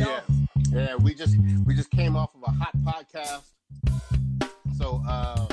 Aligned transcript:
y'all? 0.00 0.22
Yeah, 0.70 0.80
yeah. 0.80 0.94
We 0.96 1.14
just 1.14 1.36
we 1.66 1.74
just 1.74 1.90
came 1.90 2.16
off 2.16 2.30
of 2.34 2.42
a 2.46 2.50
hot 2.50 2.74
podcast, 2.84 3.42
so 4.76 5.02
uh, 5.06 5.46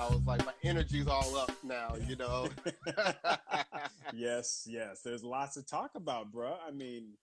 I 0.00 0.08
was 0.08 0.20
like, 0.26 0.44
my 0.44 0.52
energy's 0.62 1.06
all 1.06 1.36
up 1.36 1.52
now. 1.62 1.94
You 2.06 2.16
know. 2.16 2.48
yes, 4.14 4.66
yes. 4.68 5.00
There's 5.02 5.24
lots 5.24 5.54
to 5.54 5.64
talk 5.64 5.92
about, 5.94 6.30
bro. 6.30 6.56
I 6.66 6.70
mean, 6.70 7.14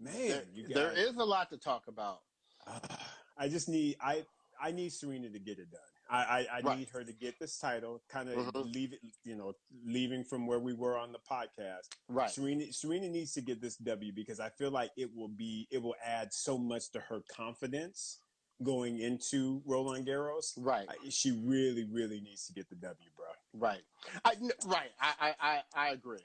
man, 0.00 0.42
there, 0.68 0.90
there 0.90 0.92
is 0.92 1.16
a 1.16 1.24
lot 1.24 1.50
to 1.50 1.58
talk 1.58 1.84
about. 1.88 2.20
Uh, 2.66 2.78
I 3.38 3.48
just 3.48 3.68
need 3.68 3.96
I 4.00 4.24
I 4.60 4.72
need 4.72 4.92
Serena 4.92 5.28
to 5.28 5.38
get 5.38 5.58
it 5.58 5.70
done. 5.70 5.80
I 6.08 6.16
I, 6.16 6.46
I 6.58 6.60
right. 6.60 6.78
need 6.78 6.88
her 6.90 7.04
to 7.04 7.12
get 7.12 7.38
this 7.38 7.58
title, 7.58 8.02
kind 8.08 8.28
of 8.28 8.36
mm-hmm. 8.36 8.70
leave 8.70 8.92
it, 8.92 9.00
you 9.24 9.36
know, 9.36 9.54
leaving 9.84 10.24
from 10.24 10.46
where 10.46 10.58
we 10.58 10.72
were 10.72 10.96
on 10.96 11.12
the 11.12 11.18
podcast. 11.18 11.88
Right. 12.08 12.30
Serena 12.30 12.72
Serena 12.72 13.08
needs 13.08 13.32
to 13.34 13.40
get 13.40 13.60
this 13.60 13.76
W 13.76 14.12
because 14.12 14.40
I 14.40 14.50
feel 14.50 14.70
like 14.70 14.90
it 14.96 15.10
will 15.14 15.28
be 15.28 15.68
it 15.70 15.82
will 15.82 15.96
add 16.04 16.32
so 16.32 16.58
much 16.58 16.90
to 16.92 17.00
her 17.00 17.22
confidence 17.34 18.18
going 18.62 18.98
into 19.00 19.62
Roland 19.66 20.06
Garros. 20.06 20.52
Right. 20.56 20.86
I, 20.88 21.08
she 21.10 21.32
really 21.32 21.84
really 21.84 22.20
needs 22.20 22.46
to 22.46 22.52
get 22.52 22.68
the 22.68 22.76
W, 22.76 23.10
bro. 23.16 23.26
Right. 23.54 23.82
I 24.24 24.34
right. 24.66 24.90
I 25.00 25.34
I 25.40 25.60
I 25.74 25.88
agree. 25.90 26.24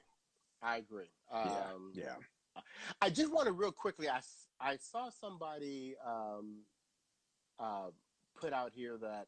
I 0.61 0.77
agree. 0.77 1.09
Um, 1.31 1.91
yeah. 1.93 2.03
yeah. 2.03 2.61
I 3.01 3.09
just 3.09 3.31
want 3.31 3.47
to 3.47 3.53
real 3.53 3.71
quickly. 3.71 4.09
I 4.09 4.19
I 4.59 4.77
saw 4.77 5.09
somebody 5.09 5.95
um, 6.05 6.59
uh, 7.59 7.89
put 8.39 8.53
out 8.53 8.71
here 8.73 8.97
that 9.01 9.27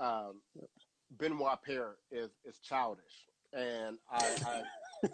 um, 0.00 0.40
Benoit 1.18 1.58
Paire 1.62 1.96
is 2.10 2.30
is 2.44 2.58
childish, 2.58 3.28
and 3.52 3.98
I 4.10 4.36
I, 4.46 5.08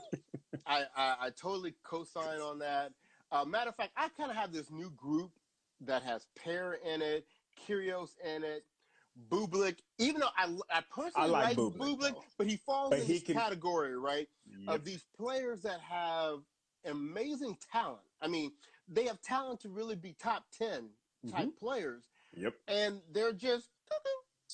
I, 0.66 0.82
I, 0.96 1.16
I 1.20 1.30
totally 1.30 1.74
co-sign 1.84 2.40
on 2.40 2.58
that. 2.60 2.92
Uh, 3.30 3.44
matter 3.44 3.70
of 3.70 3.76
fact, 3.76 3.92
I 3.96 4.08
kind 4.16 4.30
of 4.30 4.36
have 4.36 4.52
this 4.52 4.70
new 4.70 4.90
group 4.90 5.30
that 5.80 6.02
has 6.02 6.26
Paire 6.36 6.78
in 6.84 7.02
it, 7.02 7.26
Kyrgios 7.66 8.10
in 8.24 8.44
it, 8.44 8.64
Bublik. 9.30 9.78
Even 9.98 10.20
though 10.20 10.28
I 10.36 10.48
I 10.70 10.82
personally 10.90 11.12
I 11.16 11.26
like, 11.26 11.44
like 11.44 11.56
Bublik, 11.56 11.98
Bublik 11.98 12.14
but 12.38 12.46
he 12.46 12.56
falls 12.56 12.90
but 12.90 13.00
in 13.00 13.06
he 13.06 13.12
this 13.14 13.22
can... 13.22 13.34
category 13.34 13.96
right 13.96 14.28
of 14.68 14.84
these 14.84 15.04
players 15.16 15.62
that 15.62 15.80
have 15.80 16.40
amazing 16.86 17.56
talent. 17.72 18.02
I 18.20 18.28
mean, 18.28 18.52
they 18.88 19.04
have 19.06 19.20
talent 19.22 19.60
to 19.60 19.68
really 19.68 19.96
be 19.96 20.14
top 20.20 20.44
ten 20.56 20.90
type 21.30 21.40
mm-hmm. 21.40 21.48
players. 21.58 22.04
Yep. 22.34 22.54
And 22.66 23.00
they're 23.12 23.34
just 23.34 23.68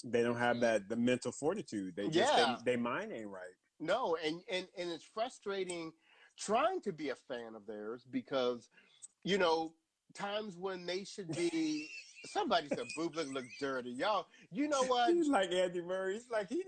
they 0.04 0.22
don't 0.22 0.38
have 0.38 0.60
that 0.60 0.88
the 0.88 0.96
mental 0.96 1.32
fortitude. 1.32 1.94
They 1.96 2.08
just 2.08 2.32
yeah. 2.32 2.56
they, 2.64 2.72
they 2.72 2.76
mind 2.76 3.12
ain't 3.12 3.28
right. 3.28 3.54
No, 3.80 4.16
and, 4.24 4.40
and 4.50 4.66
and 4.76 4.90
it's 4.90 5.04
frustrating 5.04 5.92
trying 6.38 6.80
to 6.82 6.92
be 6.92 7.10
a 7.10 7.14
fan 7.14 7.54
of 7.54 7.66
theirs 7.66 8.06
because, 8.10 8.68
you 9.24 9.38
know, 9.38 9.72
times 10.14 10.56
when 10.56 10.86
they 10.86 11.04
should 11.04 11.28
be 11.36 11.88
somebody 12.26 12.68
said 12.68 12.86
Bublik 12.96 13.32
look 13.32 13.44
dirty. 13.60 13.90
Y'all, 13.90 14.26
you 14.50 14.68
know 14.68 14.82
what? 14.86 15.12
He's 15.12 15.28
like 15.28 15.52
Andy 15.52 15.80
Murray. 15.80 16.14
He's 16.14 16.30
like 16.30 16.48
he, 16.48 16.62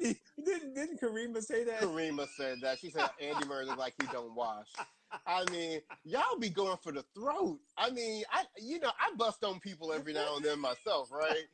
didn't 0.45 0.75
didn't 0.75 1.01
Karima 1.01 1.42
say 1.42 1.64
that? 1.64 1.81
Karima 1.81 2.28
said 2.36 2.58
that. 2.62 2.78
She 2.78 2.91
said 2.91 3.08
Andy 3.20 3.47
Murray 3.47 3.67
looks 3.67 3.78
like 3.78 3.95
he 4.01 4.06
don't 4.12 4.34
wash. 4.34 4.69
I 5.27 5.45
mean, 5.51 5.81
y'all 6.05 6.39
be 6.39 6.51
going 6.51 6.77
for 6.83 6.92
the 6.92 7.05
throat. 7.14 7.58
I 7.77 7.91
mean, 7.91 8.23
I 8.33 8.45
you 8.61 8.78
know, 8.81 8.91
I 8.91 9.14
bust 9.17 9.42
on 9.45 9.61
people 9.61 9.92
every 9.92 10.12
now 10.12 10.36
and 10.36 10.45
then 10.45 10.61
myself, 10.61 11.11
right? 11.11 11.47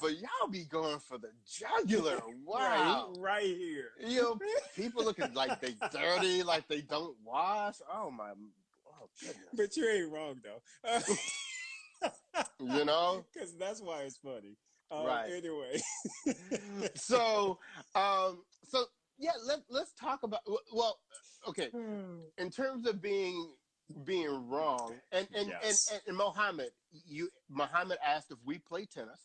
But 0.00 0.12
y'all 0.12 0.50
be 0.50 0.64
going 0.64 0.98
for 0.98 1.18
the 1.18 1.30
jugular. 1.46 2.20
Wow. 2.46 3.12
Right, 3.16 3.20
right 3.20 3.56
here. 3.56 3.90
You 4.06 4.22
know, 4.22 4.38
people 4.76 5.04
looking 5.04 5.32
like 5.34 5.60
they 5.60 5.74
dirty, 5.92 6.42
like 6.42 6.68
they 6.68 6.82
don't 6.82 7.16
wash. 7.24 7.76
Oh 7.92 8.10
my 8.10 8.30
oh 8.86 9.08
goodness. 9.20 9.46
But 9.54 9.76
you 9.76 9.88
ain't 9.88 10.12
wrong 10.12 10.40
though. 10.42 11.00
you 12.60 12.84
know? 12.84 13.24
Because 13.34 13.56
that's 13.56 13.80
why 13.80 14.02
it's 14.02 14.18
funny. 14.18 14.56
Um, 14.90 15.06
right. 15.06 15.30
Anyway. 15.32 15.80
so 16.94 17.58
um 17.94 18.42
so 18.68 18.84
yeah, 19.18 19.32
let 19.46 19.60
let's 19.70 19.92
talk 19.94 20.22
about 20.22 20.40
well, 20.72 20.98
okay. 21.48 21.68
Hmm. 21.70 22.18
In 22.38 22.50
terms 22.50 22.86
of 22.86 23.00
being 23.00 23.52
being 24.04 24.48
wrong, 24.48 24.94
and 25.12 25.26
and, 25.34 25.48
yes. 25.48 25.88
and, 25.90 26.00
and, 26.00 26.08
and 26.08 26.16
Mohammed, 26.16 26.70
you 27.06 27.28
Mohammed 27.48 27.98
asked 28.04 28.30
if 28.30 28.38
we 28.44 28.58
play 28.58 28.86
tennis. 28.86 29.20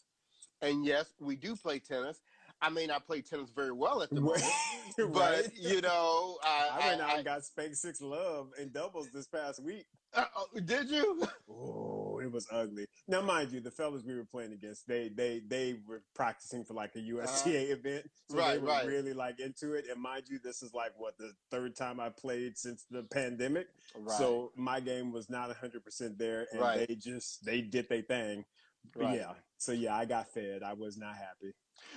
And 0.62 0.86
yes, 0.86 1.14
we 1.20 1.36
do 1.36 1.56
play 1.56 1.80
tennis. 1.80 2.20
I 2.62 2.70
may 2.70 2.86
not 2.86 3.06
play 3.06 3.22
tennis 3.22 3.50
very 3.56 3.72
well 3.72 4.02
at 4.02 4.10
the 4.10 4.20
moment, 4.20 4.44
right. 4.98 5.14
but 5.14 5.58
you 5.58 5.82
know, 5.82 6.38
I, 6.44 6.70
I 6.74 6.88
went 6.90 7.02
out 7.02 7.16
and 7.16 7.26
got 7.26 7.46
spanked 7.46 7.78
six 7.78 8.02
love 8.02 8.50
in 8.60 8.70
doubles 8.70 9.10
this 9.14 9.28
past 9.28 9.64
week. 9.64 9.86
Uh, 10.14 10.26
oh, 10.36 10.60
did 10.60 10.90
you? 10.90 11.28
Oh, 11.52 12.20
it 12.20 12.32
was 12.32 12.48
ugly. 12.52 12.86
Now, 13.08 13.22
mind 13.22 13.52
you, 13.52 13.60
the 13.60 13.72
fellas 13.72 14.04
we 14.04 14.16
were 14.16 14.26
playing 14.26 14.54
against, 14.54 14.88
they 14.88 15.10
they 15.10 15.42
they 15.48 15.76
were 15.88 16.02
practicing 16.16 16.64
for 16.66 16.74
like 16.74 16.96
a 16.96 17.00
USTA 17.00 17.70
uh, 17.70 17.76
event, 17.76 18.10
so 18.30 18.38
right, 18.38 18.54
they 18.54 18.58
were 18.60 18.68
right. 18.68 18.86
really 18.86 19.14
like 19.14 19.40
into 19.40 19.74
it. 19.74 19.86
And 19.92 20.02
mind 20.02 20.24
you, 20.30 20.40
this 20.44 20.62
is 20.62 20.74
like 20.74 20.92
what 20.98 21.18
the 21.18 21.32
third 21.52 21.76
time 21.76 22.00
I 22.00 22.10
played 22.10 22.58
since 22.58 22.86
the 22.90 23.04
pandemic. 23.04 23.68
Right. 23.98 24.18
So 24.18 24.52
my 24.56 24.80
game 24.80 25.12
was 25.12 25.30
not 25.30 25.56
hundred 25.56 25.86
percent 25.86 26.18
there, 26.18 26.48
and 26.52 26.88
they 26.88 26.96
just 26.96 27.46
they 27.46 27.62
did 27.62 27.88
their 27.90 28.02
thing. 28.02 28.46
Right. 28.96 29.18
Yeah. 29.18 29.34
So 29.58 29.72
yeah, 29.72 29.96
I 29.96 30.06
got 30.06 30.32
fed. 30.34 30.64
I 30.64 30.74
was 30.74 30.98
not 30.98 31.16
happy. 31.16 31.54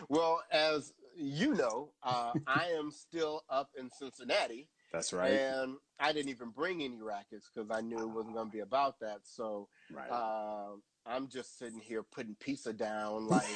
Well, 0.08 0.42
as 0.50 0.92
you 1.16 1.54
know, 1.54 1.90
uh, 2.02 2.32
I 2.46 2.68
am 2.76 2.90
still 2.90 3.42
up 3.48 3.70
in 3.78 3.90
Cincinnati. 3.90 4.68
That's 4.92 5.12
right. 5.12 5.32
And 5.32 5.76
I 5.98 6.12
didn't 6.12 6.30
even 6.30 6.50
bring 6.50 6.82
any 6.82 7.00
rackets 7.00 7.48
because 7.52 7.70
I 7.70 7.80
knew 7.80 7.98
it 7.98 8.08
wasn't 8.08 8.34
going 8.34 8.48
to 8.48 8.52
be 8.52 8.60
about 8.60 9.00
that. 9.00 9.20
So 9.24 9.68
right. 9.92 10.10
uh, 10.10 10.72
I'm 11.06 11.28
just 11.28 11.58
sitting 11.58 11.80
here 11.80 12.02
putting 12.02 12.36
pizza 12.38 12.72
down, 12.74 13.26
like, 13.26 13.46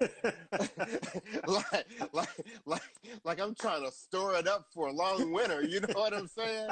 like, 1.46 1.86
like, 2.12 2.28
like, 2.66 2.82
like 3.24 3.40
I'm 3.40 3.54
trying 3.54 3.84
to 3.84 3.90
store 3.90 4.36
it 4.36 4.46
up 4.46 4.66
for 4.72 4.88
a 4.88 4.92
long 4.92 5.32
winter. 5.32 5.62
You 5.62 5.80
know 5.80 5.94
what 5.94 6.14
I'm 6.14 6.28
saying? 6.28 6.70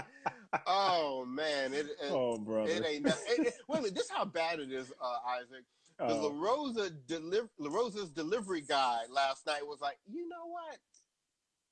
Oh 0.66 1.24
man, 1.26 1.74
it, 1.74 1.86
it 1.86 2.10
oh 2.10 2.38
brother, 2.38 2.70
it 2.70 2.84
ain't. 2.86 3.06
It, 3.06 3.16
it, 3.28 3.54
wait 3.68 3.78
a 3.78 3.82
minute, 3.82 3.94
this 3.94 4.04
is 4.04 4.10
how 4.10 4.24
bad 4.24 4.60
it 4.60 4.70
is, 4.70 4.92
uh, 5.02 5.16
Isaac. 5.36 5.64
The 5.98 6.06
uh, 6.06 6.14
La 6.14 6.30
Rosa 6.32 6.90
deliver 6.90 7.48
La 7.58 7.70
Rosa's 7.70 8.10
delivery 8.10 8.62
guy 8.62 9.02
last 9.10 9.46
night 9.46 9.66
was 9.66 9.80
like, 9.80 9.98
you 10.06 10.28
know 10.28 10.46
what? 10.46 10.78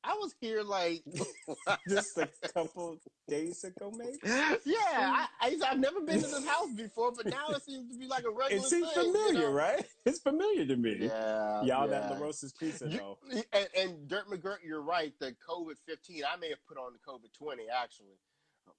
I 0.05 0.15
was 0.15 0.35
here 0.41 0.63
like 0.63 1.03
just 1.89 2.19
a 2.19 2.29
couple 2.53 2.99
days 3.29 3.63
ago, 3.65 3.93
maybe. 3.97 4.19
Yeah, 4.25 4.77
I, 4.77 5.27
I 5.41 5.57
have 5.69 5.79
never 5.79 6.01
been 6.01 6.21
to 6.21 6.27
this 6.27 6.47
house 6.49 6.73
before, 6.77 7.13
but 7.13 7.27
now 7.27 7.49
it 7.51 7.63
seems 7.63 7.93
to 7.93 7.99
be 7.99 8.07
like 8.07 8.25
a 8.25 8.31
regular. 8.31 8.65
It 8.65 8.69
seems 8.69 8.91
thing, 8.93 9.13
familiar, 9.13 9.33
you 9.33 9.41
know? 9.41 9.51
right? 9.53 9.85
It's 10.05 10.19
familiar 10.19 10.67
to 10.67 10.77
me. 10.77 10.97
Yeah, 11.01 11.63
y'all 11.63 11.65
yeah. 11.65 11.87
that 11.87 12.11
La 12.11 12.19
Rosa's 12.19 12.53
pizza 12.53 12.89
you, 12.89 12.99
though. 12.99 13.19
And, 13.53 13.69
and 13.79 14.09
Dirt 14.09 14.29
McGirt, 14.29 14.59
you're 14.65 14.83
right. 14.83 15.13
The 15.21 15.35
COVID 15.49 15.77
fifteen, 15.87 16.23
I 16.25 16.37
may 16.37 16.49
have 16.49 16.65
put 16.67 16.77
on 16.79 16.93
the 16.93 16.99
COVID 16.99 17.33
twenty 17.39 17.65
actually 17.73 18.19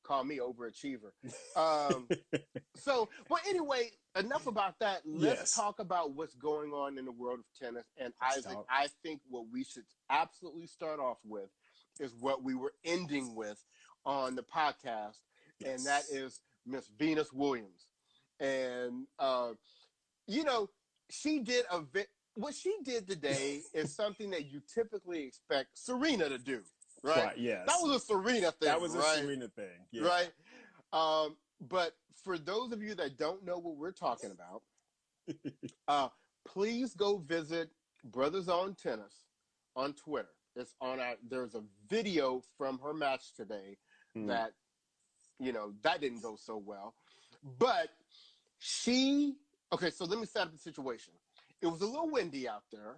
call 0.03 0.23
me 0.23 0.39
overachiever. 0.39 1.11
Um, 1.55 2.07
so, 2.75 3.09
but 3.29 3.39
anyway, 3.47 3.89
enough 4.17 4.47
about 4.47 4.79
that. 4.79 5.01
Let's 5.05 5.41
yes. 5.41 5.55
talk 5.55 5.79
about 5.79 6.11
what's 6.11 6.35
going 6.35 6.71
on 6.71 6.97
in 6.97 7.05
the 7.05 7.11
world 7.11 7.39
of 7.39 7.45
tennis. 7.59 7.85
And 7.97 8.13
Let's 8.21 8.37
Isaac, 8.39 8.53
talk. 8.53 8.67
I 8.69 8.87
think 9.01 9.21
what 9.29 9.45
we 9.51 9.63
should 9.63 9.85
absolutely 10.09 10.67
start 10.67 10.99
off 10.99 11.17
with 11.25 11.49
is 11.99 12.13
what 12.19 12.43
we 12.43 12.55
were 12.55 12.73
ending 12.83 13.35
with 13.35 13.63
on 14.05 14.35
the 14.35 14.43
podcast, 14.43 15.19
yes. 15.59 15.69
and 15.69 15.85
that 15.85 16.03
is 16.11 16.41
Miss 16.65 16.87
Venus 16.97 17.31
Williams. 17.31 17.87
And 18.39 19.07
uh, 19.19 19.51
you 20.27 20.43
know, 20.43 20.69
she 21.09 21.39
did 21.39 21.65
a 21.71 21.81
vi- 21.81 22.05
what 22.35 22.53
she 22.53 22.75
did 22.83 23.07
today 23.07 23.61
is 23.73 23.95
something 23.95 24.31
that 24.31 24.51
you 24.51 24.61
typically 24.73 25.23
expect 25.23 25.69
Serena 25.75 26.29
to 26.29 26.37
do 26.37 26.61
right? 27.03 27.25
right? 27.25 27.37
Yes. 27.37 27.65
That 27.67 27.77
was 27.81 27.95
a 27.95 27.99
Serena 27.99 28.51
thing. 28.51 28.67
That 28.67 28.81
was 28.81 28.95
a 28.95 28.99
right? 28.99 29.19
Serena 29.19 29.47
thing. 29.49 29.65
Yeah. 29.91 30.03
Right. 30.03 30.31
Um, 30.91 31.35
but 31.69 31.95
for 32.23 32.38
those 32.38 32.71
of 32.71 32.81
you 32.81 32.95
that 32.95 33.17
don't 33.17 33.45
know 33.45 33.57
what 33.57 33.77
we're 33.77 33.91
talking 33.91 34.31
about, 34.31 34.63
uh, 35.88 36.07
please 36.45 36.95
go 36.95 37.17
visit 37.17 37.69
Bruthas 38.09 38.47
on 38.47 38.75
Tennis 38.75 39.13
on 39.75 39.94
Twitter. 39.94 40.29
It's 40.55 40.75
on 40.81 41.00
our. 41.00 41.15
There's 41.27 41.55
a 41.55 41.63
video 41.89 42.44
from 42.57 42.79
her 42.79 42.94
match 42.94 43.33
today 43.35 43.77
mm. 44.17 44.27
that, 44.27 44.51
you 45.39 45.51
know, 45.51 45.73
that 45.81 46.01
didn't 46.01 46.21
go 46.21 46.35
so 46.35 46.57
well, 46.57 46.95
but 47.57 47.89
she. 48.59 49.35
Okay, 49.71 49.89
so 49.89 50.06
let 50.06 50.19
me 50.19 50.27
set 50.27 50.44
up 50.44 50.51
the 50.51 50.59
situation 50.59 51.13
it 51.63 51.71
was 51.71 51.81
a 51.81 51.86
little 51.86 52.10
windy 52.10 52.48
out 52.48 52.63
there. 52.71 52.98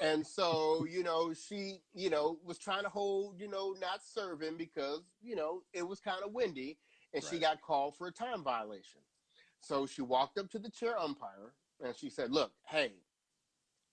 and 0.00 0.24
so, 0.24 0.86
you 0.88 1.02
know, 1.02 1.34
she, 1.34 1.80
you 1.94 2.08
know, 2.10 2.38
was 2.44 2.58
trying 2.58 2.84
to 2.84 2.88
hold, 2.88 3.40
you 3.40 3.48
know, 3.48 3.74
not 3.80 4.00
serving 4.04 4.56
because, 4.56 5.00
you 5.20 5.34
know, 5.34 5.62
it 5.72 5.86
was 5.86 5.98
kind 5.98 6.22
of 6.24 6.32
windy 6.32 6.78
and 7.12 7.24
right. 7.24 7.30
she 7.30 7.40
got 7.40 7.60
called 7.60 7.96
for 7.96 8.06
a 8.06 8.12
time 8.12 8.44
violation. 8.44 9.00
So 9.60 9.84
she 9.84 10.00
walked 10.00 10.38
up 10.38 10.48
to 10.50 10.60
the 10.60 10.70
chair 10.70 10.96
umpire 10.96 11.54
and 11.84 11.96
she 11.96 12.08
said, 12.08 12.30
Look, 12.30 12.52
hey, 12.68 12.92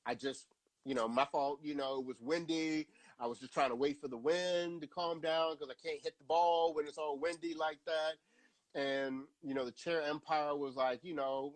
I 0.06 0.14
just, 0.14 0.46
you 0.86 0.94
know, 0.94 1.08
my 1.08 1.26
fault, 1.26 1.60
you 1.64 1.74
know, 1.74 2.00
it 2.00 2.06
was 2.06 2.22
windy. 2.22 2.88
I 3.20 3.26
was 3.26 3.40
just 3.40 3.54
trying 3.54 3.70
to 3.70 3.76
wait 3.76 4.00
for 4.00 4.08
the 4.08 4.18
wind 4.18 4.82
to 4.82 4.88
calm 4.88 5.20
down 5.20 5.54
because 5.54 5.70
I 5.70 5.88
can't 5.88 6.02
hit 6.02 6.18
the 6.20 6.26
ball 6.26 6.76
when 6.76 6.86
it's 6.86 6.98
all 6.98 7.18
windy 7.18 7.56
like 7.56 7.80
that. 7.86 8.80
and 8.80 9.24
you 9.44 9.54
know 9.54 9.66
the 9.66 9.72
chair 9.72 10.04
umpire 10.04 10.56
was 10.56 10.76
like, 10.76 11.00
you 11.04 11.16
know, 11.16 11.54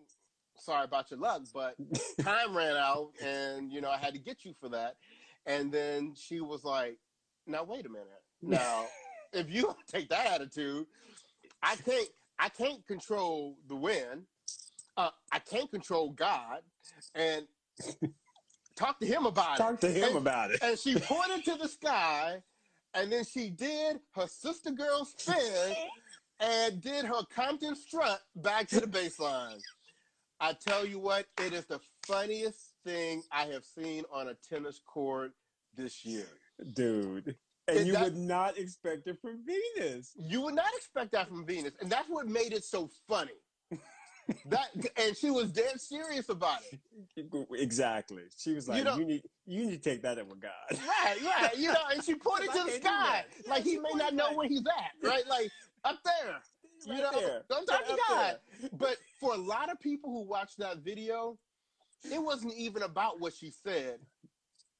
sorry 0.57 0.85
about 0.85 1.11
your 1.11 1.19
luck, 1.19 1.41
but 1.53 1.75
time 2.21 2.55
ran 2.55 2.75
out, 2.75 3.11
and 3.23 3.71
you 3.71 3.81
know 3.81 3.89
I 3.89 3.97
had 3.97 4.13
to 4.13 4.19
get 4.19 4.45
you 4.45 4.53
for 4.59 4.69
that. 4.69 4.95
And 5.45 5.71
then 5.71 6.13
she 6.15 6.41
was 6.41 6.63
like, 6.63 6.97
now 7.45 7.63
wait 7.63 7.85
a 7.85 7.89
minute, 7.89 8.07
now 8.41 8.85
if 9.33 9.49
you 9.49 9.75
take 9.87 10.09
that 10.09 10.27
attitude, 10.27 10.85
I 11.61 11.75
can't 11.75 12.09
I 12.39 12.49
can't 12.49 12.85
control 12.85 13.57
the 13.67 13.75
wind. 13.75 14.23
Uh, 14.97 15.09
I 15.31 15.39
can't 15.39 15.69
control 15.69 16.11
God, 16.11 16.61
and 17.13 17.45
talk 18.77 18.99
to 19.01 19.05
him 19.05 19.25
about 19.25 19.57
talk 19.57 19.73
it. 19.73 19.73
Talk 19.73 19.79
to 19.81 19.91
him 19.91 20.09
and, 20.09 20.17
about 20.17 20.51
it. 20.51 20.59
And 20.61 20.79
she 20.79 20.97
pointed 20.97 21.43
to 21.45 21.55
the 21.55 21.67
sky, 21.67 22.37
and 22.93 23.11
then 23.11 23.25
she 23.25 23.49
did 23.49 23.99
her 24.15 24.27
sister 24.27 24.71
girl 24.71 25.03
spin 25.03 25.75
and 26.39 26.81
did 26.81 27.05
her 27.05 27.23
Compton 27.33 27.75
strut 27.75 28.21
back 28.35 28.67
to 28.69 28.79
the 28.79 28.87
baseline. 28.87 29.61
I 30.45 30.53
tell 30.53 30.85
you 30.85 30.99
what, 30.99 31.25
it 31.41 31.53
is 31.53 31.65
the 31.65 31.79
funniest 32.05 32.73
thing 32.83 33.23
I 33.31 33.45
have 33.45 33.65
seen 33.65 34.03
on 34.13 34.27
a 34.27 34.35
tennis 34.47 34.79
court 34.85 35.31
this 35.75 36.05
year. 36.05 36.27
Dude. 36.75 37.35
And 37.67 37.87
you 37.87 37.93
that, 37.93 38.03
would 38.03 38.15
not 38.15 38.55
expect 38.55 39.07
it 39.07 39.19
from 39.19 39.39
Venus. 39.43 40.11
You 40.15 40.41
would 40.41 40.53
not 40.53 40.69
expect 40.77 41.13
that 41.13 41.29
from 41.29 41.47
Venus. 41.47 41.73
And 41.81 41.89
that's 41.89 42.07
what 42.07 42.27
made 42.27 42.53
it 42.53 42.63
so 42.63 42.91
funny. 43.07 43.31
that 44.45 44.67
and 44.97 45.17
she 45.17 45.31
was 45.31 45.51
dead 45.51 45.81
serious 45.81 46.29
about 46.29 46.59
it. 46.71 46.79
Exactly. 47.59 48.21
She 48.37 48.53
was 48.53 48.69
like, 48.69 48.77
you, 48.77 48.83
know, 48.83 48.97
you 48.97 49.05
need 49.05 49.23
you 49.47 49.65
need 49.65 49.81
to 49.83 49.89
take 49.89 50.03
that 50.03 50.19
up 50.19 50.27
with 50.27 50.41
God. 50.41 50.51
Right, 50.71 51.17
right. 51.23 51.57
You 51.57 51.73
know, 51.73 51.81
and 51.91 52.03
she 52.03 52.13
pointed 52.13 52.51
to 52.53 52.63
the 52.65 52.71
sky. 52.71 53.25
Yeah, 53.43 53.49
like 53.49 53.63
he 53.63 53.79
may 53.79 53.89
not 53.95 54.13
know 54.13 54.33
where 54.33 54.47
he's 54.47 54.61
at. 54.61 55.07
Right? 55.07 55.27
Like 55.27 55.49
up 55.83 55.97
there. 56.03 56.41
Right 56.87 56.97
you 56.97 57.03
know, 57.03 57.11
there. 57.19 57.43
don't 57.49 57.65
talk 57.65 57.87
to 57.87 57.97
God. 58.09 58.37
There. 58.61 58.69
But 58.73 58.97
for 59.19 59.33
a 59.33 59.37
lot 59.37 59.71
of 59.71 59.79
people 59.79 60.11
who 60.11 60.21
watched 60.21 60.59
that 60.59 60.79
video, 60.79 61.37
it 62.11 62.21
wasn't 62.21 62.53
even 62.55 62.83
about 62.83 63.19
what 63.19 63.33
she 63.33 63.51
said. 63.63 63.99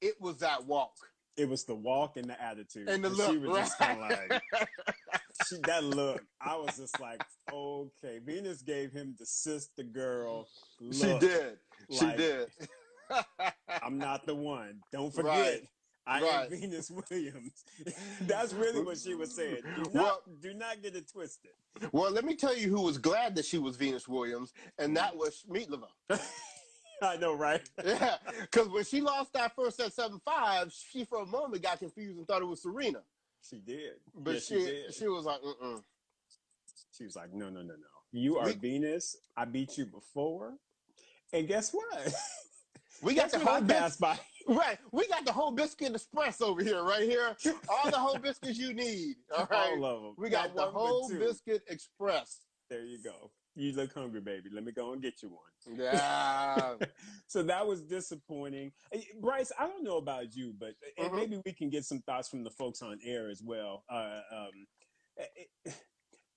It 0.02 0.20
was 0.20 0.38
that 0.38 0.66
walk 0.66 0.94
it 1.38 1.50
was 1.50 1.66
the 1.66 1.76
walk 1.76 2.18
and 2.18 2.30
the 2.30 2.42
attitude. 2.42 2.88
And 2.90 3.04
the 3.04 3.10
look. 3.10 3.32
She 3.32 3.38
was 3.38 3.50
right? 3.50 3.60
just 3.60 3.78
kind 3.78 4.02
of 4.02 4.10
like, 4.10 4.42
she, 5.48 5.58
that 5.66 5.84
look. 5.84 6.24
I 6.40 6.56
was 6.56 6.78
just 6.78 7.00
like, 7.00 7.22
okay. 7.52 8.20
Venus 8.26 8.62
gave 8.62 8.92
him 8.92 9.16
the 9.20 9.26
sister 9.26 9.84
girl 9.84 10.48
look. 10.80 10.94
She 10.94 11.28
did. 11.28 11.58
Like, 11.90 12.00
she 12.00 12.18
did. 12.18 12.48
I'm 13.84 13.98
not 13.98 14.26
the 14.26 14.36
one. 14.36 14.80
Don't 14.92 15.14
forget. 15.14 15.32
Right. 15.32 15.68
I 16.08 16.22
right. 16.22 16.52
am 16.52 16.60
Venus 16.60 16.92
Williams. 17.10 17.64
That's 18.22 18.54
really 18.54 18.84
what 18.84 18.98
she 18.98 19.16
was 19.16 19.36
saying. 19.36 19.62
Do 19.76 19.84
not, 19.84 19.94
well, 19.94 20.22
do 20.42 20.54
not 20.54 20.82
get 20.82 20.96
it 20.96 21.12
twisted. 21.12 21.52
Well, 21.92 22.12
let 22.12 22.26
me 22.26 22.36
tell 22.36 22.56
you 22.56 22.70
who 22.70 22.82
was 22.82 22.98
glad 22.98 23.36
that 23.36 23.46
she 23.46 23.58
was 23.58 23.76
Venus 23.76 24.08
Williams, 24.08 24.54
and 24.78 24.96
that 24.98 25.16
was 25.16 25.44
Smeatlova. 25.50 25.88
I 27.02 27.18
know, 27.18 27.36
right? 27.36 27.62
yeah, 27.84 28.16
because 28.40 28.70
when 28.70 28.86
she 28.86 29.02
lost 29.02 29.34
that 29.34 29.54
first 29.56 29.78
set 29.78 29.94
seven 29.94 30.22
five, 30.24 30.72
she 30.72 31.04
for 31.04 31.22
a 31.22 31.26
moment 31.26 31.62
got 31.62 31.80
confused 31.80 32.18
and 32.18 32.28
thought 32.28 32.42
it 32.42 32.46
was 32.46 32.62
Serena. 32.62 33.02
She 33.48 33.58
did, 33.58 33.94
but 34.16 34.42
she 34.42 34.60
she, 34.60 34.66
did. 34.66 34.94
she 34.94 35.08
was 35.08 35.26
like, 35.26 35.42
mm 35.42 35.82
She 36.98 37.04
was 37.04 37.16
like, 37.16 37.34
no, 37.34 37.50
no, 37.50 37.62
no, 37.62 37.74
no. 37.74 37.88
You 38.12 38.38
are 38.38 38.46
we, 38.46 38.54
Venus. 38.54 39.18
I 39.36 39.46
beat 39.46 39.78
you 39.78 39.86
before, 39.86 40.54
and 41.34 41.48
guess 41.48 41.74
what? 41.74 42.14
We 43.02 43.14
got 43.14 43.30
the 43.30 43.40
whole 43.40 43.62
bis- 43.62 43.98
by. 43.98 44.18
Right, 44.48 44.78
we 44.92 45.08
got 45.08 45.26
the 45.26 45.32
whole 45.32 45.52
biscuit 45.52 45.96
express 45.96 46.42
over 46.42 46.64
here, 46.64 46.84
right 46.84 47.04
here. 47.04 47.36
All 47.68 47.90
the 47.90 47.98
whole 47.98 48.18
biscuits 48.20 48.60
you 48.60 48.74
need. 48.74 49.16
All 49.36 49.48
right, 49.52 49.78
all 49.78 49.86
of 49.86 50.02
them. 50.04 50.14
We 50.18 50.30
got 50.30 50.56
Not 50.56 50.74
the 50.74 50.80
whole 50.80 51.10
biscuit 51.10 51.64
express. 51.68 52.42
There 52.70 52.84
you 52.84 53.02
go 53.04 53.32
you 53.56 53.72
look 53.72 53.94
hungry, 53.94 54.22
baby. 54.22 54.50
Let 54.52 54.66
me 54.66 54.72
go 54.72 54.94
and 54.94 55.02
get 55.02 55.22
you 55.24 55.30
one. 55.30 55.80
Yeah. 55.80 56.76
so 57.28 57.42
that 57.44 57.66
was 57.66 57.82
disappointing. 57.82 58.72
Bryce, 59.22 59.52
I 59.58 59.68
don't 59.68 59.84
know 59.84 59.98
about 59.98 60.36
you, 60.36 60.54
but 60.60 60.74
mm-hmm. 61.00 61.16
maybe 61.16 61.42
we 61.46 61.54
can 61.54 61.70
get 61.70 61.86
some 61.86 62.00
thoughts 62.02 62.28
from 62.28 62.44
the 62.44 62.50
folks 62.50 62.82
on 62.82 63.00
air 63.04 63.30
as 63.30 63.42
well. 63.42 63.84
Uh, 63.90 64.20
um, 64.32 64.52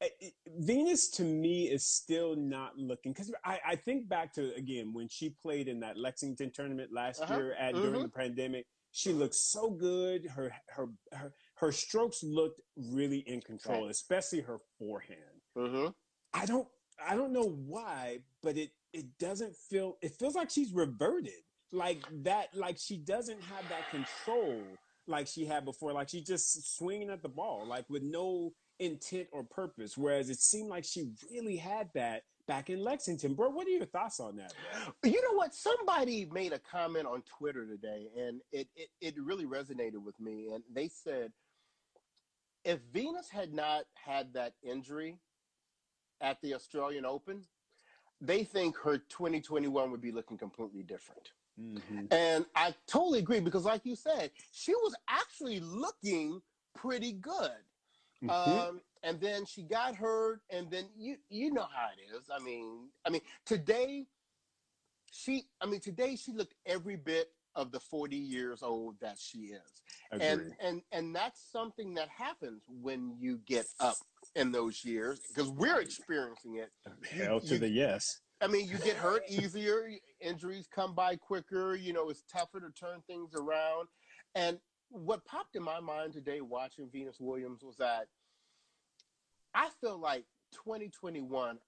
it, 0.01 0.33
Venus 0.59 1.09
to 1.11 1.25
me 1.25 1.65
is 1.65 1.85
still 1.85 2.37
not 2.37 2.77
looking 2.77 3.13
because 3.13 3.33
I, 3.45 3.59
I, 3.67 3.77
think 3.77 4.09
back 4.09 4.33
to 4.35 4.55
again 4.55 4.93
when 4.93 5.09
she 5.09 5.31
played 5.31 5.67
in 5.67 5.81
that 5.81 5.99
Lexington 5.99 6.53
tournament 6.53 6.91
last 6.93 7.21
uh-huh. 7.23 7.37
year 7.37 7.55
at 7.59 7.75
mm-hmm. 7.75 7.83
during 7.85 8.03
the 8.03 8.09
pandemic. 8.09 8.67
She 8.91 9.13
looked 9.13 9.35
so 9.35 9.71
good. 9.71 10.27
Her 10.35 10.51
her 10.71 10.89
her 11.13 11.33
her 11.57 11.73
strokes 11.73 12.23
looked 12.23 12.61
really 12.77 13.19
in 13.27 13.41
control, 13.43 13.83
right. 13.83 13.91
especially 13.91 14.41
her 14.41 14.59
forehand. 14.79 15.21
Mm-hmm. 15.57 15.89
I 16.33 16.47
don't 16.47 16.67
I 17.07 17.15
don't 17.15 17.33
know 17.33 17.51
why, 17.67 18.21
but 18.43 18.57
it 18.57 18.71
it 18.93 19.07
doesn't 19.19 19.55
feel 19.55 19.99
it 20.01 20.15
feels 20.19 20.35
like 20.35 20.51
she's 20.51 20.73
reverted. 20.73 21.33
Like 21.71 21.99
that 22.23 22.49
like 22.55 22.79
she 22.79 22.97
doesn't 22.97 23.43
have 23.43 23.69
that 23.69 23.91
control 23.91 24.63
like 25.07 25.27
she 25.27 25.45
had 25.45 25.65
before. 25.65 25.93
Like 25.93 26.09
she's 26.09 26.27
just 26.27 26.77
swinging 26.77 27.11
at 27.11 27.23
the 27.23 27.29
ball 27.29 27.67
like 27.67 27.85
with 27.91 28.03
no 28.03 28.53
intent 28.79 29.27
or 29.33 29.43
purpose 29.43 29.97
whereas 29.97 30.31
it 30.31 30.39
seemed 30.39 30.69
like 30.69 30.85
she 30.85 31.09
really 31.33 31.57
had 31.57 31.89
that 31.95 32.23
back 32.47 32.71
in 32.71 32.83
Lexington. 32.83 33.35
Bro, 33.35 33.51
what 33.51 33.67
are 33.67 33.71
your 33.71 33.85
thoughts 33.85 34.21
on 34.21 34.37
that? 34.37 34.55
Bro? 35.03 35.11
You 35.11 35.21
know 35.21 35.37
what? 35.37 35.55
Somebody 35.55 36.27
made 36.33 36.53
a 36.53 36.59
comment 36.59 37.07
on 37.07 37.23
Twitter 37.23 37.67
today 37.67 38.07
and 38.17 38.41
it, 38.53 38.69
it, 38.75 38.89
it 39.01 39.15
really 39.23 39.45
resonated 39.45 40.03
with 40.03 40.19
me. 40.19 40.49
And 40.55 40.63
they 40.73 40.89
said, 40.89 41.33
if 42.65 42.79
Venus 42.93 43.29
had 43.29 43.53
not 43.53 43.85
had 43.95 44.33
that 44.33 44.55
injury, 44.63 45.19
at 46.21 46.41
the 46.43 46.55
Australian 46.55 47.05
Open, 47.05 47.43
they 48.21 48.45
think 48.45 48.77
her 48.79 48.99
2021 48.99 49.91
would 49.91 50.01
be 50.01 50.13
looking 50.13 50.37
completely 50.37 50.83
different. 50.83 51.31
Mm-hmm. 51.61 52.07
And 52.11 52.47
I 52.55 52.75
totally 52.87 53.19
agree 53.21 53.41
because, 53.41 53.65
like 53.65 53.85
you 53.85 53.97
said, 53.97 54.31
she 54.53 54.73
was 54.75 54.95
actually 55.09 55.61
looking 55.61 56.41
pretty 56.75 57.13
good. 57.13 57.51
Mm-hmm. 58.25 58.31
Um, 58.31 58.81
and 59.03 59.21
then 59.21 59.47
she 59.47 59.63
got 59.63 59.95
hurt, 59.95 60.41
and 60.51 60.71
then 60.71 60.85
you 60.97 61.17
you 61.29 61.53
know 61.53 61.67
how 61.73 61.89
it 61.97 62.17
is. 62.17 62.29
I 62.35 62.43
mean, 62.43 62.89
I 63.07 63.11
mean 63.11 63.21
today, 63.47 64.07
she 65.13 65.45
I 65.61 65.67
mean 65.67 65.81
today 65.81 66.17
she 66.17 66.33
looked 66.33 66.55
every 66.67 66.97
bit 66.97 67.29
of 67.55 67.73
the 67.73 67.81
40 67.81 68.17
years 68.17 68.63
old 68.63 68.97
that 69.01 69.19
she 69.19 69.39
is. 69.39 69.83
Agreed. 70.13 70.27
And 70.27 70.53
and 70.61 70.83
and 70.93 71.15
that's 71.15 71.41
something 71.51 71.95
that 71.95 72.09
happens 72.09 72.63
when 72.69 73.17
you 73.19 73.41
get 73.47 73.67
up 73.81 73.97
in 74.35 74.53
those 74.53 74.85
years 74.85 75.21
because 75.29 75.51
we're 75.51 75.81
experiencing 75.81 76.57
it. 76.57 76.71
Hell 77.11 77.41
to 77.41 77.55
you, 77.55 77.59
the 77.59 77.69
yes. 77.69 78.21
I 78.41 78.47
mean, 78.47 78.69
you 78.69 78.79
get 78.79 78.97
hurt 78.97 79.23
easier, 79.29 79.91
injuries 80.21 80.69
come 80.73 80.95
by 80.95 81.17
quicker, 81.17 81.75
you 81.75 81.93
know, 81.93 82.09
it's 82.09 82.23
tougher 82.33 82.61
to 82.61 82.71
turn 82.71 83.03
things 83.09 83.35
around. 83.35 83.89
And 84.35 84.59
what 84.91 85.25
popped 85.25 85.57
in 85.57 85.63
my 85.63 85.81
mind 85.81 86.13
today 86.13 86.41
watching 86.41 86.89
Venus 86.91 87.17
Williams 87.21 87.63
was 87.63 87.77
that 87.77 88.07
I 89.55 89.69
feel 89.81 89.99
like 89.99 90.25
2021 90.53 91.59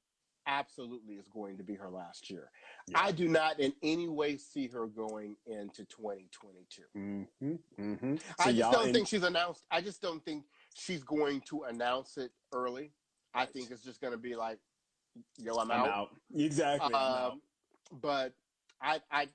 absolutely 0.46 1.14
is 1.14 1.28
going 1.28 1.56
to 1.58 1.62
be 1.62 1.74
her 1.74 1.90
last 1.90 2.30
year. 2.30 2.50
Yeah. 2.88 2.98
I 3.00 3.12
do 3.12 3.28
not 3.28 3.60
in 3.60 3.72
any 3.82 4.08
way 4.08 4.36
see 4.36 4.66
her 4.68 4.86
going 4.86 5.36
into 5.46 5.84
2022. 5.84 6.82
Mm-hmm, 6.96 7.52
mm-hmm. 7.78 8.16
So 8.16 8.22
I 8.38 8.52
just 8.52 8.72
don't 8.72 8.88
in- 8.88 8.94
think 8.94 9.08
she's 9.08 9.22
announced. 9.22 9.64
I 9.70 9.80
just 9.80 10.00
don't 10.00 10.24
think 10.24 10.44
she's 10.74 11.02
going 11.02 11.42
to 11.48 11.64
announce 11.64 12.16
it 12.16 12.32
early. 12.52 12.92
Right. 13.34 13.42
I 13.42 13.46
think 13.46 13.70
it's 13.70 13.82
just 13.82 14.00
going 14.00 14.12
to 14.12 14.18
be 14.18 14.34
like, 14.34 14.58
"Yo, 15.38 15.54
I'm, 15.54 15.70
I'm 15.70 15.80
out. 15.80 15.88
out." 15.88 16.08
Exactly. 16.34 16.92
Um, 16.94 17.40
but 18.00 18.32
I, 18.82 19.00
I, 19.10 19.28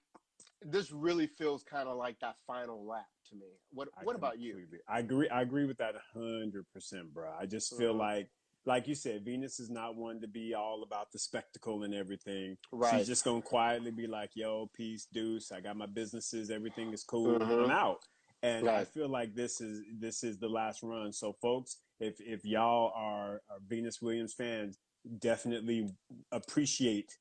this 0.62 0.92
really 0.92 1.28
feels 1.28 1.64
kind 1.64 1.88
of 1.88 1.98
like 1.98 2.20
that 2.20 2.36
final 2.46 2.86
lap 2.86 3.06
to 3.30 3.36
me. 3.36 3.48
What, 3.72 3.90
I 4.00 4.04
what 4.04 4.16
about 4.16 4.40
you? 4.40 4.58
I 4.88 5.00
agree. 5.00 5.30
I 5.30 5.42
agree 5.42 5.66
with 5.66 5.78
that 5.78 5.96
hundred 6.14 6.66
percent, 6.74 7.14
bro. 7.14 7.30
I 7.40 7.46
just 7.46 7.78
feel 7.78 7.92
mm-hmm. 7.92 8.00
like 8.00 8.30
like 8.66 8.88
you 8.88 8.96
said, 8.96 9.24
Venus 9.24 9.60
is 9.60 9.70
not 9.70 9.96
one 9.96 10.20
to 10.22 10.28
be 10.28 10.54
all 10.54 10.84
about 10.84 11.12
the 11.12 11.20
spectacle 11.20 11.84
and 11.84 11.94
everything. 11.94 12.58
Right. 12.72 12.98
She's 12.98 13.08
just 13.08 13.24
gonna 13.24 13.42
quietly 13.42 13.92
be 13.92 14.08
like, 14.08 14.32
"Yo, 14.36 14.70
peace, 14.76 15.08
deuce. 15.14 15.52
I 15.52 15.62
got 15.62 15.78
my 15.78 15.86
businesses. 15.86 16.50
Everything 16.50 16.92
is 16.94 17.04
cool. 17.04 17.40
Mm-hmm. 17.40 17.66
I'm 17.66 17.72
out." 17.72 18.00
And 18.42 18.66
right. 18.66 18.82
I 18.82 18.86
feel 18.86 19.10
like 19.10 19.34
this 19.34 19.62
is 19.62 19.82
this 20.00 20.24
is 20.24 20.40
the 20.40 20.50
last 20.50 20.84
run. 20.84 21.14
So, 21.14 21.34
folks, 21.42 21.78
if 22.00 22.16
if 22.20 22.44
y'all 22.44 22.92
are, 22.96 23.42
are 23.50 23.60
Venus 23.68 24.02
Williams 24.02 24.34
fans, 24.34 24.78
definitely 25.20 25.90
appreciate 26.32 27.12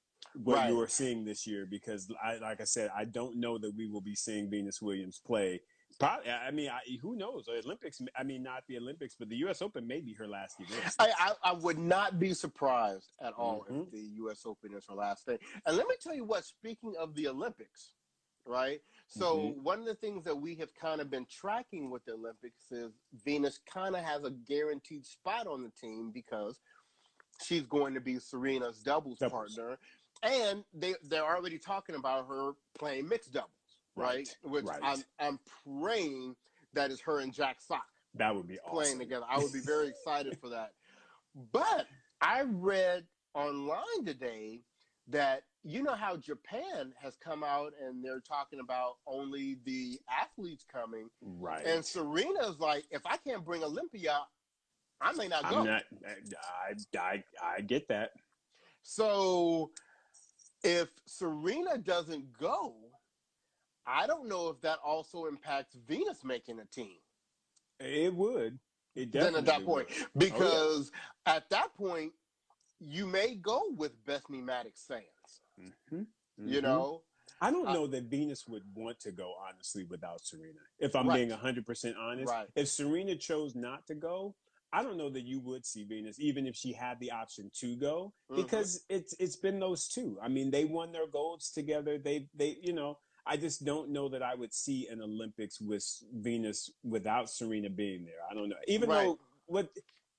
what 0.42 0.56
right. 0.56 0.70
you 0.70 0.80
are 0.80 0.88
seeing 0.88 1.24
this 1.24 1.46
year 1.46 1.66
because, 1.70 2.10
I, 2.22 2.36
like 2.38 2.60
I 2.60 2.64
said, 2.64 2.90
I 2.96 3.04
don't 3.04 3.38
know 3.38 3.58
that 3.58 3.72
we 3.76 3.86
will 3.86 4.00
be 4.00 4.14
seeing 4.16 4.50
Venus 4.50 4.82
Williams 4.82 5.20
play 5.24 5.60
Probably. 6.00 6.30
I 6.30 6.50
mean, 6.50 6.70
I, 6.70 6.80
who 7.00 7.16
knows? 7.16 7.46
The 7.46 7.60
Olympics. 7.64 8.00
I 8.16 8.22
mean, 8.22 8.42
not 8.42 8.64
the 8.68 8.76
Olympics, 8.76 9.14
but 9.18 9.28
the 9.28 9.36
U.S. 9.36 9.62
Open 9.62 9.86
may 9.86 10.00
be 10.00 10.12
her 10.14 10.26
last 10.26 10.56
event. 10.60 10.94
I, 10.98 11.10
I, 11.18 11.50
I 11.50 11.52
would 11.52 11.78
not 11.78 12.18
be 12.18 12.34
surprised 12.34 13.12
at 13.22 13.32
all 13.34 13.64
mm-hmm. 13.70 13.82
if 13.82 13.90
the 13.90 14.00
U.S. 14.16 14.42
Open 14.44 14.74
is 14.74 14.84
her 14.88 14.94
last 14.94 15.24
thing. 15.24 15.38
And 15.66 15.76
let 15.76 15.86
me 15.86 15.94
tell 16.02 16.14
you 16.14 16.24
what. 16.24 16.44
Speaking 16.44 16.94
of 16.98 17.14
the 17.14 17.28
Olympics, 17.28 17.92
right? 18.46 18.80
So 19.06 19.36
mm-hmm. 19.36 19.62
one 19.62 19.80
of 19.80 19.86
the 19.86 19.94
things 19.94 20.24
that 20.24 20.36
we 20.36 20.54
have 20.56 20.74
kind 20.74 21.00
of 21.00 21.10
been 21.10 21.26
tracking 21.30 21.90
with 21.90 22.04
the 22.04 22.12
Olympics 22.12 22.70
is 22.70 22.92
Venus 23.24 23.60
kind 23.72 23.94
of 23.94 24.02
has 24.02 24.24
a 24.24 24.30
guaranteed 24.30 25.06
spot 25.06 25.46
on 25.46 25.62
the 25.62 25.70
team 25.80 26.10
because 26.12 26.58
she's 27.44 27.62
going 27.62 27.94
to 27.94 28.00
be 28.00 28.18
Serena's 28.18 28.80
doubles, 28.80 29.18
doubles. 29.18 29.56
partner, 29.56 29.78
and 30.22 30.64
they 30.72 30.94
they're 31.04 31.24
already 31.24 31.58
talking 31.58 31.94
about 31.94 32.26
her 32.28 32.52
playing 32.78 33.08
mixed 33.08 33.32
doubles, 33.32 33.50
right? 33.96 34.16
right. 34.16 34.36
Which 34.42 34.64
right. 34.64 34.80
I'm 34.82 35.04
I'm 35.18 35.38
praying 35.64 36.36
that 36.74 36.90
is 36.90 37.00
her 37.00 37.20
and 37.20 37.32
Jack 37.32 37.60
Sock. 37.60 37.86
That 38.14 38.34
would 38.34 38.46
be 38.46 38.58
playing 38.68 38.88
awesome. 38.88 38.98
together. 39.00 39.26
I 39.28 39.38
would 39.38 39.52
be 39.52 39.60
very 39.60 39.88
excited 39.88 40.38
for 40.40 40.48
that. 40.50 40.70
But 41.52 41.86
I 42.20 42.42
read 42.42 43.04
online 43.34 44.04
today 44.04 44.60
that 45.08 45.42
you 45.64 45.82
know 45.82 45.94
how 45.94 46.16
Japan 46.16 46.92
has 47.02 47.16
come 47.16 47.42
out 47.42 47.72
and 47.82 48.04
they're 48.04 48.20
talking 48.20 48.60
about 48.60 48.96
only 49.06 49.56
the 49.64 49.98
athletes 50.10 50.64
coming. 50.70 51.08
Right. 51.22 51.64
And 51.66 51.84
Serena's 51.84 52.60
like, 52.60 52.84
if 52.90 53.02
I 53.06 53.16
can't 53.16 53.44
bring 53.44 53.64
Olympia, 53.64 54.20
I 55.00 55.12
may 55.12 55.28
not 55.28 55.48
go. 55.50 55.64
Not, 55.64 55.82
I, 56.06 56.98
I, 56.98 57.24
I 57.42 57.60
get 57.62 57.88
that. 57.88 58.10
So 58.82 59.70
if 60.62 60.88
Serena 61.06 61.78
doesn't 61.78 62.38
go, 62.38 62.74
I 63.86 64.06
don't 64.06 64.28
know 64.28 64.48
if 64.48 64.60
that 64.62 64.78
also 64.84 65.26
impacts 65.26 65.76
Venus 65.86 66.24
making 66.24 66.58
a 66.60 66.64
team. 66.64 66.96
It 67.80 68.14
would. 68.14 68.58
It 68.94 69.10
definitely 69.10 69.40
then 69.40 69.48
at 69.48 69.58
that 69.58 69.66
point, 69.66 69.88
would. 69.88 70.26
because 70.26 70.90
oh, 70.94 70.98
yeah. 71.26 71.34
at 71.36 71.50
that 71.50 71.74
point, 71.76 72.12
you 72.80 73.06
may 73.06 73.34
go 73.34 73.62
with 73.76 73.92
Bethany 74.04 74.40
Mattek 74.40 74.76
Sands. 74.76 75.04
Mm-hmm. 75.60 75.96
Mm-hmm. 75.96 76.48
You 76.48 76.62
know, 76.62 77.02
I 77.40 77.50
don't 77.50 77.72
know 77.72 77.84
uh, 77.84 77.88
that 77.88 78.04
Venus 78.04 78.46
would 78.46 78.62
want 78.74 79.00
to 79.00 79.12
go 79.12 79.34
honestly 79.48 79.84
without 79.84 80.24
Serena. 80.24 80.60
If 80.78 80.94
I'm 80.94 81.08
right. 81.08 81.16
being 81.16 81.30
100 81.30 81.66
percent 81.66 81.96
honest, 82.00 82.30
right. 82.30 82.46
if 82.54 82.68
Serena 82.68 83.16
chose 83.16 83.54
not 83.54 83.86
to 83.88 83.94
go, 83.94 84.34
I 84.72 84.82
don't 84.82 84.96
know 84.96 85.10
that 85.10 85.24
you 85.24 85.40
would 85.40 85.64
see 85.64 85.84
Venus, 85.84 86.18
even 86.18 86.46
if 86.46 86.56
she 86.56 86.72
had 86.72 86.98
the 87.00 87.12
option 87.12 87.50
to 87.60 87.76
go, 87.76 88.12
mm-hmm. 88.30 88.42
because 88.42 88.78
mm-hmm. 88.78 88.96
it's 88.96 89.14
it's 89.18 89.36
been 89.36 89.58
those 89.58 89.88
two. 89.88 90.18
I 90.22 90.28
mean, 90.28 90.50
they 90.50 90.64
won 90.64 90.92
their 90.92 91.06
golds 91.06 91.50
together. 91.50 91.98
They 91.98 92.28
they 92.34 92.58
you 92.62 92.72
know. 92.72 92.98
I 93.26 93.36
just 93.36 93.64
don't 93.64 93.90
know 93.90 94.08
that 94.10 94.22
I 94.22 94.34
would 94.34 94.52
see 94.52 94.88
an 94.88 95.00
Olympics 95.00 95.60
with 95.60 95.86
Venus 96.12 96.70
without 96.82 97.30
Serena 97.30 97.70
being 97.70 98.04
there. 98.04 98.14
I 98.30 98.34
don't 98.34 98.48
know. 98.48 98.56
Even 98.68 98.90
right. 98.90 99.04
though 99.04 99.18
what 99.46 99.68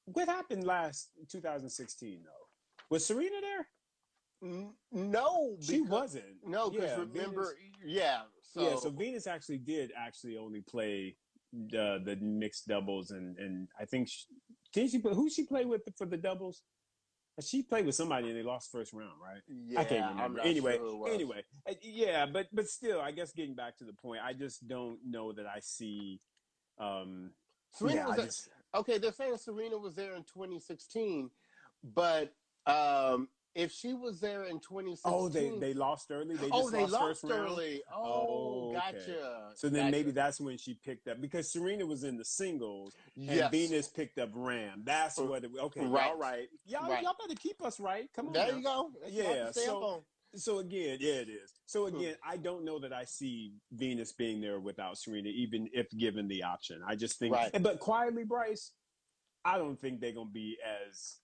what 0.06 0.28
happened 0.28 0.66
last 0.66 1.10
2016 1.30 2.22
though, 2.24 2.30
was 2.90 3.06
Serena 3.06 3.38
there? 3.42 3.68
No, 4.92 5.58
she 5.62 5.82
wasn't. 5.82 6.26
No, 6.46 6.70
because 6.70 6.90
yeah, 6.90 6.98
remember, 6.98 7.56
Venus, 7.56 7.56
yeah, 7.86 8.22
so. 8.54 8.62
yeah. 8.62 8.76
So 8.76 8.90
Venus 8.90 9.28
actually 9.28 9.58
did 9.58 9.92
actually 9.98 10.38
only 10.38 10.62
play 10.62 11.16
the 11.54 12.02
the 12.04 12.18
mixed 12.18 12.68
doubles, 12.68 13.12
and 13.12 13.38
and 13.38 13.68
I 13.80 13.86
think 13.86 14.10
she, 14.10 14.26
did 14.74 14.92
she 14.92 15.00
play? 15.00 15.14
Who 15.14 15.30
she 15.30 15.46
play 15.46 15.66
with 15.66 15.82
for 15.98 16.06
the 16.06 16.18
doubles? 16.18 16.62
She 17.42 17.64
played 17.64 17.86
with 17.86 17.96
somebody 17.96 18.30
and 18.30 18.38
they 18.38 18.44
lost 18.44 18.72
first 18.72 18.94
round, 18.94 19.12
right? 19.22 19.42
Yeah, 19.68 19.82
I 19.82 19.84
can't 19.84 20.10
remember. 20.16 20.40
Anyway, 20.40 20.78
sure 20.78 21.10
anyway, 21.10 21.44
uh, 21.70 21.74
yeah, 21.82 22.26
but 22.26 22.48
but 22.54 22.70
still, 22.70 23.02
I 23.02 23.12
guess 23.12 23.34
getting 23.34 23.56
back 23.56 23.78
to 23.78 23.84
the 23.84 23.94
point, 23.94 24.22
I 24.24 24.32
just 24.34 24.68
don't 24.68 25.00
know 25.06 25.34
that 25.34 25.46
I 25.46 25.60
see. 25.60 26.22
Um, 26.80 27.32
Serena 27.74 27.96
yeah, 27.96 28.08
was 28.08 28.18
just, 28.18 28.50
okay. 28.74 28.98
They're 29.00 29.12
saying 29.12 29.38
Serena 29.38 29.78
was 29.78 29.96
there 29.96 30.16
in 30.16 30.24
2016, 30.24 31.30
but 31.84 32.34
um, 32.66 33.28
if 33.56 33.72
she 33.72 33.94
was 33.94 34.20
there 34.20 34.44
in 34.44 34.60
2016. 34.60 35.00
Oh, 35.06 35.30
they, 35.30 35.50
they 35.60 35.74
lost 35.74 36.12
early? 36.12 36.36
They 36.36 36.50
oh, 36.52 36.70
they 36.70 36.86
lost, 36.86 37.24
lost 37.24 37.26
early. 37.32 37.82
Oh, 37.92 38.04
oh 38.04 38.76
okay. 38.76 38.98
gotcha. 38.98 39.52
So 39.56 39.70
then 39.70 39.84
gotcha. 39.84 39.92
maybe 39.92 40.12
that's 40.12 40.42
when 40.42 40.58
she 40.58 40.74
picked 40.74 41.08
up 41.08 41.22
because 41.22 41.50
Serena 41.50 41.86
was 41.86 42.04
in 42.04 42.18
the 42.18 42.26
singles 42.26 42.96
yes. 43.16 43.40
and 43.40 43.52
Venus 43.52 43.88
picked 43.88 44.20
up 44.20 44.30
Ram. 44.34 44.82
That's 44.84 45.18
what 45.18 45.46
it 45.46 45.52
Okay, 45.58 45.86
right. 45.86 46.08
all 46.08 46.18
right. 46.18 46.48
Y'all, 46.66 46.90
right. 46.90 47.02
y'all 47.02 47.16
better 47.20 47.40
keep 47.40 47.64
us 47.64 47.80
right. 47.80 48.10
Come 48.14 48.28
on. 48.28 48.34
There 48.34 48.52
now. 48.52 48.58
you 48.58 48.64
go. 48.64 48.92
That's 49.02 49.14
yeah. 49.16 49.52
So, 49.52 50.04
so 50.36 50.60
again, 50.60 50.98
yeah, 51.00 51.14
it 51.14 51.30
is. 51.30 51.54
So 51.66 51.88
hmm. 51.88 51.96
again, 51.96 52.16
I 52.28 52.36
don't 52.36 52.66
know 52.66 52.78
that 52.80 52.92
I 52.92 53.06
see 53.06 53.54
Venus 53.72 54.12
being 54.12 54.42
there 54.42 54.60
without 54.60 54.98
Serena, 54.98 55.30
even 55.30 55.70
if 55.74 55.90
given 55.98 56.28
the 56.28 56.44
option. 56.44 56.82
I 56.86 56.96
just 56.96 57.18
think, 57.18 57.34
right. 57.34 57.52
but 57.62 57.80
quietly, 57.80 58.26
Bryce, 58.26 58.72
I 59.46 59.58
don't 59.58 59.80
think 59.80 60.02
they're 60.02 60.12
gonna 60.12 60.30
be 60.30 60.58
as 60.90 61.20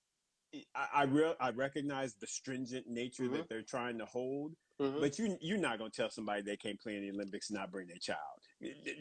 I 0.75 0.87
I, 0.93 1.03
real, 1.03 1.35
I 1.39 1.49
recognize 1.51 2.15
the 2.15 2.27
stringent 2.27 2.87
nature 2.87 3.23
mm-hmm. 3.23 3.35
that 3.35 3.49
they're 3.49 3.61
trying 3.61 3.97
to 3.99 4.05
hold, 4.05 4.53
mm-hmm. 4.79 4.99
but 4.99 5.17
you 5.17 5.37
you're 5.41 5.57
not 5.57 5.77
gonna 5.77 5.89
tell 5.89 6.09
somebody 6.09 6.41
they 6.41 6.57
can't 6.57 6.79
play 6.79 6.95
in 6.95 7.03
the 7.03 7.11
Olympics 7.11 7.49
and 7.49 7.59
not 7.59 7.71
bring 7.71 7.87
their 7.87 7.97
child. 7.97 8.19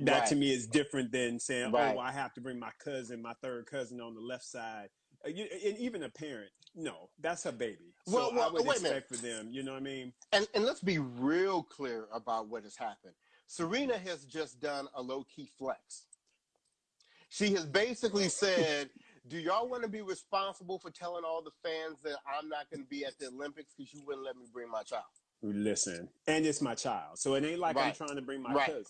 That 0.02 0.20
right. 0.20 0.28
to 0.28 0.36
me 0.36 0.52
is 0.52 0.66
different 0.66 1.12
than 1.12 1.38
saying, 1.38 1.72
right. 1.72 1.94
"Oh, 1.96 1.98
I 1.98 2.12
have 2.12 2.32
to 2.34 2.40
bring 2.40 2.58
my 2.58 2.70
cousin, 2.82 3.20
my 3.22 3.34
third 3.42 3.66
cousin 3.66 4.00
on 4.00 4.14
the 4.14 4.20
left 4.20 4.44
side." 4.44 4.88
Uh, 5.24 5.28
and 5.28 5.76
even 5.78 6.04
a 6.04 6.08
parent, 6.08 6.50
no, 6.74 7.10
that's 7.20 7.44
a 7.46 7.52
baby. 7.52 7.94
So 8.06 8.14
well, 8.16 8.32
well, 8.34 8.48
I 8.48 8.52
would 8.52 8.66
expect 8.66 9.08
for 9.08 9.16
them. 9.16 9.48
You 9.50 9.62
know 9.62 9.72
what 9.72 9.80
I 9.80 9.84
mean? 9.84 10.12
And 10.32 10.46
and 10.54 10.64
let's 10.64 10.80
be 10.80 10.98
real 10.98 11.62
clear 11.62 12.06
about 12.12 12.48
what 12.48 12.64
has 12.64 12.76
happened. 12.76 13.14
Serena 13.46 13.98
has 13.98 14.24
just 14.24 14.60
done 14.60 14.86
a 14.94 15.02
low 15.02 15.24
key 15.24 15.50
flex. 15.58 16.04
She 17.30 17.52
has 17.54 17.64
basically 17.64 18.28
said 18.28 18.90
do 19.30 19.38
y'all 19.38 19.68
want 19.68 19.84
to 19.84 19.88
be 19.88 20.02
responsible 20.02 20.78
for 20.78 20.90
telling 20.90 21.22
all 21.24 21.40
the 21.40 21.52
fans 21.62 21.98
that 22.02 22.16
I'm 22.26 22.48
not 22.48 22.68
going 22.68 22.82
to 22.82 22.88
be 22.88 23.04
at 23.04 23.18
the 23.18 23.28
Olympics 23.28 23.72
because 23.76 23.94
you 23.94 24.02
wouldn't 24.04 24.24
let 24.24 24.36
me 24.36 24.44
bring 24.52 24.68
my 24.68 24.82
child? 24.82 25.04
Listen, 25.42 26.08
and 26.26 26.44
it's 26.44 26.60
my 26.60 26.74
child, 26.74 27.18
so 27.18 27.34
it 27.34 27.44
ain't 27.44 27.60
like 27.60 27.76
right. 27.76 27.86
I'm 27.86 27.94
trying 27.94 28.16
to 28.16 28.22
bring 28.22 28.42
my 28.42 28.52
right. 28.52 28.66
cousin. 28.66 28.84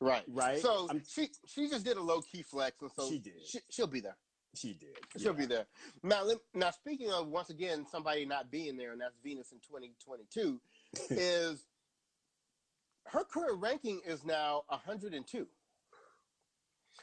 Right, 0.00 0.22
right. 0.28 0.60
So 0.60 0.86
I'm, 0.90 1.02
she 1.08 1.30
she 1.46 1.68
just 1.68 1.84
did 1.84 1.96
a 1.96 2.02
low 2.02 2.20
key 2.20 2.42
flex, 2.42 2.76
and 2.82 2.90
so 2.94 3.08
she 3.08 3.18
did. 3.18 3.34
She, 3.44 3.82
will 3.82 3.88
be 3.88 4.00
there. 4.00 4.16
She 4.54 4.74
did. 4.74 4.96
She'll 5.16 5.32
yeah. 5.32 5.38
be 5.38 5.46
there. 5.46 5.66
Now, 6.04 6.24
now 6.54 6.70
speaking 6.70 7.10
of 7.10 7.26
once 7.28 7.50
again 7.50 7.86
somebody 7.90 8.24
not 8.24 8.50
being 8.50 8.76
there, 8.76 8.92
and 8.92 9.00
that's 9.00 9.16
Venus 9.24 9.50
in 9.50 9.58
2022, 9.58 10.60
is 11.10 11.64
her 13.06 13.24
current 13.24 13.60
ranking 13.60 14.00
is 14.06 14.24
now 14.24 14.62
102. 14.68 15.46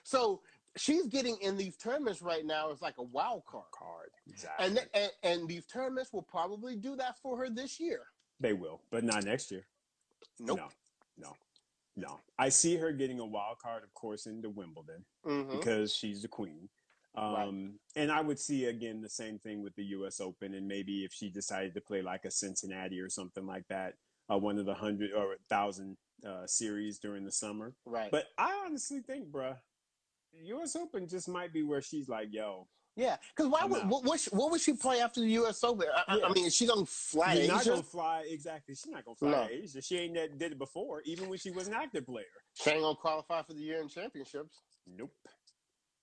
So 0.03 0.41
she's 0.77 1.08
getting 1.08 1.38
in 1.42 1.58
these 1.58 1.77
tournaments 1.77 2.22
right 2.22 2.46
now 2.46 2.72
as 2.72 2.82
like 2.82 2.98
a 2.98 3.03
wild 3.03 3.44
card. 3.46 3.65
Card, 3.72 4.10
exactly. 4.27 4.65
And, 4.65 4.88
and 4.94 5.12
and 5.24 5.48
these 5.48 5.65
tournaments 5.65 6.12
will 6.13 6.24
probably 6.24 6.75
do 6.75 6.96
that 6.96 7.18
for 7.22 7.38
her 7.38 7.50
this 7.50 7.80
year. 7.80 8.01
They 8.39 8.53
will, 8.53 8.82
but 8.92 9.03
not 9.03 9.24
next 9.24 9.51
year. 9.51 9.65
Nope. 10.39 10.60
No, 10.60 10.68
no, 11.18 11.36
no. 11.96 12.20
I 12.38 12.50
see 12.50 12.75
her 12.77 12.92
getting 12.92 13.20
a 13.20 13.25
wild 13.25 13.60
card, 13.60 13.84
of 13.84 13.94
course, 13.94 14.25
into 14.25 14.50
Wimbledon 14.50 15.06
mm-hmm. 15.25 15.58
because 15.58 15.94
she's 15.94 16.22
the 16.22 16.27
queen. 16.27 16.70
Um, 17.15 17.34
right. 17.34 17.70
And 17.96 18.12
I 18.12 18.22
would 18.22 18.39
see 18.39 18.65
again 18.65 19.01
the 19.01 19.10
same 19.10 19.38
thing 19.38 19.62
with 19.62 19.75
the 19.75 19.86
U.S. 19.86 20.20
Open, 20.20 20.56
and 20.56 20.68
maybe 20.68 21.03
if 21.03 21.13
she 21.13 21.30
decided 21.30 21.75
to 21.75 21.82
play 21.82 22.01
like 22.01 22.25
a 22.25 22.32
Cincinnati 22.32 23.00
or 23.00 23.10
something 23.10 23.46
like 23.46 23.68
that, 23.70 23.94
uh, 24.32 24.38
one 24.38 24.58
of 24.58 24.65
the 24.65 24.74
hundred 24.74 25.12
or 25.13 25.36
thousand 25.50 25.98
uh, 26.27 26.48
series 26.48 27.00
during 27.00 27.24
the 27.24 27.32
summer. 27.32 27.74
Right. 27.86 28.10
But 28.10 28.25
I 28.38 28.63
honestly 28.65 29.01
think, 29.01 29.30
bruh, 29.30 29.58
U.S. 30.46 30.75
Open 30.75 31.08
just 31.08 31.28
might 31.30 31.54
be 31.54 31.63
where 31.63 31.82
she's 31.82 32.10
like, 32.10 32.28
yo. 32.32 32.68
Yeah, 32.96 33.16
because 33.36 33.52
why 33.52 33.66
would 33.66 33.90
what, 33.90 34.04
what, 34.04 34.24
what, 34.32 34.52
would 34.52 34.62
she 34.62 34.74
play 34.74 35.02
after 35.02 35.20
the 35.20 35.30
U.S. 35.32 35.63
Open? 35.63 35.88
I, 36.08 36.16
yeah. 36.16 36.25
I 36.28 36.32
mean, 36.32 36.50
she 36.52 36.68
gonna 36.68 36.86
fly 36.86 37.34
Asia? 37.34 37.52
Not 37.52 37.66
gonna 37.66 37.84
fly 37.84 38.24
exactly. 38.28 38.75
She's 38.75 38.92
not 38.92 39.04
gonna 39.04 39.16
fly 39.16 39.32
no. 39.32 39.48
Asia. 39.52 39.82
She 39.82 39.98
ain't 39.98 40.13
that 40.13 40.38
did 40.38 40.52
it 40.52 40.60
before, 40.60 41.02
even 41.06 41.28
when 41.28 41.40
she 41.40 41.50
was 41.50 41.68
an 41.68 41.74
active 41.74 42.06
player. 42.06 42.25
She 42.54 42.70
ain't 42.70 42.82
gonna 42.82 42.96
qualify 42.96 43.42
for 43.42 43.54
the 43.54 43.62
year 43.62 43.82
in 43.82 43.90
championships. 43.90 44.62
Nope. 44.86 45.12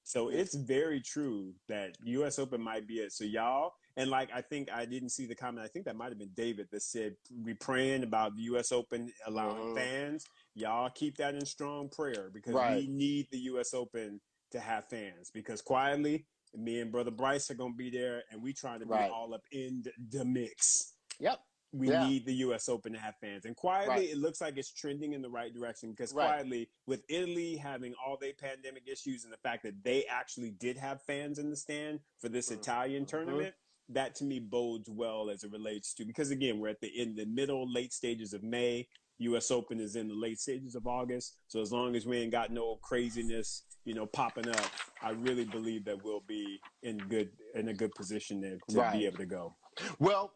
So 0.02 0.30
it's 0.30 0.56
very 0.56 1.00
true 1.00 1.52
that 1.68 1.90
U.S. 2.02 2.40
Open 2.40 2.60
might 2.60 2.88
be 2.88 2.94
it. 2.94 3.12
So 3.12 3.22
y'all, 3.22 3.74
and 3.96 4.10
like 4.10 4.30
I 4.34 4.40
think 4.40 4.68
I 4.72 4.84
didn't 4.84 5.10
see 5.10 5.26
the 5.26 5.36
comment. 5.36 5.64
I 5.64 5.68
think 5.68 5.84
that 5.84 5.94
might 5.94 6.08
have 6.08 6.18
been 6.18 6.32
David 6.34 6.66
that 6.72 6.82
said 6.82 7.14
we 7.44 7.54
praying 7.54 8.02
about 8.02 8.34
the 8.34 8.42
U.S. 8.42 8.72
Open 8.72 9.12
allowing 9.28 9.62
mm-hmm. 9.62 9.76
fans 9.76 10.26
y'all 10.54 10.90
keep 10.90 11.16
that 11.18 11.34
in 11.34 11.44
strong 11.44 11.88
prayer 11.88 12.30
because 12.32 12.54
right. 12.54 12.76
we 12.76 12.86
need 12.88 13.28
the 13.30 13.38
U.S. 13.38 13.74
Open 13.74 14.20
to 14.52 14.60
have 14.60 14.88
fans. 14.88 15.30
Because 15.32 15.62
quietly, 15.62 16.26
me 16.54 16.80
and 16.80 16.90
brother 16.90 17.10
Bryce 17.10 17.50
are 17.50 17.54
gonna 17.54 17.74
be 17.74 17.90
there, 17.90 18.22
and 18.30 18.42
we 18.42 18.52
trying 18.52 18.80
to 18.80 18.86
be 18.86 18.92
right. 18.92 19.10
all 19.10 19.34
up 19.34 19.42
in 19.52 19.84
the, 20.10 20.24
mix. 20.24 20.94
Yep. 21.18 21.40
We 21.72 21.90
yeah. 21.90 22.08
need 22.08 22.26
the 22.26 22.34
U.S. 22.34 22.68
Open 22.68 22.92
to 22.92 22.98
have 22.98 23.14
fans, 23.20 23.44
and 23.44 23.54
quietly, 23.54 23.94
right. 23.94 24.10
it 24.10 24.18
looks 24.18 24.40
like 24.40 24.56
it's 24.56 24.72
trending 24.72 25.12
in 25.12 25.22
the 25.22 25.30
right 25.30 25.54
direction. 25.54 25.90
Because 25.90 26.12
quietly, 26.12 26.68
with 26.86 27.04
Italy 27.08 27.56
having 27.56 27.94
all 28.04 28.16
their 28.20 28.32
pandemic 28.32 28.82
issues 28.90 29.22
and 29.22 29.32
the 29.32 29.38
fact 29.38 29.62
that 29.62 29.84
they 29.84 30.04
actually 30.10 30.50
did 30.50 30.76
have 30.76 31.00
fans 31.02 31.38
in 31.38 31.48
the 31.48 31.56
stand 31.56 32.00
for 32.18 32.28
this 32.28 32.46
mm-hmm. 32.46 32.60
Italian 32.60 33.04
mm-hmm. 33.04 33.16
tournament, 33.16 33.54
that 33.92 34.14
to 34.16 34.24
me 34.24 34.38
bodes 34.38 34.88
well 34.88 35.30
as 35.30 35.44
it 35.44 35.52
relates 35.52 35.92
to 35.94 36.04
because 36.04 36.30
again, 36.30 36.58
we're 36.58 36.68
at 36.68 36.80
the 36.80 36.88
in 36.88 37.14
the 37.14 37.26
middle 37.26 37.70
late 37.70 37.92
stages 37.92 38.32
of 38.32 38.42
May. 38.42 38.88
U.S. 39.20 39.50
Open 39.50 39.80
is 39.80 39.96
in 39.96 40.08
the 40.08 40.14
late 40.14 40.40
stages 40.40 40.74
of 40.74 40.86
August. 40.86 41.36
So 41.48 41.60
as 41.60 41.72
long 41.72 41.94
as 41.94 42.06
we 42.06 42.18
ain't 42.18 42.32
got 42.32 42.50
no 42.50 42.78
craziness, 42.82 43.62
you 43.84 43.94
know, 43.94 44.06
popping 44.06 44.48
up, 44.48 44.70
I 45.02 45.10
really 45.10 45.44
believe 45.44 45.84
that 45.84 46.02
we'll 46.04 46.24
be 46.26 46.60
in 46.82 46.98
good 46.98 47.30
in 47.54 47.68
a 47.68 47.74
good 47.74 47.94
position 47.94 48.40
to, 48.42 48.58
to 48.72 48.80
right. 48.80 48.92
be 48.92 49.06
able 49.06 49.18
to 49.18 49.26
go. 49.26 49.54
Well, 49.98 50.32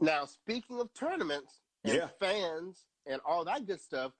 now 0.00 0.24
speaking 0.24 0.80
of 0.80 0.92
tournaments 0.94 1.60
and 1.84 1.94
yeah. 1.94 2.08
fans 2.20 2.86
and 3.06 3.20
all 3.26 3.44
that 3.44 3.66
good 3.66 3.80
stuff, 3.80 4.12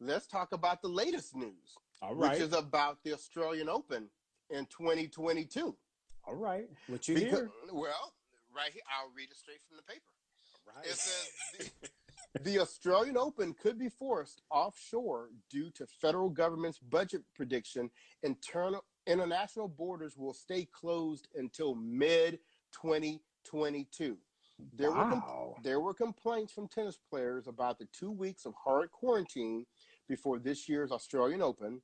let's 0.00 0.26
talk 0.26 0.52
about 0.52 0.82
the 0.82 0.88
latest 0.88 1.34
news. 1.34 1.78
All 2.02 2.14
right. 2.14 2.32
Which 2.32 2.40
is 2.40 2.54
about 2.54 2.98
the 3.02 3.14
Australian 3.14 3.68
Open 3.68 4.08
in 4.50 4.66
2022. 4.66 5.74
All 6.26 6.34
right. 6.34 6.68
What 6.86 7.08
you 7.08 7.14
because, 7.14 7.30
hear? 7.38 7.50
Well, 7.72 8.12
right 8.54 8.70
here. 8.72 8.82
I'll 8.98 9.12
read 9.14 9.30
it 9.30 9.36
straight 9.36 9.60
from 9.66 9.76
the 9.76 9.82
paper. 9.82 10.00
Right. 10.66 10.86
It 10.86 10.96
says 10.96 11.70
the, 12.42 12.58
Australian 12.58 13.16
Open 13.16 13.54
could 13.54 13.78
be 13.78 13.88
forced 13.88 14.42
offshore 14.50 15.30
due 15.50 15.70
to 15.70 15.86
federal 15.86 16.28
government's 16.28 16.78
budget 16.78 17.22
prediction. 17.34 17.90
Internal 18.22 18.84
international 19.06 19.68
borders 19.68 20.16
will 20.16 20.32
stay 20.32 20.66
closed 20.72 21.28
until 21.36 21.74
mid 21.74 22.38
2022. 22.72 24.16
There 24.76 24.90
wow. 24.90 25.04
were 25.04 25.10
com- 25.10 25.62
there 25.62 25.80
were 25.80 25.94
complaints 25.94 26.52
from 26.52 26.68
tennis 26.68 26.98
players 27.10 27.46
about 27.46 27.78
the 27.78 27.88
two 27.92 28.10
weeks 28.10 28.46
of 28.46 28.54
hard 28.54 28.90
quarantine 28.90 29.66
before 30.08 30.38
this 30.38 30.68
year's 30.68 30.90
Australian 30.90 31.42
Open. 31.42 31.80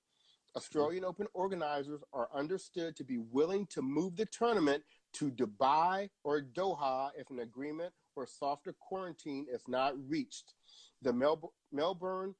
Hmm. 0.52 0.56
Australian 0.56 1.04
Open 1.04 1.26
organizers 1.34 2.00
are 2.12 2.28
understood 2.34 2.96
to 2.96 3.04
be 3.04 3.18
willing 3.18 3.66
to 3.66 3.82
move 3.82 4.16
the 4.16 4.26
tournament 4.26 4.82
to 5.14 5.30
Dubai 5.30 6.08
or 6.24 6.42
Doha 6.42 7.10
if 7.16 7.30
an 7.30 7.40
agreement 7.40 7.92
or 8.16 8.26
softer 8.26 8.74
quarantine 8.78 9.46
is 9.52 9.62
not 9.68 9.94
reached. 10.08 10.54
The 11.02 11.12
Mel- 11.12 11.52
Melbourne 11.72 12.34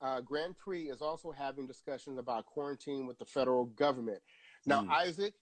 uh, 0.00 0.20
Grand 0.20 0.56
Prix 0.58 0.84
is 0.84 1.02
also 1.02 1.32
having 1.32 1.66
discussions 1.66 2.18
about 2.18 2.46
quarantine 2.46 3.06
with 3.06 3.18
the 3.18 3.24
federal 3.24 3.66
government. 3.66 4.20
Now, 4.66 4.82
mm. 4.82 4.90
Isaac, 4.90 5.34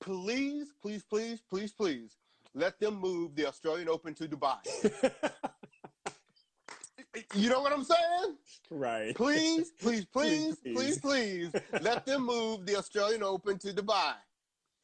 please, 0.00 0.68
please, 0.82 1.02
please, 1.08 1.40
please, 1.48 1.72
please, 1.72 2.16
let 2.54 2.78
them 2.78 3.00
move 3.00 3.34
the 3.34 3.46
Australian 3.46 3.88
Open 3.88 4.14
to 4.14 4.28
Dubai. 4.28 4.58
you 7.34 7.48
know 7.48 7.60
what 7.60 7.72
I'm 7.72 7.84
saying? 7.84 8.36
Right. 8.70 9.14
Please, 9.14 9.72
please, 9.80 10.04
please, 10.04 10.56
please, 10.62 10.74
please, 10.74 10.98
please, 10.98 11.52
let 11.82 12.06
them 12.06 12.26
move 12.26 12.66
the 12.66 12.76
Australian 12.76 13.22
Open 13.22 13.58
to 13.58 13.72
Dubai. 13.72 14.14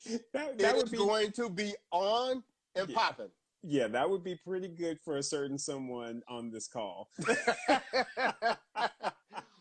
That, 0.32 0.58
that 0.58 0.76
would 0.76 0.90
be 0.90 0.96
going 0.96 1.32
to 1.32 1.50
be 1.50 1.74
on 1.90 2.42
and 2.74 2.88
yeah. 2.88 2.96
popping. 2.96 3.30
Yeah, 3.62 3.88
that 3.88 4.08
would 4.08 4.24
be 4.24 4.34
pretty 4.34 4.68
good 4.68 4.98
for 5.04 5.18
a 5.18 5.22
certain 5.22 5.58
someone 5.58 6.22
on 6.28 6.50
this 6.50 6.66
call. 6.66 7.10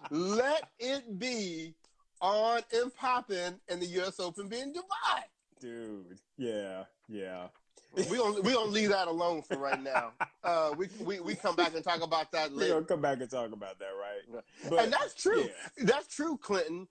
Let 0.09 0.69
it 0.79 1.19
be 1.19 1.75
on 2.21 2.61
and 2.73 2.95
popping 2.95 3.59
in 3.67 3.79
the 3.79 3.85
U.S. 3.85 4.19
Open 4.19 4.47
being 4.47 4.73
Dubai. 4.73 5.23
Dude, 5.59 6.19
yeah, 6.37 6.85
yeah. 7.09 7.47
we 7.95 8.15
don't 8.17 8.41
we 8.43 8.53
don't 8.53 8.71
leave 8.71 8.89
that 8.89 9.09
alone 9.09 9.41
for 9.41 9.57
right 9.57 9.81
now. 9.81 10.13
Uh, 10.41 10.73
we, 10.77 10.87
we 11.03 11.19
we 11.19 11.35
come 11.35 11.53
back 11.53 11.75
and 11.75 11.83
talk 11.83 12.01
about 12.01 12.31
that 12.31 12.55
later. 12.55 12.75
We'll 12.75 12.85
come 12.85 13.01
back 13.01 13.19
and 13.19 13.29
talk 13.29 13.51
about 13.51 13.77
that, 13.77 13.89
right? 13.99 14.41
But, 14.69 14.85
and 14.85 14.91
that's 14.91 15.13
true. 15.13 15.41
Yeah. 15.77 15.83
That's 15.83 16.07
true, 16.07 16.37
Clinton. 16.37 16.87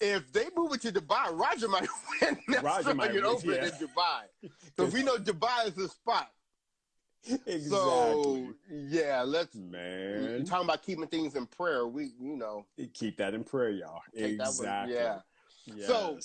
If 0.00 0.32
they 0.32 0.46
move 0.56 0.72
it 0.74 0.82
to 0.82 0.92
Dubai, 0.92 1.36
Roger 1.36 1.68
might 1.68 1.88
win 2.22 2.38
next 2.48 2.62
Roger 2.62 2.94
might 2.94 3.12
win, 3.12 3.24
open 3.24 3.50
yeah. 3.50 3.64
in 3.64 3.70
Dubai. 3.70 4.22
Because 4.76 4.92
we 4.92 5.02
know 5.02 5.16
Dubai 5.16 5.66
is 5.66 5.74
the 5.74 5.88
spot. 5.88 6.30
Exactly. 7.26 7.68
So 7.68 8.54
yeah, 8.70 9.22
let's 9.26 9.54
man. 9.56 10.44
Talking 10.44 10.66
about 10.66 10.82
keeping 10.82 11.06
things 11.08 11.34
in 11.34 11.46
prayer, 11.46 11.86
we 11.86 12.12
you 12.20 12.36
know 12.36 12.64
keep 12.94 13.16
that 13.16 13.34
in 13.34 13.42
prayer, 13.42 13.70
y'all. 13.70 14.00
Exactly. 14.14 14.94
yeah. 14.94 15.18
Yes. 15.66 15.86
So 15.86 16.18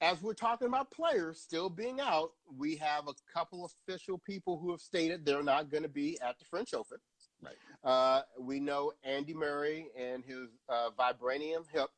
as 0.00 0.20
we're 0.22 0.34
talking 0.34 0.66
about 0.68 0.90
players 0.90 1.40
still 1.40 1.70
being 1.70 2.00
out, 2.00 2.32
we 2.58 2.76
have 2.76 3.08
a 3.08 3.14
couple 3.32 3.70
official 3.88 4.18
people 4.18 4.58
who 4.58 4.70
have 4.70 4.80
stated 4.80 5.24
they're 5.24 5.42
not 5.42 5.70
going 5.70 5.82
to 5.82 5.88
be 5.88 6.18
at 6.20 6.38
the 6.38 6.44
French 6.44 6.74
Open. 6.74 6.98
Right. 7.42 7.54
Uh, 7.84 8.22
we 8.40 8.60
know 8.60 8.92
Andy 9.04 9.34
Murray 9.34 9.88
and 9.98 10.24
his 10.24 10.48
uh, 10.68 10.90
vibranium 10.98 11.64
hip 11.72 11.90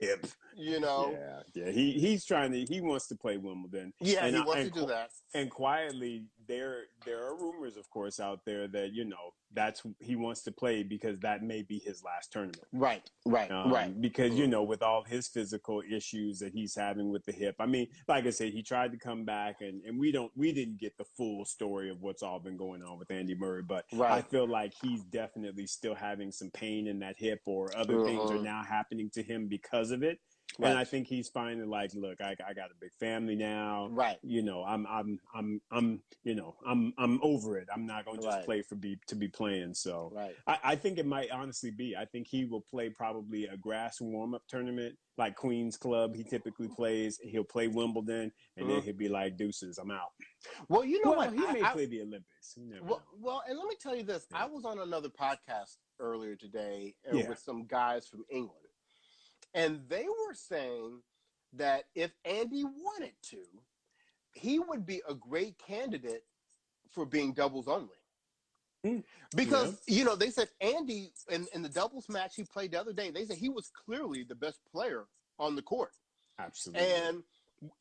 hip. 0.00 0.26
You 0.56 0.80
know. 0.80 1.16
Yeah, 1.18 1.64
yeah. 1.64 1.72
He 1.72 1.92
he's 1.92 2.24
trying 2.24 2.52
to. 2.52 2.64
He 2.64 2.80
wants 2.80 3.08
to 3.08 3.16
play 3.16 3.36
Wimbledon. 3.36 3.92
Yeah, 4.00 4.24
and, 4.24 4.36
he 4.36 4.42
wants 4.42 4.64
and, 4.64 4.74
to 4.74 4.80
do 4.80 4.86
that. 4.86 5.10
And 5.34 5.50
quietly, 5.50 6.24
there 6.52 6.84
there 7.06 7.24
are 7.24 7.34
rumors, 7.34 7.76
of 7.76 7.88
course, 7.88 8.20
out 8.20 8.40
there 8.44 8.68
that 8.68 8.92
you 8.92 9.04
know 9.04 9.32
that's 9.54 9.82
he 10.00 10.16
wants 10.16 10.42
to 10.42 10.52
play 10.52 10.82
because 10.82 11.18
that 11.20 11.42
may 11.42 11.62
be 11.62 11.78
his 11.78 12.02
last 12.04 12.30
tournament. 12.30 12.64
Right, 12.72 13.08
right, 13.24 13.50
um, 13.50 13.72
right. 13.72 14.00
Because 14.00 14.34
you 14.34 14.46
know, 14.46 14.62
with 14.62 14.82
all 14.82 15.02
his 15.02 15.28
physical 15.28 15.82
issues 15.90 16.38
that 16.40 16.52
he's 16.52 16.74
having 16.74 17.10
with 17.10 17.24
the 17.24 17.32
hip, 17.32 17.56
I 17.58 17.66
mean, 17.66 17.88
like 18.06 18.26
I 18.26 18.30
said, 18.30 18.52
he 18.52 18.62
tried 18.62 18.92
to 18.92 18.98
come 18.98 19.24
back, 19.24 19.56
and 19.60 19.82
and 19.84 19.98
we 19.98 20.12
don't 20.12 20.30
we 20.36 20.52
didn't 20.52 20.78
get 20.78 20.96
the 20.98 21.04
full 21.16 21.44
story 21.46 21.90
of 21.90 22.02
what's 22.02 22.22
all 22.22 22.38
been 22.38 22.56
going 22.56 22.82
on 22.82 22.98
with 22.98 23.10
Andy 23.10 23.34
Murray, 23.34 23.62
but 23.62 23.86
right. 23.92 24.12
I 24.12 24.22
feel 24.22 24.46
like 24.46 24.74
he's 24.82 25.04
definitely 25.04 25.66
still 25.66 25.94
having 25.94 26.30
some 26.30 26.50
pain 26.50 26.86
in 26.86 26.98
that 27.00 27.16
hip, 27.16 27.40
or 27.46 27.74
other 27.76 27.96
uh-huh. 27.96 28.04
things 28.04 28.30
are 28.30 28.34
uh-huh. 28.34 28.44
now 28.44 28.62
happening 28.62 29.10
to 29.14 29.22
him 29.22 29.48
because 29.48 29.90
of 29.90 30.02
it. 30.02 30.18
Right. 30.58 30.70
And 30.70 30.78
I 30.78 30.84
think 30.84 31.06
he's 31.06 31.28
finding 31.28 31.68
like, 31.68 31.94
look, 31.94 32.20
I, 32.20 32.36
I 32.46 32.52
got 32.52 32.70
a 32.70 32.74
big 32.80 32.92
family 33.00 33.34
now. 33.34 33.88
Right. 33.90 34.18
You 34.22 34.42
know, 34.42 34.62
I'm, 34.64 34.86
I'm, 34.86 35.18
I'm, 35.34 35.60
I'm, 35.70 36.02
you 36.24 36.34
know, 36.34 36.56
I'm, 36.66 36.92
I'm 36.98 37.18
over 37.22 37.58
it. 37.58 37.68
I'm 37.74 37.86
not 37.86 38.04
going 38.04 38.18
to 38.18 38.24
just 38.24 38.36
right. 38.36 38.44
play 38.44 38.62
for 38.62 38.74
be 38.74 38.98
to 39.06 39.14
be 39.14 39.28
playing. 39.28 39.74
So 39.74 40.12
right. 40.14 40.34
I, 40.46 40.58
I 40.64 40.76
think 40.76 40.98
it 40.98 41.06
might 41.06 41.30
honestly 41.30 41.70
be. 41.70 41.96
I 41.96 42.04
think 42.04 42.26
he 42.28 42.44
will 42.44 42.60
play 42.60 42.90
probably 42.90 43.46
a 43.46 43.56
grass 43.56 44.00
warm 44.00 44.34
up 44.34 44.42
tournament 44.48 44.96
like 45.18 45.36
Queens 45.36 45.76
Club. 45.76 46.14
He 46.14 46.24
typically 46.24 46.68
plays. 46.68 47.18
He'll 47.22 47.44
play 47.44 47.68
Wimbledon, 47.68 48.32
and 48.56 48.66
mm-hmm. 48.66 48.68
then 48.68 48.82
he'll 48.82 48.96
be 48.96 49.08
like, 49.08 49.36
deuces, 49.36 49.78
I'm 49.78 49.90
out. 49.90 50.10
Well, 50.68 50.84
you 50.84 51.02
know 51.04 51.12
well, 51.12 51.30
what? 51.30 51.32
He 51.32 51.60
may 51.60 51.62
I, 51.62 51.72
play 51.72 51.86
the 51.86 52.02
Olympics. 52.02 52.58
Well, 52.82 53.02
well, 53.20 53.42
and 53.48 53.58
let 53.58 53.68
me 53.68 53.76
tell 53.80 53.96
you 53.96 54.02
this. 54.02 54.26
Yeah. 54.30 54.42
I 54.42 54.46
was 54.46 54.64
on 54.64 54.80
another 54.80 55.08
podcast 55.08 55.76
earlier 56.00 56.34
today 56.34 56.94
uh, 57.10 57.16
yeah. 57.16 57.28
with 57.28 57.38
some 57.38 57.66
guys 57.66 58.08
from 58.08 58.24
England 58.30 58.61
and 59.54 59.80
they 59.88 60.04
were 60.04 60.34
saying 60.34 61.00
that 61.54 61.84
if 61.94 62.12
Andy 62.24 62.64
wanted 62.64 63.12
to, 63.30 63.42
he 64.32 64.58
would 64.58 64.86
be 64.86 65.02
a 65.08 65.14
great 65.14 65.58
candidate 65.58 66.24
for 66.90 67.04
being 67.04 67.32
doubles 67.32 67.68
only. 67.68 67.88
Mm, 68.84 69.04
because, 69.36 69.78
yeah. 69.86 69.98
you 69.98 70.04
know, 70.04 70.16
they 70.16 70.30
said 70.30 70.48
Andy 70.60 71.12
in, 71.30 71.46
in 71.54 71.62
the 71.62 71.68
doubles 71.68 72.08
match 72.08 72.34
he 72.34 72.44
played 72.44 72.72
the 72.72 72.80
other 72.80 72.92
day, 72.92 73.10
they 73.10 73.24
said 73.24 73.36
he 73.36 73.48
was 73.48 73.70
clearly 73.84 74.24
the 74.24 74.34
best 74.34 74.60
player 74.70 75.04
on 75.38 75.54
the 75.54 75.62
court. 75.62 75.92
Absolutely. 76.38 76.84
And 76.84 77.22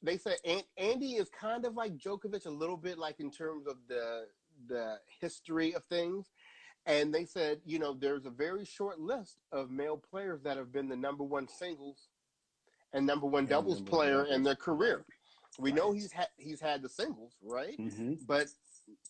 they 0.04 0.18
said 0.18 0.38
Andy 0.78 1.14
is 1.14 1.30
kind 1.30 1.66
of 1.66 1.76
like 1.76 1.98
Djokovic 1.98 2.46
a 2.46 2.52
little 2.52 2.78
bit 2.78 3.00
like 3.00 3.20
in 3.20 3.32
terms 3.32 3.66
of 3.68 3.78
the 3.88 4.26
the 4.68 5.00
history 5.20 5.74
of 5.74 5.84
things. 5.86 6.28
And 6.86 7.14
they 7.14 7.26
said, 7.26 7.62
you 7.66 7.78
know, 7.78 7.94
there's 7.94 8.26
a 8.26 8.32
very 8.32 8.66
short 8.66 9.00
list 9.00 9.38
of 9.52 9.70
male 9.70 9.98
players 9.98 10.42
that 10.44 10.58
have 10.58 10.72
been 10.72 10.90
the 10.90 10.96
number 10.96 11.24
one 11.24 11.48
singles 11.48 12.08
and 12.94 13.06
number 13.06 13.28
one 13.28 13.46
doubles 13.46 13.78
number 13.78 13.92
player 13.92 14.24
one 14.24 14.34
in 14.34 14.44
their 14.44 14.56
career. 14.56 15.06
We 15.60 15.72
right. 15.72 15.78
know 15.78 15.92
he's 15.92 16.12
had 16.12 16.28
he's 16.38 16.60
had 16.60 16.82
the 16.82 16.90
singles, 16.90 17.34
right? 17.44 17.78
Mm-hmm. 17.78 18.14
But 18.26 18.48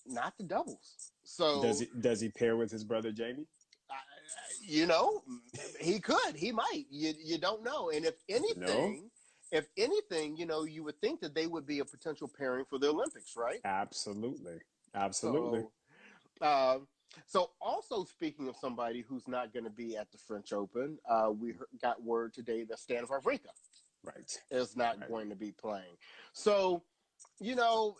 not 0.05 0.37
the 0.37 0.43
doubles. 0.43 1.11
So 1.23 1.61
does 1.61 1.79
he 1.79 1.87
does 1.99 2.19
he 2.19 2.29
pair 2.29 2.57
with 2.57 2.71
his 2.71 2.83
brother 2.83 3.11
Jamie? 3.11 3.45
Uh, 3.89 3.93
you 4.61 4.85
know, 4.85 5.23
he 5.79 5.99
could. 5.99 6.35
He 6.35 6.51
might. 6.51 6.85
You 6.89 7.13
you 7.23 7.37
don't 7.37 7.63
know. 7.63 7.91
And 7.91 8.05
if 8.05 8.15
anything, 8.27 9.03
no? 9.03 9.57
if 9.57 9.67
anything, 9.77 10.35
you 10.35 10.45
know, 10.45 10.63
you 10.63 10.83
would 10.83 10.99
think 10.99 11.21
that 11.21 11.35
they 11.35 11.47
would 11.47 11.65
be 11.65 11.79
a 11.79 11.85
potential 11.85 12.29
pairing 12.37 12.65
for 12.65 12.79
the 12.79 12.89
Olympics, 12.89 13.35
right? 13.37 13.59
Absolutely, 13.63 14.59
absolutely. 14.95 15.63
So, 16.39 16.45
uh, 16.45 16.79
so, 17.25 17.51
also 17.61 18.03
speaking 18.03 18.47
of 18.47 18.55
somebody 18.55 19.01
who's 19.07 19.27
not 19.27 19.53
going 19.53 19.63
to 19.63 19.71
be 19.71 19.97
at 19.97 20.11
the 20.11 20.17
French 20.17 20.53
Open, 20.53 20.97
uh, 21.09 21.29
we 21.31 21.53
got 21.81 22.03
word 22.03 22.33
today 22.33 22.63
that 22.63 22.79
Stan 22.79 23.05
Wawrinka 23.05 23.49
right. 24.03 24.39
is 24.49 24.75
not 24.75 24.99
right. 24.99 25.09
going 25.09 25.29
to 25.29 25.35
be 25.35 25.51
playing. 25.51 25.97
So, 26.33 26.83
you 27.39 27.55
know, 27.55 27.95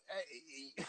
eh, 0.78 0.84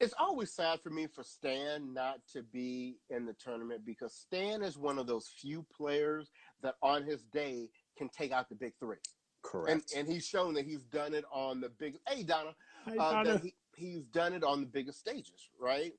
it's 0.00 0.14
always 0.18 0.52
sad 0.52 0.80
for 0.80 0.90
me 0.90 1.06
for 1.06 1.22
Stan 1.22 1.94
not 1.94 2.18
to 2.32 2.42
be 2.42 2.96
in 3.10 3.24
the 3.24 3.34
tournament 3.34 3.82
because 3.86 4.14
Stan 4.14 4.62
is 4.62 4.76
one 4.76 4.98
of 4.98 5.06
those 5.06 5.30
few 5.40 5.64
players 5.76 6.30
that 6.62 6.74
on 6.82 7.04
his 7.04 7.22
day 7.32 7.68
can 7.96 8.08
take 8.08 8.32
out 8.32 8.48
the 8.48 8.54
big 8.56 8.72
three. 8.80 8.96
Correct. 9.42 9.70
And, 9.70 9.82
and 9.96 10.12
he's 10.12 10.26
shown 10.26 10.54
that 10.54 10.64
he's 10.64 10.84
done 10.84 11.14
it 11.14 11.24
on 11.32 11.60
the 11.60 11.68
big. 11.68 11.98
Hey, 12.08 12.22
Donna. 12.22 12.54
Hey, 12.86 12.96
uh, 12.98 13.12
Donna. 13.12 13.40
he, 13.42 13.54
he's 13.76 14.04
done 14.06 14.32
it 14.32 14.44
on 14.44 14.60
the 14.60 14.66
biggest 14.66 14.98
stages, 14.98 15.48
right? 15.60 15.92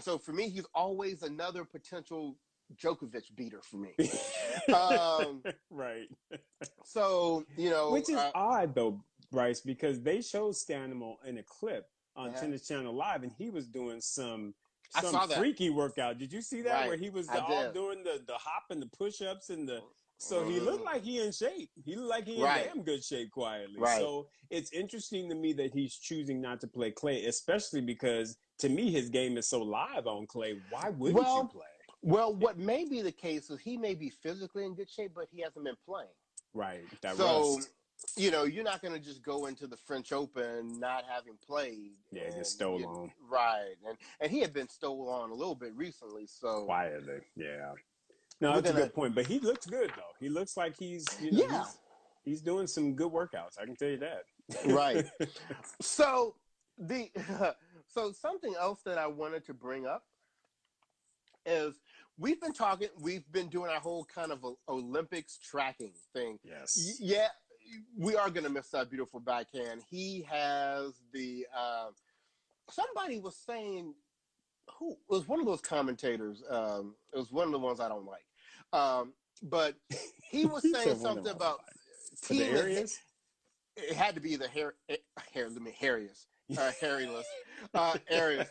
So 0.00 0.18
for 0.18 0.32
me, 0.32 0.48
he's 0.48 0.66
always 0.74 1.22
another 1.22 1.64
potential 1.64 2.36
Djokovic 2.74 3.34
beater 3.34 3.60
for 3.62 3.76
me. 3.76 3.94
um, 4.74 5.42
right. 5.70 6.08
So 6.84 7.44
you 7.56 7.70
know, 7.70 7.90
which 7.90 8.10
is 8.10 8.16
uh, 8.16 8.30
odd 8.34 8.74
though, 8.74 9.00
Bryce, 9.30 9.60
because 9.60 10.02
they 10.02 10.20
showed 10.20 10.54
Stanimal 10.54 11.16
in 11.24 11.38
a 11.38 11.42
clip 11.42 11.88
on 12.16 12.32
yeah. 12.32 12.40
Tennis 12.40 12.66
Channel 12.66 12.94
Live, 12.94 13.22
and 13.22 13.32
he 13.38 13.50
was 13.50 13.66
doing 13.66 14.00
some 14.00 14.54
some 15.00 15.28
freaky 15.30 15.70
workout. 15.70 16.18
Did 16.18 16.32
you 16.32 16.42
see 16.42 16.62
that 16.62 16.72
right. 16.72 16.88
where 16.88 16.96
he 16.96 17.10
was 17.10 17.28
all 17.28 17.72
doing 17.72 18.02
the 18.02 18.22
the 18.26 18.34
hop 18.34 18.64
and 18.70 18.82
the 18.82 18.86
push 18.86 19.20
ups 19.22 19.50
and 19.50 19.68
the 19.68 19.80
so 20.18 20.48
he 20.48 20.58
looked 20.58 20.78
mm-hmm. 20.78 20.86
like 20.86 21.04
he 21.04 21.20
in 21.20 21.30
shape. 21.30 21.70
He 21.84 21.94
looked 21.94 22.08
like 22.08 22.26
he 22.26 22.42
right. 22.42 22.66
in 22.66 22.76
damn 22.76 22.82
good 22.84 23.04
shape 23.04 23.30
quietly. 23.30 23.76
Right. 23.78 23.98
So 23.98 24.28
it's 24.50 24.72
interesting 24.72 25.28
to 25.28 25.34
me 25.34 25.52
that 25.54 25.74
he's 25.74 25.96
choosing 25.96 26.40
not 26.40 26.60
to 26.62 26.66
play 26.66 26.90
clay, 26.90 27.26
especially 27.26 27.82
because 27.82 28.38
to 28.58 28.68
me 28.68 28.90
his 28.90 29.08
game 29.08 29.36
is 29.36 29.46
so 29.46 29.62
live 29.62 30.06
on 30.06 30.26
clay. 30.26 30.58
Why 30.70 30.90
wouldn't 30.90 31.22
well, 31.22 31.42
you 31.42 31.58
play? 31.58 31.66
Well, 32.02 32.34
what 32.34 32.58
may 32.58 32.84
be 32.84 33.02
the 33.02 33.12
case 33.12 33.50
is 33.50 33.60
he 33.60 33.76
may 33.76 33.94
be 33.94 34.10
physically 34.10 34.64
in 34.64 34.74
good 34.74 34.90
shape, 34.90 35.12
but 35.14 35.26
he 35.32 35.40
hasn't 35.40 35.64
been 35.64 35.76
playing. 35.84 36.08
Right. 36.54 36.84
That 37.02 37.16
so 37.16 37.58
you 38.16 38.30
know, 38.30 38.44
you're 38.44 38.64
not 38.64 38.82
going 38.82 38.94
to 38.94 39.00
just 39.00 39.22
go 39.22 39.46
into 39.46 39.66
the 39.66 39.76
French 39.76 40.12
Open 40.12 40.78
not 40.78 41.04
having 41.08 41.34
played. 41.46 41.92
Yeah, 42.12 42.24
and, 42.24 42.36
just 42.36 42.52
stole 42.52 42.80
you 42.80 42.86
on. 42.86 43.10
Right, 43.28 43.74
and 43.88 43.96
and 44.20 44.30
he 44.30 44.40
had 44.40 44.52
been 44.52 44.68
stole 44.68 45.08
on 45.08 45.30
a 45.30 45.34
little 45.34 45.54
bit 45.54 45.72
recently, 45.74 46.26
so 46.26 46.64
quietly, 46.64 47.20
yeah. 47.36 47.72
No, 48.40 48.54
that's 48.54 48.70
gonna, 48.70 48.80
a 48.80 48.82
good 48.84 48.94
point. 48.94 49.14
But 49.14 49.26
he 49.26 49.38
looks 49.38 49.66
good 49.66 49.90
though. 49.96 50.12
He 50.20 50.28
looks 50.28 50.56
like 50.56 50.76
he's 50.78 51.06
you 51.20 51.32
know, 51.32 51.38
yeah. 51.38 51.58
He's, 51.58 51.78
he's 52.24 52.40
doing 52.42 52.66
some 52.66 52.94
good 52.94 53.10
workouts. 53.10 53.58
I 53.60 53.64
can 53.64 53.76
tell 53.76 53.88
you 53.88 53.98
that. 53.98 54.24
right. 54.66 55.06
So 55.80 56.34
the 56.78 57.10
so 57.86 58.12
something 58.12 58.54
else 58.58 58.80
that 58.84 58.98
I 58.98 59.06
wanted 59.06 59.44
to 59.46 59.54
bring 59.54 59.86
up 59.86 60.04
is 61.44 61.74
we've 62.18 62.40
been 62.40 62.52
talking. 62.52 62.88
We've 63.00 63.30
been 63.32 63.48
doing 63.48 63.70
our 63.70 63.80
whole 63.80 64.04
kind 64.04 64.32
of 64.32 64.44
Olympics 64.68 65.38
tracking 65.38 65.92
thing. 66.12 66.38
Yes. 66.44 66.98
Yeah, 67.00 67.28
we 67.96 68.16
are 68.16 68.30
going 68.30 68.44
to 68.44 68.50
miss 68.50 68.68
that 68.70 68.90
beautiful 68.90 69.20
backhand. 69.20 69.82
He 69.88 70.26
has 70.30 70.94
the. 71.12 71.46
Uh, 71.56 71.88
somebody 72.70 73.20
was 73.20 73.36
saying 73.36 73.94
who 74.78 74.92
it 74.92 74.98
was 75.08 75.28
one 75.28 75.40
of 75.40 75.46
those 75.46 75.60
commentators. 75.60 76.42
Um, 76.48 76.94
it 77.14 77.18
was 77.18 77.32
one 77.32 77.46
of 77.46 77.52
the 77.52 77.58
ones 77.58 77.80
I 77.80 77.88
don't 77.88 78.06
like. 78.06 78.24
Um, 78.72 79.12
but 79.42 79.74
he 80.30 80.46
was 80.46 80.62
saying 80.62 80.98
something 80.98 81.28
about 81.28 81.60
the. 82.28 82.88
It, 83.78 83.94
had 83.94 84.14
to 84.14 84.22
be 84.22 84.36
the 84.36 84.48
hair, 84.48 84.72
hair. 85.34 85.50
Let 85.50 85.60
me 85.60 85.74
hairiest, 85.78 86.24
uh, 86.52 86.70
hairyless 86.80 87.24
uh, 87.74 87.96
areas. 88.08 88.48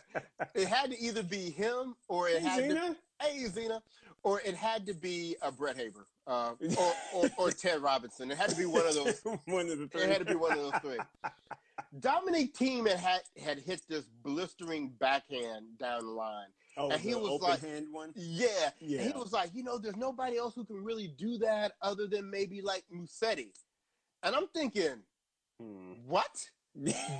It 0.54 0.68
had 0.68 0.90
to 0.90 1.00
either 1.00 1.22
be 1.22 1.50
him 1.50 1.94
or 2.08 2.28
it 2.28 2.42
hey, 2.42 2.48
had 2.48 2.60
Zena? 2.60 2.74
to. 2.80 2.96
Hey, 3.20 3.46
Zena, 3.46 3.82
or 4.22 4.40
it 4.40 4.54
had 4.54 4.86
to 4.86 4.94
be 4.94 5.36
a 5.42 5.50
Brett 5.50 5.76
Haber 5.76 6.06
uh, 6.26 6.52
or, 6.78 6.92
or, 7.14 7.30
or, 7.38 7.50
Ted 7.50 7.80
Robinson. 7.80 8.30
It 8.30 8.36
had 8.36 8.50
to 8.50 8.56
be 8.56 8.66
one 8.66 8.86
of 8.86 8.94
those. 8.94 9.20
one 9.46 9.68
of 9.68 9.78
the 9.78 9.88
three. 9.88 10.02
It 10.02 10.08
had 10.08 10.18
to 10.18 10.24
be 10.24 10.34
one 10.34 10.52
of 10.52 10.58
those 10.58 10.80
three. 10.82 10.98
Dominic 12.00 12.54
Thiem 12.54 12.88
had, 12.88 12.98
had 12.98 13.22
had 13.42 13.58
hit 13.58 13.82
this 13.88 14.04
blistering 14.22 14.90
backhand 14.98 15.78
down 15.78 16.04
the 16.04 16.12
line. 16.12 16.48
Oh, 16.76 16.90
and 16.90 17.00
he 17.00 17.14
was 17.14 17.40
like, 17.40 17.62
hand 17.62 17.86
one. 17.90 18.12
Yeah, 18.14 18.48
yeah. 18.80 19.02
He 19.02 19.12
was 19.12 19.32
like, 19.32 19.50
you 19.54 19.62
know, 19.62 19.78
there's 19.78 19.96
nobody 19.96 20.36
else 20.36 20.54
who 20.54 20.64
can 20.64 20.84
really 20.84 21.08
do 21.16 21.38
that 21.38 21.72
other 21.80 22.06
than 22.06 22.30
maybe 22.30 22.60
like 22.60 22.84
Musetti. 22.92 23.48
And 24.22 24.34
I'm 24.34 24.48
thinking, 24.48 24.98
hmm. 25.58 25.92
what? 26.06 26.50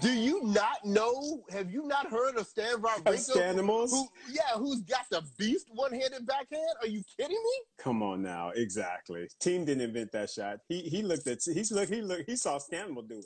Do 0.01 0.13
you 0.13 0.43
not 0.45 0.85
know? 0.85 1.43
Have 1.51 1.71
you 1.71 1.87
not 1.87 2.11
heard 2.11 2.37
of 2.37 2.47
Stan 2.47 2.77
Wawrinka? 2.77 3.91
Who, 3.91 4.09
yeah, 4.31 4.57
who's 4.57 4.83
got 4.83 5.07
the 5.11 5.23
beast 5.39 5.69
one-handed 5.73 6.27
backhand? 6.27 6.63
Are 6.83 6.89
you 6.89 7.03
kidding 7.17 7.37
me? 7.37 7.61
Come 7.79 8.03
on 8.03 8.23
now, 8.23 8.51
exactly. 8.55 9.29
Thiem 9.43 9.65
didn't 9.65 9.83
invent 9.83 10.13
that 10.13 10.31
shot. 10.31 10.61
He 10.69 10.83
he 10.83 11.03
looked 11.03 11.27
at 11.27 11.39
he's 11.43 11.73
look 11.73 11.89
he 11.89 12.03
look 12.03 12.25
he 12.27 12.37
saw 12.37 12.59
Stanimal 12.59 13.09
do 13.09 13.19
it. 13.19 13.25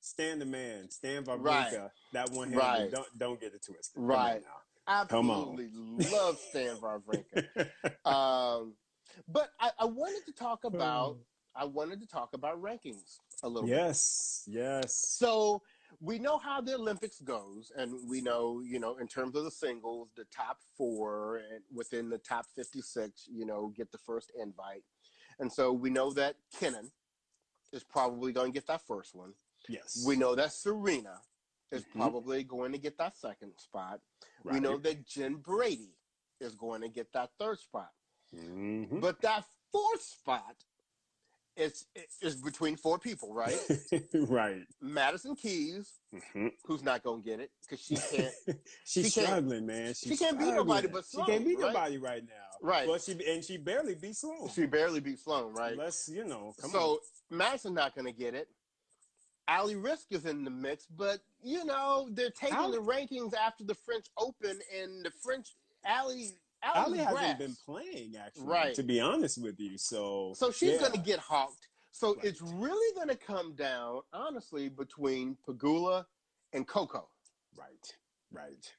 Stan 0.00 0.38
the 0.38 0.46
man, 0.46 0.90
Stan 0.90 1.24
Wawrinka, 1.24 1.42
right. 1.42 1.88
that 2.12 2.30
one 2.30 2.48
hand. 2.48 2.58
Right. 2.58 2.90
Don't 2.90 3.18
don't 3.18 3.40
get 3.40 3.54
it 3.54 3.64
twisted. 3.64 4.02
Right. 4.02 4.42
Now. 4.42 4.56
Absolutely 4.88 5.68
love 6.10 6.38
Stan 6.38 6.76
Wawrinka. 6.76 7.68
um, 8.04 8.74
but 9.28 9.50
I, 9.60 9.70
I 9.78 9.84
wanted 9.84 10.24
to 10.26 10.32
talk 10.32 10.64
about 10.64 11.18
I 11.56 11.64
wanted 11.64 12.00
to 12.00 12.06
talk 12.06 12.30
about 12.34 12.60
rankings 12.62 13.18
a 13.42 13.48
little 13.48 13.68
yes, 13.68 14.44
bit. 14.46 14.54
Yes, 14.54 14.82
yes. 14.82 14.94
So 15.18 15.62
we 16.00 16.18
know 16.18 16.38
how 16.38 16.60
the 16.60 16.74
Olympics 16.74 17.20
goes, 17.20 17.72
and 17.76 17.92
we 18.08 18.20
know, 18.20 18.62
you 18.64 18.78
know, 18.78 18.96
in 18.96 19.08
terms 19.08 19.34
of 19.34 19.44
the 19.44 19.50
singles, 19.50 20.08
the 20.16 20.24
top 20.34 20.58
four 20.76 21.38
and 21.52 21.62
within 21.74 22.08
the 22.08 22.18
top 22.18 22.46
56, 22.54 23.28
you 23.30 23.44
know, 23.44 23.72
get 23.76 23.90
the 23.90 23.98
first 23.98 24.30
invite. 24.40 24.84
And 25.38 25.52
so 25.52 25.72
we 25.72 25.90
know 25.90 26.12
that 26.12 26.36
Kenin 26.58 26.90
is 27.72 27.82
probably 27.82 28.32
going 28.32 28.52
to 28.52 28.54
get 28.54 28.66
that 28.68 28.86
first 28.86 29.14
one. 29.14 29.32
Yes. 29.68 30.04
We 30.06 30.16
know 30.16 30.34
that 30.34 30.52
Serena 30.52 31.20
is 31.72 31.82
mm-hmm. 31.82 32.00
probably 32.00 32.44
going 32.44 32.72
to 32.72 32.78
get 32.78 32.98
that 32.98 33.16
second 33.16 33.52
spot. 33.56 34.00
Right. 34.44 34.54
We 34.54 34.60
know 34.60 34.78
that 34.78 35.06
Jen 35.06 35.36
Brady 35.36 35.94
is 36.40 36.54
going 36.54 36.82
to 36.82 36.88
get 36.88 37.12
that 37.12 37.30
third 37.38 37.58
spot. 37.58 37.90
Mm-hmm. 38.34 39.00
But 39.00 39.20
that 39.22 39.44
fourth 39.72 40.02
spot 40.02 40.56
it's 41.56 41.86
it's 42.20 42.36
between 42.36 42.76
four 42.76 42.98
people, 42.98 43.34
right? 43.34 43.58
right. 44.14 44.62
Madison 44.80 45.34
Keys, 45.34 45.98
mm-hmm. 46.14 46.48
who's 46.64 46.82
not 46.82 47.02
gonna 47.02 47.22
get 47.22 47.40
it 47.40 47.50
because 47.62 47.84
she 47.84 47.96
can't. 47.96 48.34
she's 48.84 49.12
she 49.12 49.22
struggling, 49.22 49.66
man. 49.66 49.88
She's 49.88 49.98
she 49.98 50.08
can't 50.08 50.18
struggling. 50.18 50.48
beat 50.48 50.54
nobody 50.54 50.88
but 50.88 51.04
Sloane. 51.04 51.26
She 51.26 51.32
can't 51.32 51.44
beat 51.44 51.58
right? 51.58 51.72
nobody 51.72 51.98
right 51.98 52.22
now. 52.22 52.68
Right. 52.68 52.88
Well, 52.88 52.98
she 52.98 53.12
and 53.28 53.44
she 53.44 53.56
barely 53.56 53.94
beat 53.94 54.16
Sloane. 54.16 54.48
She 54.54 54.66
barely 54.66 55.00
beat 55.00 55.18
Sloane, 55.18 55.52
right? 55.54 55.76
Let's 55.76 56.08
you 56.08 56.24
know. 56.24 56.54
so 56.58 56.78
on. 56.78 56.98
Madison 57.30 57.74
not 57.74 57.94
gonna 57.94 58.12
get 58.12 58.34
it. 58.34 58.48
Ali 59.48 59.74
Riske 59.74 60.12
is 60.12 60.26
in 60.26 60.44
the 60.44 60.50
mix, 60.50 60.86
but 60.86 61.20
you 61.42 61.64
know 61.64 62.08
they're 62.12 62.30
taking 62.30 62.56
Ali- 62.56 62.78
the 62.78 62.84
rankings 62.84 63.34
after 63.34 63.64
the 63.64 63.74
French 63.74 64.06
Open, 64.16 64.58
and 64.80 65.04
the 65.04 65.10
French 65.10 65.48
Ali 65.84 66.30
Ali 66.62 66.98
hasn't 66.98 67.38
been 67.38 67.56
playing 67.64 68.14
actually, 68.18 68.46
right? 68.46 68.74
To 68.74 68.82
be 68.82 69.00
honest 69.00 69.42
with 69.42 69.58
you, 69.58 69.78
so 69.78 70.32
so 70.36 70.50
she's 70.50 70.72
yeah. 70.72 70.78
going 70.78 70.92
to 70.92 70.98
get 70.98 71.18
hawked. 71.18 71.68
So 71.92 72.14
right. 72.14 72.24
it's 72.24 72.40
really 72.40 72.94
going 72.94 73.08
to 73.08 73.16
come 73.16 73.54
down, 73.54 74.00
honestly, 74.12 74.68
between 74.68 75.36
Pegula 75.46 76.04
and 76.52 76.66
Coco. 76.66 77.08
Right, 77.56 77.94
right. 78.32 78.72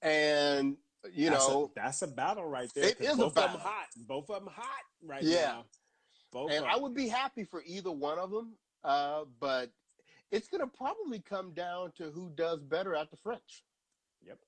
And 0.00 0.76
you 1.12 1.30
that's 1.30 1.48
know, 1.48 1.64
a, 1.64 1.80
that's 1.80 2.02
a 2.02 2.08
battle 2.08 2.44
right 2.44 2.70
there. 2.74 2.84
It 2.84 3.00
is 3.00 3.16
both 3.16 3.32
a 3.32 3.34
battle. 3.34 3.44
of 3.44 3.52
them 3.52 3.60
hot. 3.60 3.86
Both 4.06 4.30
of 4.30 4.44
them 4.44 4.52
hot 4.54 4.84
right 5.04 5.22
yeah. 5.22 5.40
now. 5.40 5.64
Both 6.32 6.50
and 6.52 6.64
I 6.64 6.76
would 6.76 6.94
be 6.94 7.08
happy 7.08 7.44
for 7.44 7.62
either 7.66 7.90
one 7.90 8.18
of 8.18 8.30
them, 8.30 8.54
uh, 8.84 9.24
but 9.38 9.70
it's 10.30 10.48
going 10.48 10.62
to 10.62 10.66
probably 10.66 11.20
come 11.20 11.52
down 11.52 11.92
to 11.98 12.10
who 12.10 12.30
does 12.34 12.62
better 12.62 12.94
at 12.94 13.10
the 13.10 13.18
French. 13.18 13.64
Yep, 14.26 14.38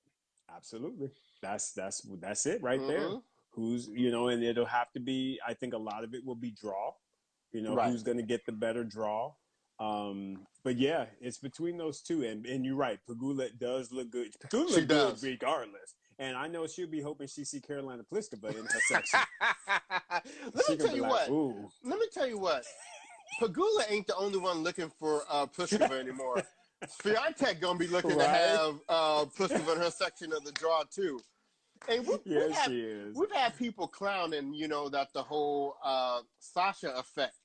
absolutely. 0.53 1.11
That's 1.45 1.71
that's 1.71 2.01
that's 2.19 2.45
it 2.45 2.61
right 2.61 2.79
mm-hmm. 2.79 2.89
there. 2.89 3.09
Who's 3.51 3.87
you 3.87 4.11
know, 4.11 4.27
and 4.29 4.43
it'll 4.43 4.65
have 4.65 4.91
to 4.93 4.99
be. 4.99 5.39
I 5.45 5.53
think 5.53 5.73
a 5.73 5.77
lot 5.77 6.03
of 6.03 6.13
it 6.13 6.25
will 6.25 6.35
be 6.35 6.51
draw. 6.51 6.93
You 7.51 7.61
know, 7.61 7.75
right. 7.75 7.89
who's 7.89 8.03
going 8.03 8.17
to 8.17 8.23
get 8.23 8.45
the 8.45 8.51
better 8.51 8.83
draw. 8.83 9.31
Um, 9.79 10.45
but 10.63 10.77
yeah, 10.77 11.05
it's 11.21 11.37
between 11.37 11.77
those 11.77 12.01
two, 12.01 12.23
and 12.23 12.45
and 12.45 12.65
you're 12.65 12.75
right. 12.75 12.99
Pegula 13.07 13.49
does 13.57 13.91
look 13.91 14.09
good. 14.11 14.33
Pegula 14.43 14.75
look 14.75 14.87
good 14.87 15.23
regardless. 15.23 15.95
And 16.17 16.37
I 16.37 16.47
know 16.47 16.65
she'll 16.65 16.87
be 16.87 17.01
hoping 17.01 17.27
she 17.27 17.43
see 17.43 17.59
Karolina 17.59 18.03
Pliskova 18.11 18.57
in 18.57 18.65
her 18.65 18.79
section. 18.87 19.19
Let 20.53 20.69
me 20.69 20.77
tell 20.77 20.95
you 20.95 21.03
what. 21.03 21.29
Ooh. 21.29 21.69
Let 21.83 21.99
me 21.99 22.07
tell 22.13 22.27
you 22.27 22.39
what. 22.39 22.63
Pegula 23.41 23.89
ain't 23.89 24.07
the 24.07 24.15
only 24.15 24.37
one 24.37 24.63
looking 24.63 24.89
for 24.97 25.23
uh, 25.29 25.45
Pliskova 25.45 25.91
anymore. 25.99 26.41
Swiatek 27.01 27.59
gonna 27.59 27.79
be 27.79 27.87
looking 27.87 28.17
right? 28.17 28.25
to 28.25 28.29
have 28.29 28.75
uh, 28.87 29.25
Pliskova 29.37 29.75
in 29.75 29.81
her 29.81 29.91
section 29.91 30.31
of 30.31 30.43
the 30.45 30.51
draw 30.53 30.83
too. 30.83 31.19
And 31.89 32.07
we, 32.07 32.15
yes, 32.25 32.47
we've, 32.47 32.55
had, 32.55 32.65
she 32.65 32.79
is. 32.81 33.15
we've 33.15 33.31
had 33.31 33.57
people 33.57 33.87
clowning, 33.87 34.53
you 34.53 34.67
know, 34.67 34.89
that 34.89 35.09
the 35.13 35.21
whole 35.21 35.75
uh, 35.83 36.21
Sasha 36.39 36.95
effect 36.97 37.35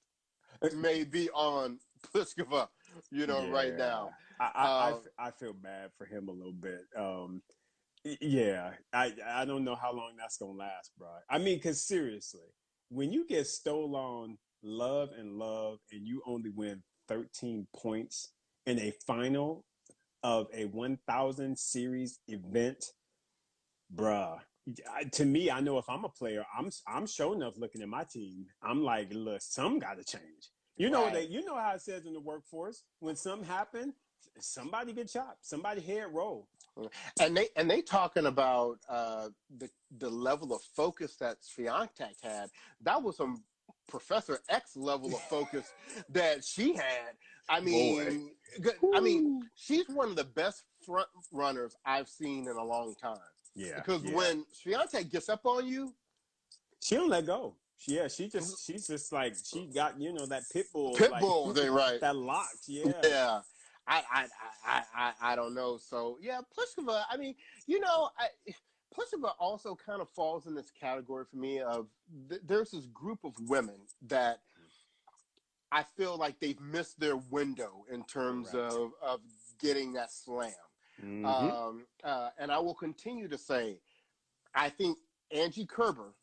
may 0.76 1.04
be 1.04 1.30
on 1.30 1.78
Pliskova, 2.14 2.68
you 3.10 3.26
know, 3.26 3.44
yeah. 3.44 3.50
right 3.52 3.76
now. 3.76 4.10
I, 4.40 4.50
I, 4.54 4.90
um, 4.92 5.00
I, 5.18 5.30
feel 5.32 5.52
bad 5.52 5.90
for 5.98 6.06
him 6.06 6.28
a 6.28 6.32
little 6.32 6.52
bit. 6.52 6.86
Um, 6.96 7.42
yeah, 8.22 8.70
I 8.94 9.12
I 9.26 9.44
don't 9.44 9.64
know 9.64 9.74
how 9.74 9.92
long 9.92 10.12
that's 10.18 10.38
gonna 10.38 10.52
last, 10.52 10.92
bro. 10.98 11.08
I 11.28 11.36
mean, 11.36 11.58
because 11.58 11.82
seriously, 11.82 12.48
when 12.88 13.12
you 13.12 13.26
get 13.26 13.46
stolen 13.46 14.38
love 14.62 15.10
and 15.18 15.32
love, 15.32 15.78
and 15.92 16.06
you 16.06 16.22
only 16.26 16.50
win 16.50 16.82
13 17.08 17.66
points 17.74 18.32
in 18.66 18.78
a 18.78 18.92
final 19.06 19.64
of 20.22 20.48
a 20.54 20.66
1,000 20.66 21.58
series 21.58 22.18
event, 22.28 22.84
bruh. 23.94 24.38
To 25.12 25.24
me, 25.24 25.50
I 25.50 25.60
know 25.60 25.78
if 25.78 25.88
I'm 25.88 26.04
a 26.04 26.08
player, 26.08 26.44
I'm 26.56 26.70
I'm 26.86 27.06
showing 27.06 27.42
up 27.42 27.54
looking 27.56 27.82
at 27.82 27.88
my 27.88 28.04
team. 28.04 28.46
I'm 28.62 28.82
like, 28.84 29.08
look, 29.12 29.40
some 29.42 29.78
got 29.78 29.96
to 29.98 30.04
change. 30.04 30.50
You 30.76 30.90
know 30.90 31.04
right. 31.04 31.14
that 31.14 31.30
you 31.30 31.44
know 31.44 31.56
how 31.56 31.72
it 31.74 31.82
says 31.82 32.06
in 32.06 32.12
the 32.12 32.20
workforce 32.20 32.84
when 33.00 33.16
something 33.16 33.46
happen, 33.46 33.94
somebody 34.38 34.92
get 34.92 35.10
chopped, 35.10 35.44
somebody 35.44 35.80
head 35.80 36.06
roll. 36.12 36.48
And 37.20 37.36
they 37.36 37.48
and 37.56 37.70
they 37.70 37.82
talking 37.82 38.26
about 38.26 38.78
uh, 38.88 39.28
the 39.58 39.68
the 39.98 40.08
level 40.08 40.54
of 40.54 40.62
focus 40.76 41.16
that 41.16 41.38
Swiatek 41.42 42.14
had. 42.22 42.48
That 42.82 43.02
was 43.02 43.16
some 43.16 43.42
Professor 43.88 44.38
X 44.48 44.76
level 44.76 45.08
of 45.08 45.20
focus 45.22 45.70
that 46.10 46.44
she 46.44 46.74
had. 46.74 47.14
I 47.48 47.60
mean, 47.60 48.30
I 48.94 49.00
mean, 49.00 49.42
she's 49.56 49.88
one 49.88 50.08
of 50.08 50.16
the 50.16 50.24
best 50.24 50.62
front 50.86 51.08
runners 51.32 51.74
I've 51.84 52.08
seen 52.08 52.46
in 52.48 52.56
a 52.56 52.64
long 52.64 52.94
time. 52.94 53.18
Yeah. 53.54 53.76
Because 53.76 54.04
yeah. 54.04 54.14
when 54.14 54.44
Swiatek 54.54 55.10
gets 55.10 55.28
up 55.28 55.44
on 55.44 55.66
you, 55.66 55.94
she 56.80 56.96
don't 56.96 57.08
let 57.08 57.26
go. 57.26 57.56
Yeah, 57.86 58.08
she 58.08 58.28
just 58.28 58.54
mm-hmm. 58.54 58.72
she's 58.72 58.86
just 58.86 59.12
like 59.12 59.34
she 59.42 59.66
got 59.66 60.00
you 60.00 60.12
know 60.12 60.26
that 60.26 60.42
pit 60.52 60.66
bull 60.72 60.94
pit 60.94 61.10
like, 61.10 61.20
bull 61.20 61.54
thing 61.54 61.70
right 61.70 62.00
that 62.02 62.14
locked 62.14 62.68
yeah 62.68 62.92
yeah 63.04 63.40
I 63.86 64.02
I 64.12 64.26
I 64.66 64.82
I 64.94 65.12
I 65.22 65.36
don't 65.36 65.54
know 65.54 65.78
so 65.78 66.18
yeah 66.20 66.40
Pliskova 66.54 67.04
I 67.10 67.16
mean 67.16 67.34
you 67.66 67.80
know 67.80 68.10
I 68.18 68.52
Pliskova 68.94 69.32
also 69.38 69.74
kind 69.74 70.02
of 70.02 70.10
falls 70.10 70.46
in 70.46 70.54
this 70.54 70.70
category 70.78 71.24
for 71.24 71.38
me 71.38 71.60
of 71.60 71.86
th- 72.28 72.42
there's 72.46 72.72
this 72.72 72.84
group 72.86 73.20
of 73.24 73.32
women 73.48 73.76
that 74.08 74.40
I 75.72 75.84
feel 75.96 76.16
like 76.16 76.40
they've 76.40 76.60
missed 76.60 76.98
their 76.98 77.16
window 77.16 77.84
in 77.90 78.02
terms 78.04 78.48
of, 78.54 78.90
of 79.00 79.20
getting 79.60 79.92
that 79.92 80.10
slam. 80.10 80.52
Mm-hmm. 81.04 81.24
Um, 81.26 81.86
uh, 82.04 82.30
and 82.38 82.50
I 82.50 82.58
will 82.58 82.74
continue 82.74 83.28
to 83.28 83.38
say, 83.38 83.78
I 84.54 84.68
think 84.68 84.98
Angie 85.30 85.66
Kerber 85.66 86.14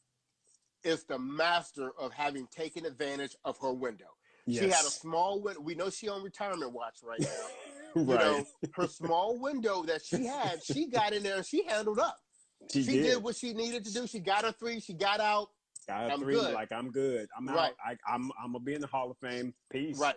is 0.84 1.04
the 1.04 1.20
master 1.20 1.92
of 2.00 2.14
having 2.14 2.48
taken 2.48 2.86
advantage 2.86 3.36
of 3.46 3.58
her 3.60 3.74
window. 3.74 4.06
Yes. 4.46 4.64
She 4.64 4.70
had 4.70 4.86
a 4.86 4.90
small 4.90 5.42
window. 5.42 5.60
We 5.62 5.76
know 5.76 5.90
she 5.90 6.08
on 6.08 6.24
retirement 6.24 6.72
watch 6.72 7.00
right 7.04 7.20
now. 7.20 7.28
right. 7.28 7.38
You 7.96 8.04
know, 8.04 8.46
her 8.76 8.88
small 8.88 9.40
window 9.40 9.82
that 9.84 10.06
she 10.06 10.26
had, 10.26 10.64
she 10.64 10.86
got 10.86 11.14
in 11.14 11.24
there 11.24 11.38
and 11.38 11.46
she 11.46 11.66
handled 11.66 12.00
up. 12.00 12.18
She, 12.72 12.84
she 12.84 12.92
did. 12.94 13.04
did. 13.04 13.24
what 13.24 13.36
she 13.36 13.54
needed 13.54 13.86
to 13.86 13.94
do. 13.94 14.08
She 14.08 14.20
got 14.20 14.44
her 14.44 14.52
three. 14.52 14.80
She 14.80 14.94
got 14.94 15.20
out. 15.20 15.50
Got 15.88 16.12
a 16.12 16.18
three. 16.18 16.36
Good. 16.36 16.54
Like 16.54 16.72
I'm 16.72 16.92
good. 16.92 17.28
I'm 17.38 17.48
right. 17.48 17.72
out. 17.72 17.76
I, 17.86 17.92
am 17.92 17.98
I'm, 18.08 18.32
I'm 18.44 18.52
gonna 18.54 18.64
be 18.64 18.74
in 18.74 18.82
the 18.82 18.88
Hall 18.88 19.10
of 19.10 19.18
Fame. 19.18 19.54
Peace. 19.72 19.98
Right. 19.98 20.16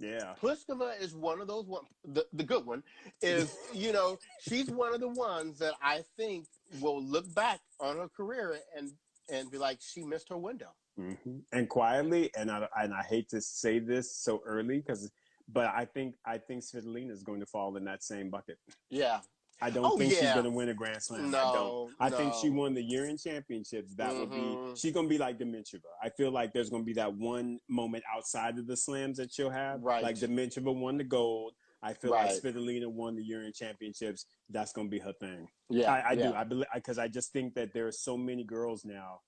Yeah. 0.00 0.34
Pliskova 0.42 1.00
is 1.00 1.14
one 1.14 1.40
of 1.40 1.46
those 1.46 1.66
one. 1.66 1.82
The, 2.04 2.26
the 2.32 2.42
good 2.42 2.64
one 2.64 2.82
is 3.20 3.54
you 3.74 3.92
know 3.92 4.18
she's 4.40 4.70
one 4.70 4.94
of 4.94 5.00
the 5.00 5.08
ones 5.08 5.58
that 5.58 5.74
I 5.82 6.02
think 6.16 6.46
will 6.80 7.02
look 7.02 7.32
back 7.34 7.60
on 7.78 7.96
her 7.98 8.08
career 8.08 8.58
and 8.76 8.90
and 9.30 9.50
be 9.50 9.58
like 9.58 9.78
she 9.80 10.02
missed 10.02 10.30
her 10.30 10.38
window. 10.38 10.70
Mm-hmm. 10.98 11.38
And 11.52 11.68
quietly, 11.68 12.30
and 12.36 12.50
I 12.50 12.66
and 12.76 12.94
I 12.94 13.02
hate 13.02 13.28
to 13.30 13.40
say 13.40 13.78
this 13.78 14.16
so 14.16 14.42
early 14.46 14.78
because, 14.78 15.10
but 15.52 15.66
I 15.66 15.84
think 15.84 16.14
I 16.24 16.38
think 16.38 16.62
Svitolina 16.62 17.10
is 17.10 17.22
going 17.22 17.40
to 17.40 17.46
fall 17.46 17.76
in 17.76 17.84
that 17.84 18.02
same 18.02 18.30
bucket. 18.30 18.58
Yeah, 18.88 19.20
I 19.62 19.70
don't 19.70 19.84
oh, 19.84 19.96
think 19.98 20.12
yeah. 20.12 20.20
she's 20.20 20.32
going 20.32 20.44
to 20.44 20.50
win 20.50 20.68
a 20.70 20.74
Grand 20.74 21.02
Slam. 21.02 21.30
No, 21.30 21.38
I 21.38 21.52
don't. 21.52 21.92
I 22.00 22.08
no. 22.08 22.16
think 22.16 22.34
she 22.40 22.50
won 22.50 22.74
the 22.74 22.82
year 22.82 23.06
in 23.06 23.16
championships. 23.18 23.94
That 23.94 24.10
mm-hmm. 24.10 24.20
would 24.20 24.30
be 24.30 24.36
mm-hmm. 24.36 24.74
she's 24.74 24.92
going 24.92 25.06
to 25.06 25.10
be 25.10 25.18
like 25.18 25.38
Dementieva. 25.38 25.80
I 26.02 26.08
feel 26.10 26.30
like 26.30 26.52
there's 26.52 26.70
going 26.70 26.82
to 26.82 26.86
be 26.86 26.94
that 26.94 27.14
one 27.14 27.58
moment 27.68 28.04
outside 28.14 28.58
of 28.58 28.66
the 28.66 28.76
slams 28.76 29.18
that 29.18 29.32
she'll 29.32 29.50
have. 29.50 29.82
Right. 29.82 30.02
Like 30.02 30.16
Dementieva 30.16 30.74
won 30.74 30.96
the 30.96 31.04
gold. 31.04 31.52
I 31.82 31.94
feel 31.94 32.12
right. 32.12 32.26
like 32.26 32.42
Svitolina 32.42 32.86
won 32.86 33.16
the 33.16 33.22
year 33.22 33.42
in 33.42 33.52
championships. 33.52 34.26
That's 34.50 34.72
going 34.72 34.88
to 34.88 34.90
be 34.90 34.98
her 34.98 35.14
thing. 35.14 35.48
Yeah, 35.70 35.92
I, 35.92 35.98
I 35.98 36.12
yeah. 36.12 36.28
do. 36.30 36.34
I 36.34 36.44
believe 36.44 36.66
because 36.74 36.98
I 36.98 37.08
just 37.08 37.32
think 37.32 37.54
that 37.54 37.72
there 37.72 37.86
are 37.86 37.92
so 37.92 38.16
many 38.16 38.44
girls 38.44 38.84
now, 38.84 39.20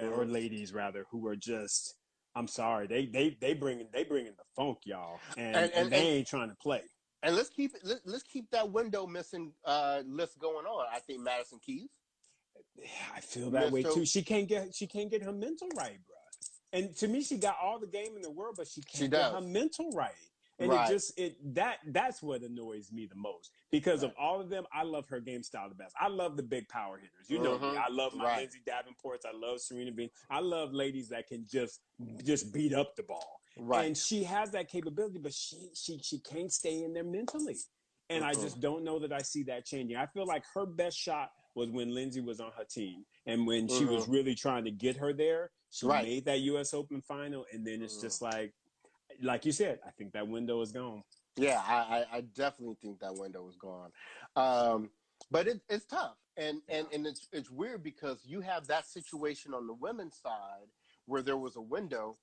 mm-hmm. 0.00 0.12
or 0.12 0.24
ladies 0.24 0.72
rather, 0.72 1.04
who 1.10 1.26
are 1.26 1.36
just. 1.36 1.94
I'm 2.36 2.48
sorry, 2.48 2.88
they 2.88 3.06
they 3.06 3.36
they 3.40 3.54
bring 3.54 3.86
they 3.92 4.02
bring 4.02 4.26
in 4.26 4.32
the 4.36 4.42
funk, 4.56 4.78
y'all, 4.86 5.20
and, 5.36 5.54
and, 5.54 5.56
and, 5.56 5.72
and 5.74 5.92
they 5.92 5.98
ain't 5.98 6.26
trying 6.26 6.48
to 6.48 6.56
play. 6.56 6.80
And 7.24 7.34
let's 7.34 7.48
keep 7.48 7.72
let, 7.82 8.06
us 8.06 8.22
keep 8.22 8.50
that 8.50 8.70
window 8.70 9.06
missing 9.06 9.52
uh, 9.64 10.02
list 10.06 10.38
going 10.38 10.66
on. 10.66 10.86
I 10.92 10.98
think 10.98 11.20
Madison 11.20 11.58
Keys. 11.58 11.88
Yeah, 12.76 12.86
I 13.16 13.20
feel 13.20 13.50
that 13.50 13.72
way 13.72 13.82
too. 13.82 14.04
She 14.04 14.22
can't 14.22 14.46
get 14.46 14.74
she 14.74 14.86
can't 14.86 15.10
get 15.10 15.22
her 15.22 15.32
mental 15.32 15.68
right, 15.76 15.98
bro. 16.06 16.16
And 16.72 16.94
to 16.96 17.08
me, 17.08 17.22
she 17.22 17.38
got 17.38 17.56
all 17.62 17.78
the 17.78 17.86
game 17.86 18.14
in 18.16 18.22
the 18.22 18.30
world, 18.30 18.56
but 18.58 18.68
she 18.68 18.82
can't 18.82 19.04
she 19.04 19.08
get 19.08 19.32
her 19.32 19.40
mental 19.40 19.90
right. 19.92 20.12
And 20.58 20.70
right. 20.70 20.88
it 20.88 20.92
just 20.92 21.18
it 21.18 21.36
that 21.54 21.78
that's 21.86 22.22
what 22.22 22.42
annoys 22.42 22.92
me 22.92 23.06
the 23.06 23.16
most 23.16 23.50
because 23.72 24.02
right. 24.02 24.10
of 24.10 24.16
all 24.18 24.40
of 24.40 24.50
them. 24.50 24.64
I 24.72 24.82
love 24.82 25.08
her 25.08 25.18
game 25.18 25.42
style 25.42 25.68
the 25.68 25.74
best. 25.74 25.94
I 25.98 26.08
love 26.08 26.36
the 26.36 26.42
big 26.42 26.68
power 26.68 26.98
hitters. 26.98 27.28
You 27.28 27.40
know 27.40 27.56
mm-hmm. 27.56 27.72
me. 27.72 27.78
I 27.78 27.90
love 27.90 28.14
my 28.14 28.24
right. 28.24 28.38
Lindsay 28.40 28.60
Davenports. 28.68 29.24
I 29.26 29.36
love 29.36 29.60
Serena 29.60 29.92
Bean. 29.92 30.10
I 30.30 30.40
love 30.40 30.74
ladies 30.74 31.08
that 31.08 31.26
can 31.26 31.46
just 31.50 31.80
just 32.22 32.52
beat 32.52 32.74
up 32.74 32.94
the 32.96 33.02
ball. 33.02 33.40
Right. 33.56 33.86
And 33.86 33.96
she 33.96 34.24
has 34.24 34.50
that 34.50 34.68
capability, 34.68 35.18
but 35.18 35.32
she 35.32 35.68
she 35.74 35.98
she 36.02 36.18
can't 36.18 36.52
stay 36.52 36.82
in 36.82 36.92
there 36.92 37.04
mentally. 37.04 37.56
And 38.10 38.22
mm-hmm. 38.22 38.30
I 38.30 38.34
just 38.34 38.60
don't 38.60 38.84
know 38.84 38.98
that 38.98 39.12
I 39.12 39.20
see 39.20 39.44
that 39.44 39.64
changing. 39.64 39.96
I 39.96 40.06
feel 40.06 40.26
like 40.26 40.44
her 40.54 40.66
best 40.66 40.98
shot 40.98 41.30
was 41.54 41.70
when 41.70 41.94
Lindsay 41.94 42.20
was 42.20 42.40
on 42.40 42.50
her 42.56 42.64
team. 42.64 43.04
And 43.26 43.46
when 43.46 43.66
mm-hmm. 43.66 43.78
she 43.78 43.84
was 43.84 44.04
mm-hmm. 44.04 44.12
really 44.12 44.34
trying 44.34 44.64
to 44.64 44.70
get 44.70 44.96
her 44.96 45.12
there, 45.12 45.50
she 45.70 45.86
right. 45.86 46.04
made 46.04 46.24
that 46.26 46.40
US 46.40 46.74
Open 46.74 47.00
final. 47.00 47.46
And 47.52 47.66
then 47.66 47.82
it's 47.82 47.94
mm-hmm. 47.94 48.06
just 48.06 48.22
like 48.22 48.52
like 49.22 49.44
you 49.44 49.52
said, 49.52 49.78
I 49.86 49.90
think 49.90 50.12
that 50.12 50.26
window 50.26 50.60
is 50.60 50.72
gone. 50.72 51.02
Yeah, 51.36 51.60
I, 51.66 52.04
I 52.12 52.20
definitely 52.20 52.76
think 52.80 53.00
that 53.00 53.14
window 53.14 53.48
is 53.48 53.56
gone. 53.56 53.90
Um, 54.36 54.90
but 55.30 55.46
it, 55.46 55.60
it's 55.68 55.84
tough. 55.84 56.16
And, 56.36 56.60
and, 56.68 56.86
and 56.92 57.06
it's, 57.06 57.28
it's 57.32 57.50
weird 57.50 57.82
because 57.82 58.20
you 58.24 58.40
have 58.40 58.66
that 58.68 58.86
situation 58.86 59.54
on 59.54 59.66
the 59.66 59.74
women's 59.74 60.20
side 60.20 60.68
where 61.06 61.22
there 61.22 61.36
was 61.36 61.56
a 61.56 61.60
window 61.60 62.16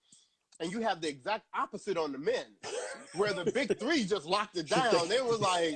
and 0.62 0.72
you 0.72 0.82
have 0.82 1.02
the 1.02 1.10
exact 1.10 1.46
opposite 1.54 1.98
on 1.98 2.12
the 2.12 2.18
men, 2.18 2.46
where 3.16 3.34
the 3.34 3.52
big 3.52 3.78
three 3.78 4.06
just 4.06 4.26
locked 4.26 4.58
it 4.58 4.70
down. 4.70 5.10
They 5.10 5.22
were 5.22 5.38
like, 5.38 5.76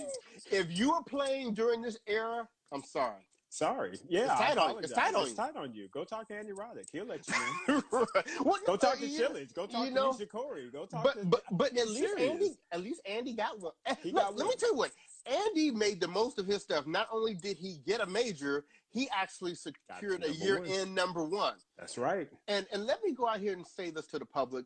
if 0.51 0.77
you 0.77 0.91
were 0.91 1.03
playing 1.03 1.53
during 1.53 1.81
this 1.81 1.97
era, 2.07 2.47
I'm 2.71 2.83
sorry. 2.83 3.23
Sorry. 3.49 3.97
Yeah. 4.09 4.23
It's 4.23 4.33
tight, 4.33 4.57
on, 4.57 4.83
it's 4.83 4.91
tight 4.91 5.15
on 5.15 5.21
you. 5.21 5.27
It's 5.27 5.35
tight 5.35 5.55
on 5.55 5.73
you. 5.73 5.87
Go 5.87 6.03
talk 6.03 6.27
to 6.27 6.35
Andy 6.35 6.51
Roddick. 6.51 6.87
He'll 6.91 7.05
let 7.05 7.25
you 7.25 7.33
know. 7.91 8.05
well, 8.43 8.57
Go 8.65 8.75
talk 8.75 8.99
to 8.99 9.05
Cilic. 9.07 9.53
Go 9.53 9.65
talk 9.65 9.85
you 9.85 9.93
know, 9.93 10.11
to 10.11 10.25
Nishikori. 10.25 10.73
Go 10.73 10.85
talk 10.85 11.05
but, 11.05 11.13
to 11.13 11.25
But 11.25 11.43
but 11.51 11.77
at 11.77 11.87
least 11.87 12.19
Andy 12.19 12.51
at 12.73 12.81
least 12.81 12.99
Andy 13.05 13.33
got 13.33 13.57
one. 13.61 13.71
He 14.03 14.11
Look, 14.11 14.23
got 14.23 14.33
one. 14.33 14.39
Let 14.39 14.47
me 14.49 14.55
tell 14.57 14.71
you 14.71 14.77
what. 14.77 14.91
Andy 15.25 15.71
made 15.71 16.01
the 16.01 16.07
most 16.07 16.37
of 16.37 16.45
his 16.45 16.63
stuff. 16.63 16.85
Not 16.85 17.07
only 17.11 17.33
did 17.33 17.57
he 17.57 17.79
get 17.85 18.01
a 18.01 18.05
major, 18.05 18.65
he 18.89 19.07
actually 19.09 19.55
secured 19.55 20.23
a 20.23 20.33
year 20.33 20.59
one. 20.59 20.67
in 20.67 20.93
number 20.93 21.23
one. 21.23 21.55
That's 21.79 21.97
right. 21.97 22.27
And 22.49 22.65
and 22.73 22.85
let 22.85 23.03
me 23.03 23.13
go 23.13 23.27
out 23.27 23.39
here 23.39 23.53
and 23.53 23.65
say 23.65 23.89
this 23.89 24.07
to 24.07 24.19
the 24.19 24.25
public. 24.25 24.65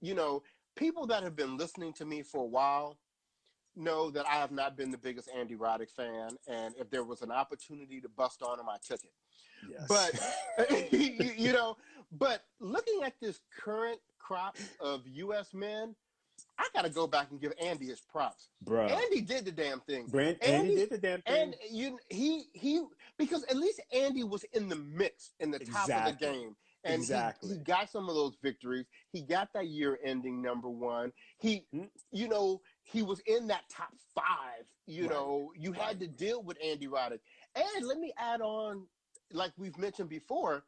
You 0.00 0.14
know, 0.14 0.42
people 0.76 1.06
that 1.06 1.22
have 1.22 1.36
been 1.36 1.56
listening 1.56 1.92
to 1.94 2.04
me 2.04 2.22
for 2.22 2.42
a 2.42 2.46
while 2.46 2.96
know 3.76 4.10
that 4.10 4.26
I 4.26 4.34
have 4.34 4.50
not 4.50 4.76
been 4.76 4.90
the 4.90 4.98
biggest 4.98 5.28
Andy 5.34 5.54
Roddick 5.54 5.90
fan, 5.90 6.30
and 6.48 6.74
if 6.78 6.90
there 6.90 7.04
was 7.04 7.22
an 7.22 7.30
opportunity 7.30 8.00
to 8.00 8.08
bust 8.08 8.42
on 8.42 8.58
him, 8.58 8.66
I 8.68 8.76
took 8.84 9.00
it. 9.04 9.12
Yes. 9.70 9.86
But 9.88 10.92
you, 10.92 11.32
you 11.36 11.52
know, 11.52 11.76
but 12.12 12.42
looking 12.60 13.02
at 13.04 13.14
this 13.20 13.40
current 13.58 14.00
crop 14.18 14.56
of 14.80 15.02
U.S. 15.06 15.54
men, 15.54 15.94
I 16.58 16.68
got 16.74 16.82
to 16.82 16.90
go 16.90 17.06
back 17.06 17.30
and 17.30 17.40
give 17.40 17.52
Andy 17.62 17.86
his 17.86 18.00
props. 18.00 18.48
Bro, 18.62 18.86
Andy 18.86 19.20
did 19.20 19.44
the 19.44 19.52
damn 19.52 19.80
thing. 19.80 20.06
Brand, 20.06 20.36
Andy, 20.42 20.70
Andy, 20.70 20.74
did 20.76 20.90
the 20.90 20.98
damn 20.98 21.22
thing. 21.22 21.42
And 21.42 21.54
you, 21.70 21.98
he, 22.08 22.44
he, 22.52 22.84
because 23.18 23.44
at 23.44 23.56
least 23.56 23.80
Andy 23.92 24.24
was 24.24 24.44
in 24.52 24.68
the 24.68 24.76
mix 24.76 25.32
in 25.40 25.50
the 25.50 25.58
top 25.58 25.84
exactly. 25.84 26.12
of 26.12 26.18
the 26.18 26.38
game. 26.38 26.56
And 26.84 26.94
exactly. 26.94 27.50
he, 27.50 27.54
he 27.56 27.60
got 27.60 27.90
some 27.90 28.08
of 28.08 28.14
those 28.14 28.36
victories. 28.42 28.86
He 29.12 29.22
got 29.22 29.52
that 29.52 29.68
year-ending 29.68 30.40
number 30.40 30.70
one. 30.70 31.12
He, 31.38 31.66
mm-hmm. 31.74 31.84
you 32.10 32.28
know, 32.28 32.62
he 32.82 33.02
was 33.02 33.20
in 33.26 33.46
that 33.48 33.64
top 33.70 33.92
five. 34.14 34.64
You 34.86 35.02
right. 35.02 35.10
know, 35.10 35.52
you 35.56 35.72
right. 35.72 35.80
had 35.82 36.00
to 36.00 36.06
deal 36.06 36.42
with 36.42 36.56
Andy 36.64 36.86
Roddick. 36.86 37.20
And 37.54 37.86
let 37.86 37.98
me 37.98 38.12
add 38.18 38.40
on, 38.40 38.86
like 39.32 39.52
we've 39.58 39.76
mentioned 39.76 40.08
before, 40.08 40.64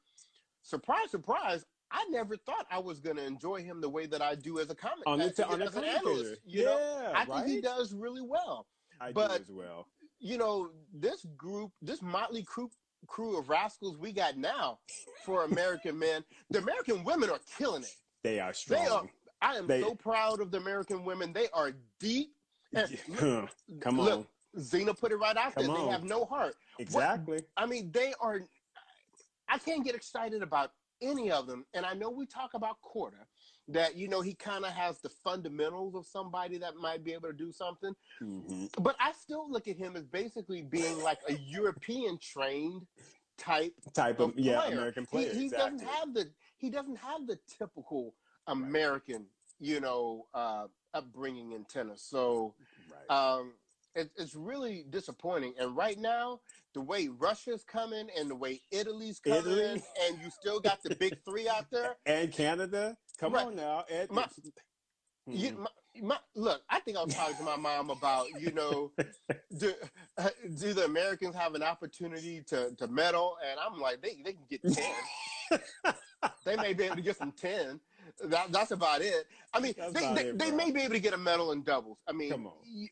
surprise, 0.62 1.10
surprise, 1.10 1.64
I 1.90 2.06
never 2.10 2.36
thought 2.36 2.66
I 2.70 2.78
was 2.78 3.00
going 3.00 3.16
to 3.16 3.24
enjoy 3.24 3.62
him 3.62 3.80
the 3.80 3.88
way 3.88 4.06
that 4.06 4.22
I 4.22 4.34
do 4.34 4.58
as 4.58 4.70
a 4.70 4.74
comic 4.74 5.06
on 5.06 5.18
the, 5.18 5.46
on 5.46 5.60
as 5.62 5.74
an 5.76 5.84
analyst. 5.84 6.40
You 6.44 6.62
yeah, 6.62 6.66
know, 6.66 7.12
I 7.14 7.24
right? 7.24 7.44
think 7.44 7.46
he 7.48 7.60
does 7.60 7.92
really 7.92 8.22
well. 8.22 8.66
I 9.00 9.12
but, 9.12 9.28
do 9.28 9.34
as 9.34 9.50
well. 9.50 9.86
You 10.18 10.38
know, 10.38 10.70
this 10.94 11.26
group, 11.36 11.72
this 11.82 12.00
motley 12.00 12.44
crew, 12.44 12.70
crew 13.06 13.38
of 13.38 13.48
rascals 13.48 13.96
we 13.98 14.12
got 14.12 14.36
now 14.36 14.78
for 15.24 15.44
American 15.44 15.98
men, 15.98 16.24
the 16.50 16.58
American 16.58 17.04
women 17.04 17.30
are 17.30 17.40
killing 17.58 17.82
it. 17.82 17.94
They 18.22 18.40
are 18.40 18.52
strong. 18.52 18.84
They 18.84 18.90
are, 18.90 19.02
I 19.40 19.56
am 19.56 19.66
they, 19.66 19.80
so 19.80 19.94
proud 19.94 20.40
of 20.40 20.50
the 20.50 20.58
American 20.58 21.04
women. 21.04 21.32
They 21.32 21.48
are 21.52 21.72
deep. 21.98 22.30
And 22.74 22.98
look, 23.20 23.50
Come 23.80 24.00
on. 24.00 24.06
Look, 24.06 24.28
Zena 24.58 24.94
put 24.94 25.12
it 25.12 25.16
right 25.16 25.36
out 25.36 25.54
Come 25.54 25.66
there. 25.66 25.76
On. 25.76 25.86
They 25.86 25.92
have 25.92 26.04
no 26.04 26.24
heart. 26.24 26.54
Exactly. 26.78 27.36
What, 27.36 27.44
I 27.56 27.66
mean, 27.66 27.90
they 27.92 28.14
are. 28.20 28.40
I 29.48 29.58
can't 29.58 29.84
get 29.84 29.94
excited 29.94 30.42
about 30.42 30.72
any 31.02 31.30
of 31.30 31.46
them. 31.46 31.66
And 31.74 31.84
I 31.84 31.94
know 31.94 32.10
we 32.10 32.26
talk 32.26 32.54
about 32.54 32.76
Korda, 32.82 33.26
that 33.68 33.96
you 33.96 34.08
know 34.08 34.20
he 34.20 34.34
kind 34.34 34.64
of 34.64 34.72
has 34.72 34.98
the 35.00 35.08
fundamentals 35.08 35.94
of 35.94 36.06
somebody 36.06 36.58
that 36.58 36.76
might 36.76 37.04
be 37.04 37.12
able 37.12 37.28
to 37.28 37.34
do 37.34 37.52
something. 37.52 37.94
Mm-hmm. 38.22 38.66
But 38.82 38.96
I 39.00 39.12
still 39.12 39.50
look 39.50 39.68
at 39.68 39.76
him 39.76 39.96
as 39.96 40.04
basically 40.06 40.62
being 40.62 41.02
like 41.02 41.18
a 41.28 41.34
European 41.34 42.18
trained 42.18 42.86
type 43.38 43.72
type 43.94 44.20
of, 44.20 44.30
of 44.30 44.38
yeah 44.38 44.64
American 44.66 45.06
player. 45.06 45.32
He, 45.32 45.40
he 45.40 45.44
exactly. 45.46 45.78
doesn't 45.78 45.88
have 45.88 46.14
the 46.14 46.30
he 46.58 46.70
doesn't 46.70 46.96
have 46.96 47.26
the 47.26 47.38
typical 47.58 48.14
American, 48.46 49.26
you 49.60 49.80
know, 49.80 50.26
uh, 50.34 50.66
upbringing 50.94 51.52
in 51.52 51.64
tennis. 51.64 52.02
So 52.02 52.54
right. 53.08 53.38
um, 53.38 53.52
it, 53.94 54.10
it's 54.16 54.34
really 54.34 54.84
disappointing. 54.88 55.54
And 55.58 55.76
right 55.76 55.98
now, 55.98 56.40
the 56.74 56.80
way 56.80 57.08
Russia's 57.08 57.64
coming 57.64 58.08
and 58.18 58.30
the 58.30 58.34
way 58.34 58.60
Italy's 58.70 59.20
coming, 59.20 59.40
Italy? 59.40 59.82
and 60.04 60.18
you 60.22 60.30
still 60.30 60.60
got 60.60 60.82
the 60.82 60.94
big 60.94 61.18
three 61.24 61.48
out 61.48 61.66
there, 61.72 61.96
and 62.06 62.32
Canada. 62.32 62.96
Come 63.18 63.34
right. 63.34 63.46
on 63.46 63.56
now, 63.56 63.84
and 63.90 64.10
my, 64.10 64.26
you, 65.26 65.50
hmm. 65.50 65.62
my, 65.62 65.68
my, 66.00 66.16
look, 66.34 66.62
I 66.70 66.80
think 66.80 66.96
I 66.96 67.04
was 67.04 67.14
talking 67.14 67.36
to 67.36 67.42
my 67.42 67.56
mom 67.56 67.90
about, 67.90 68.26
you 68.40 68.52
know, 68.52 68.92
do, 69.58 69.72
uh, 70.18 70.30
do 70.58 70.72
the 70.72 70.84
Americans 70.84 71.34
have 71.34 71.54
an 71.54 71.62
opportunity 71.62 72.42
to, 72.48 72.74
to 72.76 72.88
medal? 72.88 73.36
And 73.48 73.60
I'm 73.60 73.78
like, 73.78 74.00
they, 74.00 74.16
they 74.24 74.32
can 74.32 74.46
get 74.50 74.62
10. 74.62 75.60
they 76.44 76.56
may 76.56 76.72
be 76.72 76.84
able 76.84 76.96
to 76.96 77.02
get 77.02 77.16
some 77.16 77.32
10. 77.32 77.78
That, 78.24 78.52
that's 78.52 78.70
about 78.70 79.00
it. 79.00 79.26
I 79.54 79.60
mean, 79.60 79.74
that's 79.76 79.92
they, 79.92 80.14
they, 80.14 80.28
it, 80.28 80.38
they, 80.38 80.50
may 80.50 80.70
be 80.70 80.80
able 80.82 80.94
to 80.94 81.00
get 81.00 81.12
a 81.12 81.18
medal 81.18 81.52
in 81.52 81.62
doubles. 81.62 81.98
I 82.08 82.12
mean, 82.12 82.48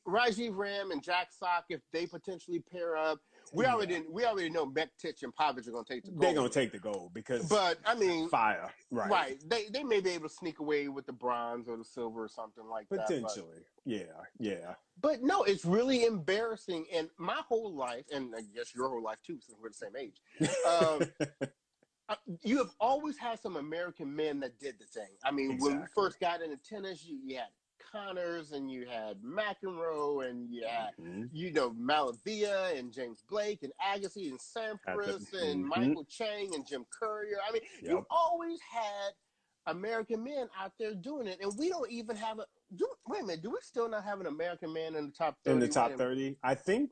Rajeev 0.06 0.56
Ram 0.56 0.90
and 0.90 1.02
Jack 1.02 1.28
Sock, 1.32 1.64
if 1.68 1.80
they 1.92 2.06
potentially 2.06 2.60
pair 2.60 2.96
up, 2.96 3.20
we 3.52 3.64
yeah. 3.64 3.74
already 3.74 4.02
we 4.08 4.24
already 4.24 4.50
know 4.50 4.66
Mektic 4.66 5.22
and 5.22 5.34
Pavic 5.34 5.66
are 5.66 5.72
going 5.72 5.84
to 5.84 5.94
take 5.94 6.04
the 6.04 6.10
gold. 6.10 6.22
They're 6.22 6.34
going 6.34 6.48
to 6.48 6.54
take 6.54 6.72
the 6.72 6.78
gold 6.78 7.12
because, 7.14 7.48
but 7.48 7.78
I 7.84 7.94
mean, 7.94 8.28
fire, 8.28 8.70
right? 8.90 9.10
Right. 9.10 9.44
They 9.48 9.66
they 9.72 9.82
may 9.82 10.00
be 10.00 10.10
able 10.10 10.28
to 10.28 10.34
sneak 10.34 10.60
away 10.60 10.88
with 10.88 11.06
the 11.06 11.12
bronze 11.12 11.68
or 11.68 11.76
the 11.76 11.84
silver 11.84 12.24
or 12.24 12.28
something 12.28 12.64
like 12.68 12.88
potentially. 12.88 13.20
that. 13.20 13.28
Potentially, 13.28 13.62
yeah, 13.84 14.04
yeah. 14.38 14.74
But 15.00 15.22
no, 15.22 15.42
it's 15.44 15.64
really 15.64 16.04
embarrassing. 16.04 16.86
And 16.92 17.08
my 17.18 17.40
whole 17.48 17.74
life, 17.74 18.04
and 18.12 18.34
I 18.36 18.42
guess 18.54 18.74
your 18.74 18.88
whole 18.88 19.02
life 19.02 19.18
too, 19.26 19.38
since 19.40 19.58
we're 19.60 19.70
the 19.70 19.74
same 19.74 19.96
age. 19.96 20.20
Um, 20.68 21.48
you 22.42 22.58
have 22.58 22.70
always 22.80 23.16
had 23.18 23.40
some 23.40 23.56
American 23.56 24.14
men 24.14 24.40
that 24.40 24.58
did 24.58 24.76
the 24.78 24.86
thing. 24.86 25.10
I 25.24 25.30
mean, 25.30 25.52
exactly. 25.52 25.72
when 25.72 25.80
we 25.82 25.86
first 25.94 26.20
got 26.20 26.42
into 26.42 26.56
tennis, 26.56 27.04
you, 27.04 27.18
you, 27.24 27.36
had 27.36 27.48
Connors 27.92 28.52
and 28.52 28.70
you 28.70 28.86
had 28.86 29.16
McEnroe 29.22 30.28
and 30.28 30.48
you 30.50 30.64
had, 30.66 30.90
mm-hmm. 31.00 31.24
you 31.32 31.52
know, 31.52 31.70
MaliVai 31.70 32.78
and 32.78 32.92
James 32.92 33.22
Blake 33.28 33.62
and 33.62 33.72
Agassi 33.80 34.30
and 34.30 34.38
Sampras 34.38 35.32
and 35.32 35.64
mm-hmm. 35.64 35.68
Michael 35.68 36.04
Chang 36.04 36.54
and 36.54 36.66
Jim 36.66 36.84
Courier. 36.90 37.38
I 37.48 37.52
mean, 37.52 37.62
yep. 37.82 37.90
you 37.90 38.06
always 38.10 38.60
had 38.60 39.12
American 39.66 40.24
men 40.24 40.48
out 40.58 40.72
there 40.78 40.94
doing 40.94 41.26
it, 41.26 41.38
and 41.40 41.52
we 41.58 41.68
don't 41.68 41.90
even 41.90 42.16
have 42.16 42.38
a. 42.38 42.46
Do, 42.76 42.86
wait 43.08 43.22
a 43.22 43.26
minute, 43.26 43.42
do 43.42 43.50
we 43.50 43.58
still 43.62 43.88
not 43.88 44.04
have 44.04 44.20
an 44.20 44.26
American 44.26 44.72
man 44.72 44.94
in 44.94 45.06
the 45.06 45.12
top 45.12 45.36
30? 45.44 45.54
In 45.54 45.60
the 45.60 45.68
top 45.68 45.92
30? 45.92 46.36
I 46.42 46.54
think 46.54 46.90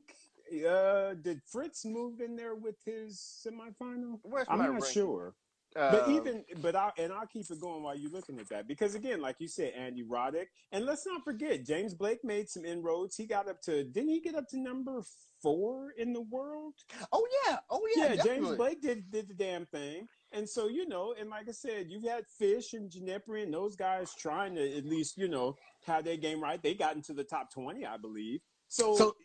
uh, 0.67 1.13
did 1.15 1.41
Fritz 1.45 1.85
move 1.85 2.21
in 2.21 2.35
there 2.35 2.55
with 2.55 2.75
his 2.85 3.19
semifinal? 3.45 4.19
Where's 4.23 4.47
I'm 4.49 4.59
not 4.59 4.85
sure. 4.85 5.33
Uh, 5.75 5.91
but 5.91 6.09
even 6.09 6.43
but 6.61 6.75
I 6.75 6.91
and 6.97 7.13
I'll 7.13 7.27
keep 7.27 7.45
it 7.49 7.61
going 7.61 7.83
while 7.83 7.95
you're 7.95 8.11
looking 8.11 8.39
at 8.39 8.49
that 8.49 8.67
because 8.67 8.95
again, 8.95 9.21
like 9.21 9.35
you 9.37 9.47
said, 9.47 9.73
Andy 9.77 10.03
Roddick, 10.03 10.47
and 10.71 10.83
let's 10.83 11.05
not 11.05 11.23
forget 11.23 11.63
James 11.63 11.93
Blake 11.93 12.23
made 12.23 12.49
some 12.49 12.65
inroads. 12.65 13.15
He 13.15 13.27
got 13.27 13.47
up 13.47 13.61
to 13.63 13.83
didn't 13.83 14.09
he 14.09 14.19
get 14.19 14.33
up 14.33 14.47
to 14.49 14.59
number 14.59 15.03
four 15.43 15.91
in 15.97 16.11
the 16.11 16.21
world? 16.21 16.73
Oh 17.11 17.27
yeah, 17.45 17.57
oh 17.69 17.87
yeah, 17.95 18.03
yeah. 18.03 18.15
Definitely. 18.15 18.41
James 18.41 18.57
Blake 18.57 18.81
did 18.81 19.11
did 19.11 19.27
the 19.27 19.35
damn 19.35 19.67
thing, 19.67 20.07
and 20.31 20.49
so 20.49 20.67
you 20.67 20.87
know, 20.87 21.13
and 21.19 21.29
like 21.29 21.47
I 21.47 21.51
said, 21.51 21.85
you've 21.87 22.03
had 22.03 22.25
Fish 22.25 22.73
and 22.73 22.89
Ginepri 22.89 23.43
and 23.43 23.53
those 23.53 23.75
guys 23.75 24.15
trying 24.15 24.55
to 24.55 24.77
at 24.77 24.85
least 24.85 25.19
you 25.19 25.27
know 25.27 25.55
have 25.85 26.03
their 26.03 26.17
game 26.17 26.41
right. 26.41 26.61
They 26.61 26.73
got 26.73 26.95
into 26.95 27.13
the 27.13 27.23
top 27.23 27.53
twenty, 27.53 27.85
I 27.85 27.97
believe. 27.97 28.39
So, 28.69 28.95
so 28.95 29.15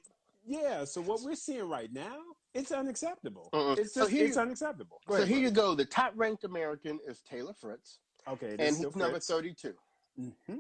yeah. 0.47 0.85
So 0.85 1.01
what 1.01 1.23
we're 1.23 1.35
seeing 1.35 1.69
right 1.69 1.93
now, 1.93 2.19
it's 2.55 2.73
unacceptable. 2.73 3.51
Uh-uh. 3.53 3.73
It's 3.73 3.81
just, 3.81 3.95
so 3.95 4.07
here, 4.07 4.27
it's 4.27 4.37
unacceptable. 4.37 5.01
Go 5.07 5.15
so 5.15 5.23
ahead, 5.23 5.29
here 5.29 5.43
you 5.43 5.51
go. 5.51 5.75
The 5.75 5.85
top 5.85 6.13
ranked 6.17 6.45
American 6.45 7.01
is 7.07 7.21
Taylor 7.21 7.55
Fritz. 7.55 7.99
Okay, 8.29 8.57
and 8.59 8.77
he's 8.77 8.97
number 8.97 9.19
thirty-two. 9.19 9.75
Mm-hmm. 10.21 10.57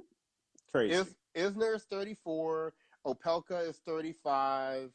Crazy. 0.70 0.94
Is, 0.94 1.14
Isner 1.36 1.76
is 1.76 1.84
thirty-four. 1.84 2.74
Opelka 3.06 3.68
is 3.68 3.80
thirty-five. 3.86 4.90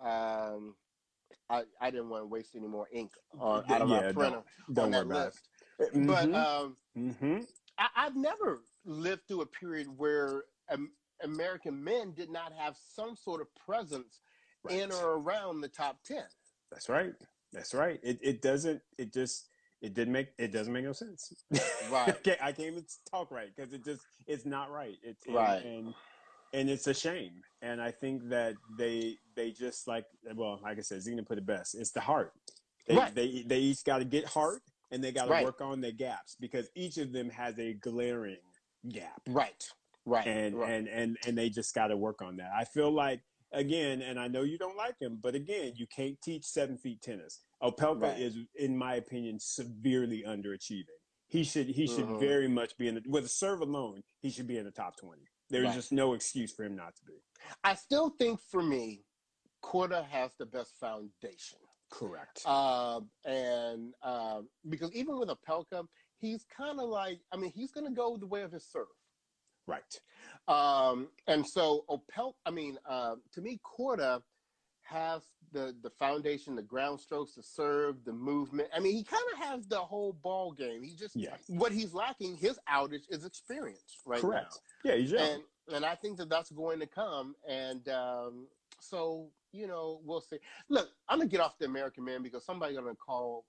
Um, 0.00 0.74
I, 1.50 1.62
I 1.80 1.90
didn't 1.90 2.08
want 2.08 2.22
to 2.22 2.26
waste 2.26 2.54
any 2.56 2.66
more 2.66 2.88
ink 2.92 3.12
on, 3.38 3.64
out 3.70 3.82
of 3.82 3.88
yeah, 3.88 3.96
my 3.96 4.12
printer 4.12 4.42
don't, 4.68 4.74
don't 4.74 4.84
on 4.84 4.90
that 4.90 5.08
list. 5.08 5.48
Mm-hmm. 5.80 6.06
But 6.06 6.34
um, 6.34 6.76
mm-hmm. 6.96 7.38
I, 7.78 7.88
have 7.94 8.16
never 8.16 8.60
lived 8.84 9.22
through 9.26 9.42
a 9.42 9.46
period 9.46 9.88
where 9.96 10.44
um, 10.70 10.90
American 11.24 11.82
men 11.82 12.12
did 12.12 12.30
not 12.30 12.52
have 12.56 12.76
some 12.94 13.16
sort 13.16 13.40
of 13.40 13.48
presence 13.54 14.20
right. 14.62 14.80
in 14.80 14.92
or 14.92 15.14
around 15.18 15.60
the 15.60 15.68
top 15.68 15.98
10. 16.06 16.22
That's 16.70 16.88
right. 16.88 17.12
That's 17.52 17.74
right. 17.74 18.00
It, 18.02 18.18
it 18.22 18.42
doesn't, 18.42 18.80
it 18.98 19.12
just, 19.12 19.48
it 19.80 19.94
didn't 19.94 20.12
make, 20.12 20.28
it 20.38 20.52
doesn't 20.52 20.72
make 20.72 20.84
no 20.84 20.92
sense. 20.92 21.32
Right. 21.90 22.08
I, 22.08 22.12
can't, 22.12 22.42
I 22.42 22.52
can't 22.52 22.68
even 22.68 22.86
talk 23.10 23.30
right 23.30 23.48
because 23.54 23.72
it 23.74 23.84
just, 23.84 24.00
it's 24.26 24.46
not 24.46 24.70
right. 24.70 24.96
It's 25.02 25.26
right. 25.28 25.62
And, 25.64 25.86
and, 25.86 25.94
and 26.54 26.70
it's 26.70 26.86
a 26.86 26.94
shame. 26.94 27.42
And 27.60 27.80
I 27.80 27.90
think 27.90 28.28
that 28.30 28.54
they, 28.78 29.18
they 29.36 29.50
just 29.50 29.86
like, 29.86 30.06
well, 30.34 30.60
like 30.62 30.78
I 30.78 30.80
said, 30.80 31.02
Zena 31.02 31.22
put 31.22 31.38
it 31.38 31.46
best. 31.46 31.74
It's 31.74 31.90
the 31.90 32.00
heart. 32.00 32.32
They, 32.86 32.96
right. 32.96 33.14
they, 33.14 33.44
they 33.46 33.58
each 33.58 33.84
got 33.84 33.98
to 33.98 34.04
get 34.04 34.24
heart 34.24 34.62
and 34.90 35.04
they 35.04 35.12
got 35.12 35.26
to 35.26 35.30
right. 35.30 35.44
work 35.44 35.60
on 35.60 35.80
their 35.80 35.92
gaps 35.92 36.36
because 36.40 36.68
each 36.74 36.96
of 36.96 37.12
them 37.12 37.28
has 37.30 37.58
a 37.58 37.74
glaring 37.74 38.38
gap. 38.88 39.20
Right. 39.28 39.68
Right. 40.06 40.26
And 40.26 40.56
right. 40.56 40.70
and 40.70 40.88
and 40.88 41.16
and 41.26 41.38
they 41.38 41.48
just 41.48 41.74
got 41.74 41.88
to 41.88 41.96
work 41.96 42.20
on 42.22 42.36
that. 42.36 42.50
I 42.56 42.64
feel 42.64 42.90
like 42.90 43.20
again, 43.52 44.02
and 44.02 44.18
I 44.18 44.28
know 44.28 44.42
you 44.42 44.58
don't 44.58 44.76
like 44.76 45.00
him, 45.00 45.18
but 45.22 45.34
again, 45.34 45.72
you 45.76 45.86
can't 45.86 46.20
teach 46.20 46.44
seven 46.44 46.76
feet 46.76 47.00
tennis. 47.00 47.40
Opelka 47.62 48.02
right. 48.02 48.20
is, 48.20 48.36
in 48.56 48.76
my 48.76 48.96
opinion, 48.96 49.38
severely 49.40 50.24
underachieving. 50.26 50.98
He 51.28 51.42
should 51.42 51.68
he 51.68 51.86
should 51.86 52.04
mm-hmm. 52.04 52.20
very 52.20 52.48
much 52.48 52.76
be 52.76 52.88
in 52.88 52.96
the 52.96 53.02
with 53.06 53.24
a 53.24 53.28
serve 53.28 53.60
alone. 53.60 54.02
He 54.20 54.30
should 54.30 54.46
be 54.46 54.58
in 54.58 54.64
the 54.64 54.70
top 54.70 54.96
twenty. 54.96 55.22
There's 55.50 55.66
right. 55.66 55.74
just 55.74 55.92
no 55.92 56.14
excuse 56.14 56.52
for 56.52 56.64
him 56.64 56.76
not 56.76 56.94
to 56.96 57.04
be. 57.04 57.14
I 57.62 57.74
still 57.74 58.10
think 58.18 58.40
for 58.50 58.62
me, 58.62 59.02
Korda 59.62 60.04
has 60.06 60.32
the 60.38 60.46
best 60.46 60.74
foundation. 60.78 61.58
Correct. 61.90 62.42
Uh, 62.44 63.00
and 63.24 63.94
uh, 64.02 64.40
because 64.68 64.92
even 64.92 65.18
with 65.18 65.28
Opelka, 65.28 65.86
he's 66.18 66.44
kind 66.44 66.78
of 66.80 66.88
like 66.88 67.20
I 67.32 67.36
mean 67.36 67.52
he's 67.54 67.72
going 67.72 67.86
to 67.86 67.92
go 67.92 68.16
the 68.16 68.26
way 68.26 68.42
of 68.42 68.52
his 68.52 68.66
serve. 68.66 68.86
Right. 69.66 70.00
Um, 70.46 71.08
and 71.26 71.46
so 71.46 71.84
Opel, 71.88 72.34
I 72.44 72.50
mean, 72.50 72.78
uh, 72.88 73.16
to 73.32 73.40
me, 73.40 73.60
Korda 73.64 74.22
has 74.82 75.22
the 75.52 75.74
the 75.82 75.90
foundation, 75.90 76.54
the 76.54 76.62
ground 76.62 77.00
strokes, 77.00 77.34
the 77.34 77.42
serve, 77.42 78.04
the 78.04 78.12
movement. 78.12 78.68
I 78.76 78.80
mean, 78.80 78.94
he 78.94 79.04
kind 79.04 79.22
of 79.32 79.38
has 79.38 79.66
the 79.66 79.78
whole 79.78 80.12
ball 80.12 80.52
game. 80.52 80.82
He 80.82 80.94
just 80.94 81.16
yeah. 81.16 81.36
what 81.48 81.72
he's 81.72 81.94
lacking, 81.94 82.36
his 82.36 82.58
outage 82.70 83.04
is 83.08 83.24
experience 83.24 83.98
right 84.04 84.20
Correct. 84.20 84.60
now. 84.84 84.90
Yeah, 84.90 84.96
he's 84.98 85.12
young. 85.12 85.22
And 85.22 85.42
and 85.76 85.84
I 85.86 85.94
think 85.94 86.18
that 86.18 86.28
that's 86.28 86.50
going 86.50 86.80
to 86.80 86.86
come. 86.86 87.34
And 87.48 87.88
um, 87.88 88.46
so 88.80 89.30
you 89.52 89.66
know, 89.66 90.00
we'll 90.04 90.20
see. 90.20 90.38
Look, 90.68 90.90
I'm 91.08 91.18
gonna 91.18 91.30
get 91.30 91.40
off 91.40 91.56
the 91.58 91.64
American 91.64 92.04
man 92.04 92.22
because 92.22 92.44
somebody's 92.44 92.76
gonna 92.76 92.94
call 92.94 93.46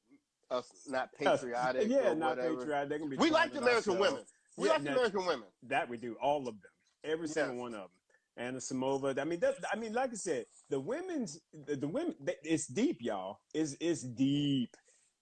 us 0.52 0.70
not 0.88 1.10
patriotic. 1.20 1.90
yeah, 1.90 2.14
not 2.14 2.38
whatever. 2.38 2.58
patriotic. 2.58 2.90
They're 2.90 3.00
gonna 3.00 3.12
be. 3.12 3.18
We 3.18 3.32
like 3.32 3.52
the 3.52 3.60
American 3.60 4.00
women. 4.00 4.24
We 4.58 4.68
yeah, 4.68 4.74
like 4.74 4.82
American 4.82 5.26
women. 5.26 5.48
That 5.64 5.90
we 5.90 5.98
do, 5.98 6.16
all 6.22 6.40
of 6.40 6.46
them, 6.46 6.62
every 7.04 7.28
single 7.28 7.56
yes. 7.56 7.62
one 7.62 7.74
of 7.74 7.82
them. 7.82 7.90
Anisimova. 8.40 9.18
I 9.20 9.24
mean, 9.24 9.40
that, 9.40 9.56
I 9.72 9.78
mean, 9.78 9.94
like 9.94 10.12
I 10.12 10.16
said, 10.16 10.46
the 10.70 10.80
women's, 10.80 11.40
the, 11.66 11.76
the 11.76 11.88
women, 11.88 12.16
it's 12.44 12.68
deep, 12.68 12.98
y'all. 13.02 13.40
It's 13.54 13.76
it's 13.80 14.02
deep. 14.02 14.76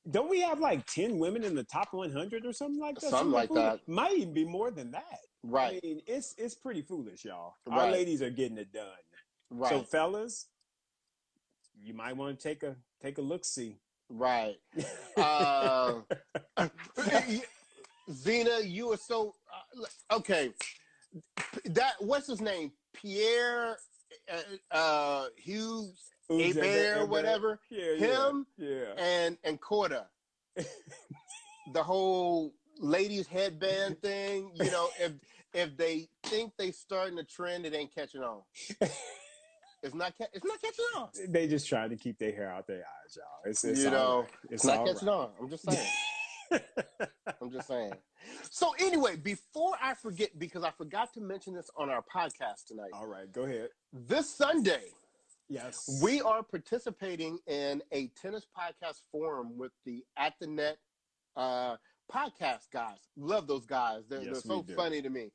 Don't 0.10 0.30
we 0.30 0.42
have 0.42 0.60
like 0.60 0.86
ten 0.88 1.18
women 1.18 1.44
in 1.44 1.56
the 1.56 1.64
top 1.64 1.94
one 1.94 2.12
hundred 2.12 2.46
or 2.46 2.54
something 2.54 2.80
like 2.80 3.00
that? 3.00 3.10
Something, 3.10 3.32
like 3.32 3.50
that. 3.52 3.88
Might 3.88 4.14
even 4.18 4.34
be 4.34 4.46
more 4.46 4.72
than 4.72 4.92
that. 4.92 5.20
Right. 5.44 5.80
I 5.84 5.88
mean, 5.88 6.02
it's 6.08 6.34
it's 6.38 6.56
pretty 6.56 6.82
foolish, 6.82 7.26
y'all. 7.26 7.56
Right. 7.68 7.80
Our 7.80 7.92
ladies 7.92 8.22
are 8.22 8.30
getting 8.30 8.58
it 8.58 8.74
done. 8.74 8.88
Right. 9.52 9.70
So, 9.70 9.84
fellas, 9.84 10.48
you 11.82 11.94
might 11.94 12.18
want 12.18 12.40
to 12.40 12.44
take 12.48 12.64
a 12.64 12.76
take 13.02 13.18
a 13.18 13.22
look. 13.22 13.46
See. 13.46 13.78
Right. 14.10 14.58
uh, 15.18 16.02
Zena, 18.12 18.60
you 18.64 18.92
are 18.92 18.98
so 18.98 19.36
uh, 20.12 20.16
okay. 20.16 20.52
That 21.66 21.94
what's 22.00 22.28
his 22.28 22.42
name? 22.42 22.72
Pierre 22.94 23.78
uh, 24.32 24.76
uh 24.76 25.26
Hughes, 25.38 26.12
Bear, 26.30 27.06
whatever. 27.06 27.60
Yeah, 27.70 27.96
Him, 27.96 28.46
yeah, 28.58 28.94
and 28.98 29.38
and 29.44 29.60
Korda. 29.62 30.06
the 31.74 31.84
whole 31.84 32.54
ladies 32.80 33.28
headband 33.28 34.02
thing. 34.02 34.52
You 34.56 34.72
know, 34.72 34.90
if 35.00 35.14
if 35.54 35.78
they 35.78 36.08
think 36.24 36.54
they 36.58 36.72
starting 36.72 37.18
a 37.20 37.24
trend, 37.24 37.66
it 37.66 37.74
ain't 37.74 37.94
catching 37.94 38.22
on. 38.22 38.42
It's 39.84 39.94
not. 39.94 40.18
Ca- 40.18 40.28
it's 40.32 40.46
not 40.46 40.62
catching 40.62 40.86
on. 40.96 41.10
They 41.28 41.46
just 41.46 41.68
trying 41.68 41.90
to 41.90 41.98
keep 41.98 42.18
their 42.18 42.32
hair 42.32 42.50
out 42.50 42.68
their 42.68 42.78
eyes, 42.78 43.18
y'all. 43.18 43.26
It's, 43.52 43.66
it's 43.66 43.82
you 43.82 43.92
know, 43.92 44.22
right. 44.22 44.30
it's 44.50 44.64
not 44.64 44.86
catching 44.86 45.10
right. 45.10 45.14
on. 45.14 45.30
I'm 45.42 45.50
just 45.50 45.70
saying. 45.70 45.86
I'm 47.42 47.52
just 47.52 47.68
saying. 47.68 47.94
So 48.50 48.74
anyway, 48.80 49.16
before 49.18 49.74
I 49.82 49.94
forget, 49.94 50.38
because 50.38 50.64
I 50.64 50.72
forgot 50.72 51.14
to 51.14 51.22
mention 51.22 51.54
this 51.54 51.70
on 51.78 51.90
our 51.90 52.04
podcast 52.04 52.66
tonight. 52.68 52.92
All 52.94 53.08
right, 53.08 53.32
go 53.32 53.44
ahead. 53.44 53.70
This 53.92 54.30
Sunday, 54.30 54.86
yes, 55.50 56.00
we 56.02 56.22
are 56.22 56.44
participating 56.44 57.40
in 57.48 57.82
a 57.92 58.08
tennis 58.22 58.46
podcast 58.58 59.02
forum 59.12 59.58
with 59.58 59.72
the 59.86 60.04
At 60.18 60.34
the 60.40 60.48
Net 60.48 60.78
uh, 61.36 61.76
podcast 62.14 62.70
guys. 62.72 63.00
Love 63.18 63.48
those 63.48 63.66
guys. 63.66 64.04
They're, 64.10 64.22
yes, 64.22 64.44
they're 64.44 64.58
so 64.58 64.66
funny 64.76 65.02
to 65.02 65.10
me. 65.10 65.30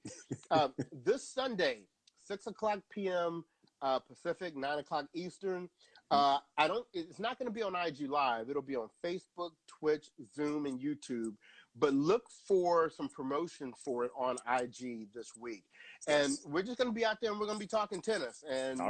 uh, 0.51 0.69
this 1.05 1.29
Sunday, 1.29 1.83
six 2.25 2.47
o'clock 2.47 2.81
p.m. 2.91 3.45
Uh, 3.81 3.99
Pacific, 4.01 4.57
nine 4.57 4.79
o'clock 4.79 5.07
Eastern. 5.15 5.69
Uh, 6.11 6.39
I 6.57 6.69
don't. 6.69 6.87
It's 6.95 7.19
not 7.19 7.39
going 7.39 7.49
to 7.49 7.53
be 7.53 7.63
on 7.63 7.75
IG 7.75 8.09
Live. 8.09 8.49
It'll 8.49 8.63
be 8.63 8.77
on 8.77 8.89
Facebook, 9.05 9.51
Twitch, 9.67 10.07
Zoom, 10.35 10.67
and 10.67 10.81
YouTube. 10.81 11.35
But 11.79 11.93
look 11.95 12.25
for 12.47 12.91
some 12.91 13.09
promotion 13.09 13.73
for 13.85 14.05
it 14.05 14.11
on 14.17 14.37
IG 14.61 15.09
this 15.15 15.33
week. 15.39 15.65
And 16.07 16.37
we're 16.47 16.63
just 16.63 16.79
going 16.79 16.89
to 16.89 16.95
be 16.95 17.05
out 17.05 17.19
there 17.21 17.31
and 17.31 17.39
we're 17.39 17.47
going 17.47 17.59
to 17.59 17.65
be 17.65 17.69
talking 17.69 18.01
tennis. 18.01 18.43
And 18.51 18.81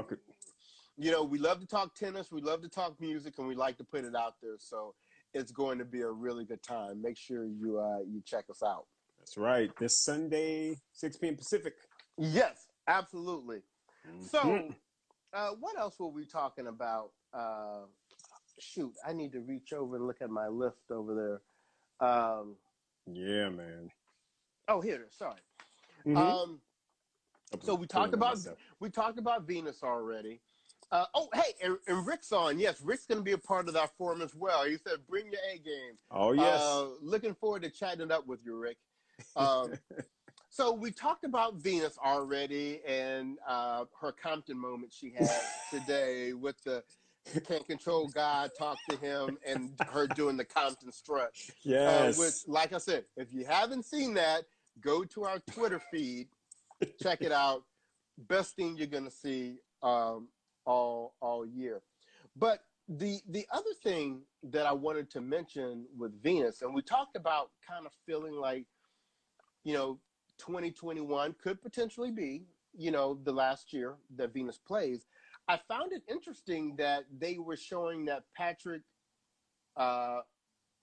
you 0.97 1.11
know, 1.13 1.23
we 1.23 1.39
love 1.39 1.61
to 1.61 1.67
talk 1.67 1.95
tennis. 1.95 2.33
We 2.33 2.41
love 2.41 2.63
to 2.63 2.69
talk 2.69 3.01
music, 3.01 3.35
and 3.39 3.47
we 3.47 3.55
like 3.55 3.79
to 3.79 3.85
put 3.85 4.05
it 4.05 4.17
out 4.17 4.35
there. 4.43 4.57
So 4.59 4.95
it's 5.35 5.53
going 5.53 5.79
to 5.79 5.85
be 5.85 6.01
a 6.03 6.11
really 6.11 6.45
good 6.45 6.63
time. 6.63 7.03
Make 7.03 7.17
sure 7.17 7.45
you 7.45 7.79
uh, 7.79 8.01
you 8.01 8.23
check 8.25 8.45
us 8.51 8.63
out. 8.63 8.87
That's 9.19 9.37
right. 9.37 9.71
This 9.79 9.97
Sunday, 9.99 10.77
6 10.93 11.17
p.m. 11.19 11.37
Pacific. 11.37 11.75
Yes, 12.17 12.67
absolutely. 12.87 13.59
Mm-hmm. 14.09 14.25
So, 14.25 14.75
uh, 15.33 15.51
what 15.61 15.79
else 15.79 15.99
were 15.99 16.09
we 16.09 16.25
talking 16.25 16.67
about? 16.67 17.11
Uh, 17.33 17.87
shoot, 18.59 18.93
I 19.07 19.13
need 19.13 19.33
to 19.33 19.41
reach 19.41 19.73
over 19.73 19.97
and 19.97 20.07
look 20.07 20.23
at 20.23 20.31
my 20.31 20.49
list 20.49 20.91
over 20.91 21.15
there. 22.01 22.09
Um, 22.09 22.57
yeah, 23.13 23.49
man. 23.49 23.91
Oh, 24.69 24.81
here 24.81 24.97
it 24.97 25.09
is. 25.09 25.15
Sorry. 25.17 25.41
Mm-hmm. 26.07 26.17
Um, 26.17 26.61
so 27.63 27.75
we 27.75 27.87
talked 27.87 28.15
about 28.15 28.37
myself. 28.37 28.59
we 28.81 28.91
talked 28.91 29.19
about 29.19 29.47
Venus 29.47 29.83
already. 29.83 30.41
Uh, 30.91 31.05
oh, 31.15 31.29
hey, 31.35 31.55
and, 31.63 31.77
and, 31.87 32.07
Rick's 32.07 32.33
on. 32.33 32.59
Yes, 32.59 32.81
Rick's 32.81 33.05
going 33.05 33.19
to 33.19 33.25
be 33.25 33.33
a 33.33 33.39
part 33.39 33.69
of 33.69 33.75
that 33.75 33.91
forum 33.99 34.23
as 34.23 34.35
well. 34.35 34.65
He 34.65 34.79
said, 34.79 35.07
"Bring 35.07 35.27
your 35.27 35.41
A 35.53 35.59
game." 35.59 35.99
Oh 36.11 36.33
yes. 36.33 36.61
Uh, 36.61 36.89
looking 37.03 37.35
forward 37.35 37.63
to 37.63 37.71
chatting 37.71 38.11
up 38.11 38.27
with 38.27 38.41
you, 38.45 38.57
Rick. 38.57 38.79
Um, 39.37 39.75
so 40.59 40.73
we 40.73 40.91
talked 40.91 41.23
about 41.23 41.55
Venus 41.55 41.97
already 42.05 42.81
and 42.85 43.39
uh, 43.47 43.85
her 44.01 44.11
Compton 44.11 44.59
moment 44.59 44.93
she 44.93 45.13
had 45.17 45.31
today 45.71 46.33
with 46.33 46.61
the 46.65 46.83
can't 47.47 47.65
control 47.65 48.09
God, 48.09 48.51
talk 48.59 48.77
to 48.91 48.97
him, 48.97 49.39
and 49.47 49.71
her 49.93 50.09
doing 50.09 50.37
the 50.37 50.45
Compton 50.45 50.91
strut. 50.91 51.31
Yes. 51.63 52.19
Uh, 52.19 52.23
which, 52.23 52.35
like 52.49 52.73
I 52.73 52.79
said, 52.79 53.05
if 53.17 53.33
you 53.33 53.45
haven't 53.45 53.85
seen 53.85 54.15
that, 54.15 54.47
go 54.81 55.05
to 55.05 55.25
our 55.25 55.39
Twitter 55.53 55.81
feed, 55.93 56.27
check 57.01 57.23
it 57.23 57.31
out. 57.31 57.63
Best 58.17 58.57
thing 58.57 58.77
you're 58.77 58.89
gonna 58.89 59.13
see. 59.13 59.59
Um, 59.81 60.27
all 60.65 61.15
all 61.21 61.47
year. 61.47 61.83
But 62.35 62.65
the 62.89 63.21
the 63.29 63.47
other 63.53 63.75
thing 63.85 64.23
that 64.43 64.67
I 64.67 64.73
wanted 64.73 65.09
to 65.13 65.21
mention 65.21 65.87
with 65.97 66.21
Venus, 66.21 66.63
and 66.63 66.75
we 66.75 66.83
talked 66.83 67.15
about 67.15 67.51
kind 67.69 67.87
of 67.87 67.93
feeling 68.07 68.35
like, 68.35 68.65
you 69.63 69.75
know, 69.75 70.01
2021 70.39 71.35
could 71.43 71.61
potentially 71.63 72.11
be, 72.11 72.45
you 72.77 72.91
know, 72.91 73.19
the 73.25 73.33
last 73.33 73.73
year 73.73 73.97
that 74.17 74.33
Venus 74.33 74.59
plays. 74.59 75.07
I 75.49 75.59
found 75.69 75.93
it 75.93 76.03
interesting 76.09 76.77
that 76.77 77.05
they 77.19 77.39
were 77.39 77.57
showing 77.57 78.05
that 78.07 78.25
Patrick 78.37 78.83
uh, 79.77 80.21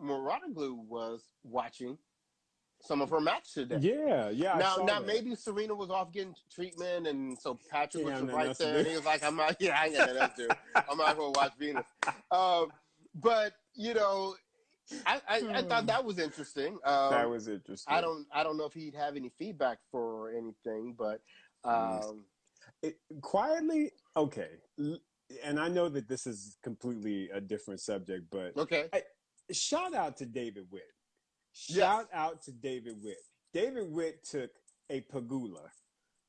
Mouratoglou 0.02 0.78
was 0.88 1.30
watching 1.44 1.98
some 2.82 3.02
of 3.02 3.10
her 3.10 3.22
match 3.22 3.54
today. 3.54 3.78
Yeah, 3.80 4.30
yeah. 4.30 4.58
Now, 4.58 4.78
now 4.78 5.00
that. 5.00 5.06
maybe 5.06 5.36
Serena 5.36 5.74
was 5.74 5.90
off 5.90 6.12
getting 6.12 6.36
treatment, 6.54 7.08
and 7.08 7.38
so 7.38 7.60
Patrick 7.70 8.06
yeah, 8.06 8.22
was 8.22 8.32
right 8.32 8.58
there, 8.58 8.80
and 8.80 8.88
he 8.88 8.96
was 8.96 9.06
like, 9.06 9.24
"I'm 9.24 9.36
not, 9.36 9.56
yeah, 9.60 9.80
I 9.80 9.86
ain't 9.86 9.98
got 9.98 10.14
that 10.14 10.36
to 10.38 10.58
I'm 10.90 10.98
watch 10.98 11.54
Venus." 11.60 11.86
Um, 12.32 12.72
but 13.14 13.54
you 13.76 13.94
know, 13.94 14.36
I, 15.06 15.22
I, 15.28 15.42
I, 15.56 15.62
thought 15.64 15.88
that 15.88 16.04
was 16.04 16.20
interesting. 16.20 16.78
Um, 16.84 17.12
that 17.12 17.30
was 17.30 17.48
interesting. 17.48 17.94
I 17.94 18.02
don't, 18.02 18.26
I 18.32 18.44
don't 18.44 18.58
know 18.58 18.66
if 18.66 18.74
he'd 18.74 18.96
have 18.96 19.16
any 19.16 19.30
feedback 19.30 19.80
for 19.92 20.32
anything, 20.32 20.96
but 20.98 21.22
um, 21.64 22.26
it, 22.84 22.98
quietly, 23.22 23.92
okay. 24.16 24.50
And 25.44 25.60
I 25.60 25.70
know 25.70 25.90
that 25.90 26.08
this 26.08 26.28
is 26.28 26.58
completely 26.64 27.30
a 27.34 27.42
different 27.42 27.80
subject, 27.80 28.26
but 28.32 28.56
okay. 28.56 28.90
shout 29.52 29.96
out 29.96 30.18
to 30.18 30.26
David 30.26 30.66
Witt 30.72 30.84
Shout 31.56 32.08
yes. 32.12 32.20
out 32.20 32.42
to 32.44 32.52
David 32.52 32.98
Witt. 33.02 33.16
David 33.54 33.90
Witt 33.90 34.26
took 34.26 34.52
a 34.90 35.00
Pegula, 35.02 35.70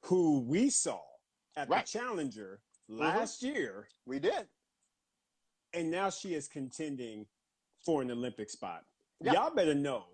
who 0.04 0.40
we 0.40 0.70
saw 0.70 1.00
at 1.57 1.68
right. 1.68 1.84
the 1.84 1.98
Challenger 1.98 2.61
mm-hmm. 2.88 3.00
last 3.02 3.42
mm-hmm. 3.42 3.57
year. 3.57 3.88
We 4.07 4.20
did. 4.20 4.46
And 5.74 5.90
now 5.90 6.11
she 6.11 6.34
is 6.34 6.46
contending 6.46 7.26
for 7.87 8.03
an 8.03 8.11
Olympic 8.11 8.51
spot. 8.51 8.82
Y'all 9.22 9.55
better 9.55 9.74
know 9.74 10.05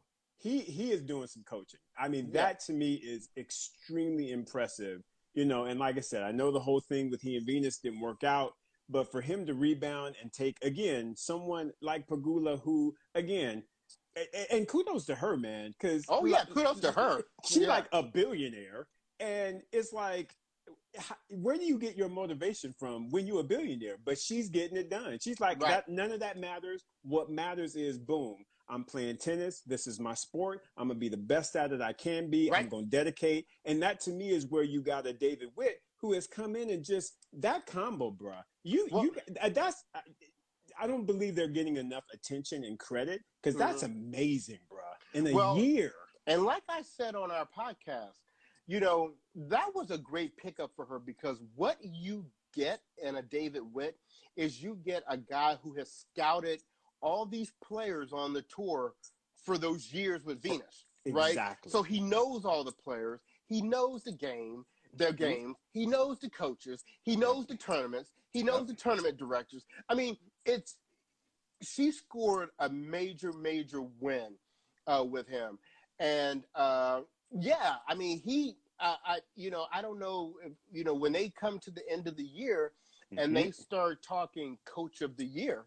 he 0.42 0.58
he 0.58 0.90
is 0.90 1.02
doing 1.02 1.28
some 1.28 1.44
coaching. 1.44 1.80
I 1.96 2.08
mean, 2.08 2.30
that 2.32 2.60
to 2.66 2.72
me 2.72 2.94
is 2.94 3.28
extremely 3.36 4.32
impressive. 4.32 5.02
You 5.34 5.46
know, 5.46 5.64
and 5.64 5.80
like 5.80 5.96
I 5.96 6.00
said, 6.00 6.22
I 6.24 6.32
know 6.32 6.50
the 6.50 6.60
whole 6.60 6.80
thing 6.80 7.10
with 7.10 7.22
he 7.22 7.36
and 7.36 7.46
Venus 7.46 7.78
didn't 7.78 8.00
work 8.00 8.22
out, 8.22 8.52
but 8.90 9.10
for 9.10 9.22
him 9.22 9.46
to 9.46 9.54
rebound 9.54 10.16
and 10.20 10.30
take 10.32 10.58
again 10.62 11.14
someone 11.16 11.72
like 11.80 12.06
Pegula, 12.06 12.60
who 12.60 12.94
again 13.14 13.62
and 14.50 14.68
kudos 14.68 15.06
to 15.06 15.14
her, 15.14 15.36
man. 15.36 15.72
Because 15.80 16.04
oh 16.08 16.26
yeah, 16.26 16.44
kudos 16.52 16.80
to 16.80 16.92
her. 16.92 17.22
She's 17.46 17.62
yeah. 17.62 17.68
like 17.68 17.86
a 17.92 18.02
billionaire, 18.02 18.88
and 19.20 19.62
it's 19.72 19.92
like, 19.92 20.34
where 21.30 21.56
do 21.56 21.64
you 21.64 21.78
get 21.78 21.96
your 21.96 22.08
motivation 22.08 22.74
from 22.78 23.10
when 23.10 23.26
you're 23.26 23.40
a 23.40 23.44
billionaire? 23.44 23.96
But 24.04 24.18
she's 24.18 24.48
getting 24.48 24.76
it 24.76 24.90
done. 24.90 25.18
She's 25.20 25.40
like, 25.40 25.62
right. 25.62 25.70
that, 25.70 25.88
none 25.88 26.12
of 26.12 26.20
that 26.20 26.38
matters. 26.38 26.84
What 27.02 27.30
matters 27.30 27.76
is, 27.76 27.98
boom, 27.98 28.36
I'm 28.68 28.84
playing 28.84 29.18
tennis. 29.18 29.62
This 29.66 29.86
is 29.86 30.00
my 30.00 30.14
sport. 30.14 30.62
I'm 30.76 30.88
gonna 30.88 30.98
be 30.98 31.08
the 31.08 31.16
best 31.16 31.56
at 31.56 31.72
it 31.72 31.80
I 31.80 31.92
can 31.92 32.30
be. 32.30 32.50
Right. 32.50 32.60
I'm 32.60 32.68
gonna 32.68 32.86
dedicate, 32.86 33.46
and 33.64 33.82
that 33.82 34.00
to 34.00 34.10
me 34.10 34.30
is 34.30 34.46
where 34.46 34.62
you 34.62 34.82
got 34.82 35.06
a 35.06 35.12
David 35.12 35.48
Witt 35.56 35.78
who 36.00 36.12
has 36.14 36.26
come 36.26 36.56
in 36.56 36.70
and 36.70 36.84
just 36.84 37.14
that 37.34 37.66
combo, 37.66 38.10
bruh. 38.10 38.42
You 38.64 38.88
well, 38.90 39.04
you 39.04 39.14
that's 39.50 39.84
I 40.80 40.86
don't 40.86 41.06
believe 41.06 41.34
they're 41.34 41.48
getting 41.48 41.76
enough 41.76 42.04
attention 42.12 42.64
and 42.64 42.78
credit 42.78 43.20
because 43.42 43.58
that's 43.58 43.82
mm-hmm. 43.82 44.08
amazing, 44.08 44.58
bro. 44.68 44.80
In 45.14 45.26
a 45.26 45.32
well, 45.32 45.58
year. 45.58 45.92
And 46.26 46.44
like 46.44 46.62
I 46.68 46.82
said 46.82 47.14
on 47.14 47.30
our 47.30 47.46
podcast, 47.56 48.18
you 48.66 48.80
know, 48.80 49.12
that 49.34 49.68
was 49.74 49.90
a 49.90 49.98
great 49.98 50.36
pickup 50.36 50.70
for 50.76 50.84
her 50.84 50.98
because 50.98 51.40
what 51.54 51.78
you 51.82 52.26
get 52.54 52.80
in 53.02 53.16
a 53.16 53.22
David 53.22 53.62
Witt 53.72 53.96
is 54.36 54.62
you 54.62 54.78
get 54.84 55.02
a 55.08 55.16
guy 55.16 55.56
who 55.62 55.74
has 55.74 55.90
scouted 55.90 56.60
all 57.00 57.26
these 57.26 57.52
players 57.64 58.12
on 58.12 58.32
the 58.32 58.42
tour 58.42 58.94
for 59.44 59.58
those 59.58 59.92
years 59.92 60.22
with 60.24 60.42
Venus, 60.42 60.86
right? 61.08 61.30
Exactly. 61.30 61.70
So 61.70 61.82
he 61.82 62.00
knows 62.00 62.44
all 62.44 62.64
the 62.64 62.72
players. 62.72 63.20
He 63.46 63.60
knows 63.60 64.04
the 64.04 64.12
game, 64.12 64.64
their 64.94 65.12
mm-hmm. 65.12 65.24
games. 65.24 65.56
He 65.72 65.86
knows 65.86 66.18
the 66.20 66.30
coaches. 66.30 66.84
He 67.02 67.16
knows 67.16 67.46
the 67.46 67.56
tournaments. 67.56 68.12
He 68.30 68.42
knows 68.42 68.66
the 68.66 68.74
tournament 68.74 69.18
directors. 69.18 69.66
I 69.88 69.94
mean, 69.94 70.16
it's 70.46 70.76
she 71.60 71.92
scored 71.92 72.50
a 72.58 72.68
major, 72.68 73.32
major 73.32 73.82
win 74.00 74.34
uh, 74.86 75.04
with 75.08 75.28
him, 75.28 75.58
and 75.98 76.44
uh, 76.54 77.00
yeah, 77.30 77.74
I 77.86 77.94
mean 77.94 78.20
he, 78.24 78.56
I 78.82 79.18
you 79.34 79.50
know 79.50 79.66
I 79.72 79.82
don't 79.82 79.98
know 79.98 80.34
if, 80.44 80.52
you 80.70 80.84
know 80.84 80.94
when 80.94 81.12
they 81.12 81.30
come 81.30 81.58
to 81.60 81.70
the 81.70 81.82
end 81.90 82.08
of 82.08 82.16
the 82.16 82.24
year 82.24 82.72
mm-hmm. 83.12 83.18
and 83.18 83.36
they 83.36 83.50
start 83.50 84.02
talking 84.02 84.58
coach 84.64 85.00
of 85.00 85.16
the 85.16 85.24
year, 85.24 85.66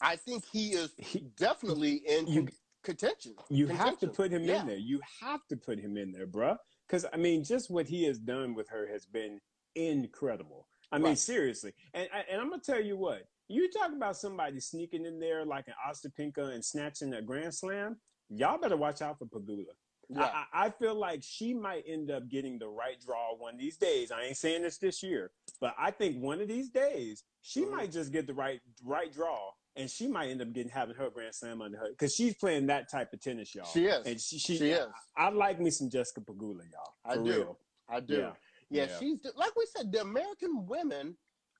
I 0.00 0.16
think 0.16 0.44
he 0.50 0.70
is 0.70 0.92
definitely 1.36 2.02
in 2.06 2.26
you, 2.26 2.48
contention. 2.82 3.34
You 3.48 3.66
contention. 3.66 3.86
have 3.86 3.98
to 4.00 4.08
put 4.08 4.30
him 4.30 4.42
yeah. 4.42 4.60
in 4.60 4.66
there. 4.66 4.76
You 4.76 5.00
have 5.20 5.40
to 5.48 5.56
put 5.56 5.78
him 5.78 5.96
in 5.96 6.12
there, 6.12 6.26
bruh. 6.26 6.56
Because 6.86 7.06
I 7.12 7.16
mean, 7.16 7.44
just 7.44 7.70
what 7.70 7.86
he 7.86 8.04
has 8.04 8.18
done 8.18 8.54
with 8.54 8.68
her 8.68 8.86
has 8.92 9.06
been 9.06 9.40
incredible. 9.74 10.66
I 10.90 10.98
mean, 10.98 11.08
right. 11.08 11.18
seriously. 11.18 11.72
And 11.94 12.08
and 12.30 12.40
I'm 12.40 12.50
gonna 12.50 12.62
tell 12.62 12.82
you 12.82 12.96
what. 12.96 13.22
You 13.48 13.70
talk 13.70 13.92
about 13.94 14.16
somebody 14.16 14.60
sneaking 14.60 15.04
in 15.04 15.18
there 15.18 15.44
like 15.44 15.66
an 15.68 15.74
Ostapenko 15.88 16.54
and 16.54 16.64
snatching 16.64 17.12
a 17.14 17.22
grand 17.22 17.54
slam. 17.54 17.96
Y'all 18.30 18.58
better 18.58 18.76
watch 18.76 19.02
out 19.02 19.18
for 19.18 19.26
Pegula. 19.26 19.74
Yeah. 20.14 20.30
I, 20.52 20.66
I, 20.66 20.70
feel 20.70 20.94
like 20.94 21.22
she 21.22 21.54
might 21.54 21.84
end 21.86 22.10
up 22.10 22.28
getting 22.28 22.58
the 22.58 22.68
right 22.68 23.00
draw 23.04 23.34
one 23.36 23.54
of 23.54 23.60
these 23.60 23.76
days. 23.76 24.10
I 24.10 24.24
ain't 24.24 24.36
saying 24.36 24.62
this 24.62 24.78
this 24.78 25.02
year, 25.02 25.30
but 25.60 25.74
I 25.78 25.90
think 25.90 26.22
one 26.22 26.40
of 26.40 26.48
these 26.48 26.68
days 26.68 27.24
she 27.40 27.62
mm-hmm. 27.62 27.76
might 27.76 27.92
just 27.92 28.12
get 28.12 28.26
the 28.26 28.34
right 28.34 28.60
right 28.84 29.12
draw, 29.12 29.50
and 29.76 29.90
she 29.90 30.06
might 30.06 30.30
end 30.30 30.42
up 30.42 30.52
getting 30.52 30.70
having 30.70 30.96
her 30.96 31.10
grand 31.10 31.34
slam 31.34 31.62
under 31.62 31.78
her 31.78 31.88
because 31.90 32.14
she's 32.14 32.34
playing 32.34 32.66
that 32.66 32.90
type 32.90 33.12
of 33.12 33.20
tennis, 33.20 33.54
y'all. 33.54 33.64
She 33.72 33.86
is, 33.86 34.06
and 34.06 34.20
she, 34.20 34.38
she, 34.38 34.58
she 34.58 34.70
is. 34.70 34.86
I, 35.16 35.26
I, 35.26 35.30
like 35.30 35.60
me 35.60 35.70
some 35.70 35.88
Jessica 35.88 36.20
Pegula, 36.20 36.62
y'all. 36.70 36.94
I 37.04 37.16
do. 37.16 37.22
Real. 37.22 37.58
I 37.88 38.00
do. 38.00 38.14
Yeah. 38.16 38.30
Yeah, 38.70 38.84
yeah, 38.84 38.98
she's 38.98 39.18
like 39.36 39.54
we 39.56 39.66
said. 39.76 39.92
The 39.92 40.00
American 40.00 40.66
women 40.66 41.16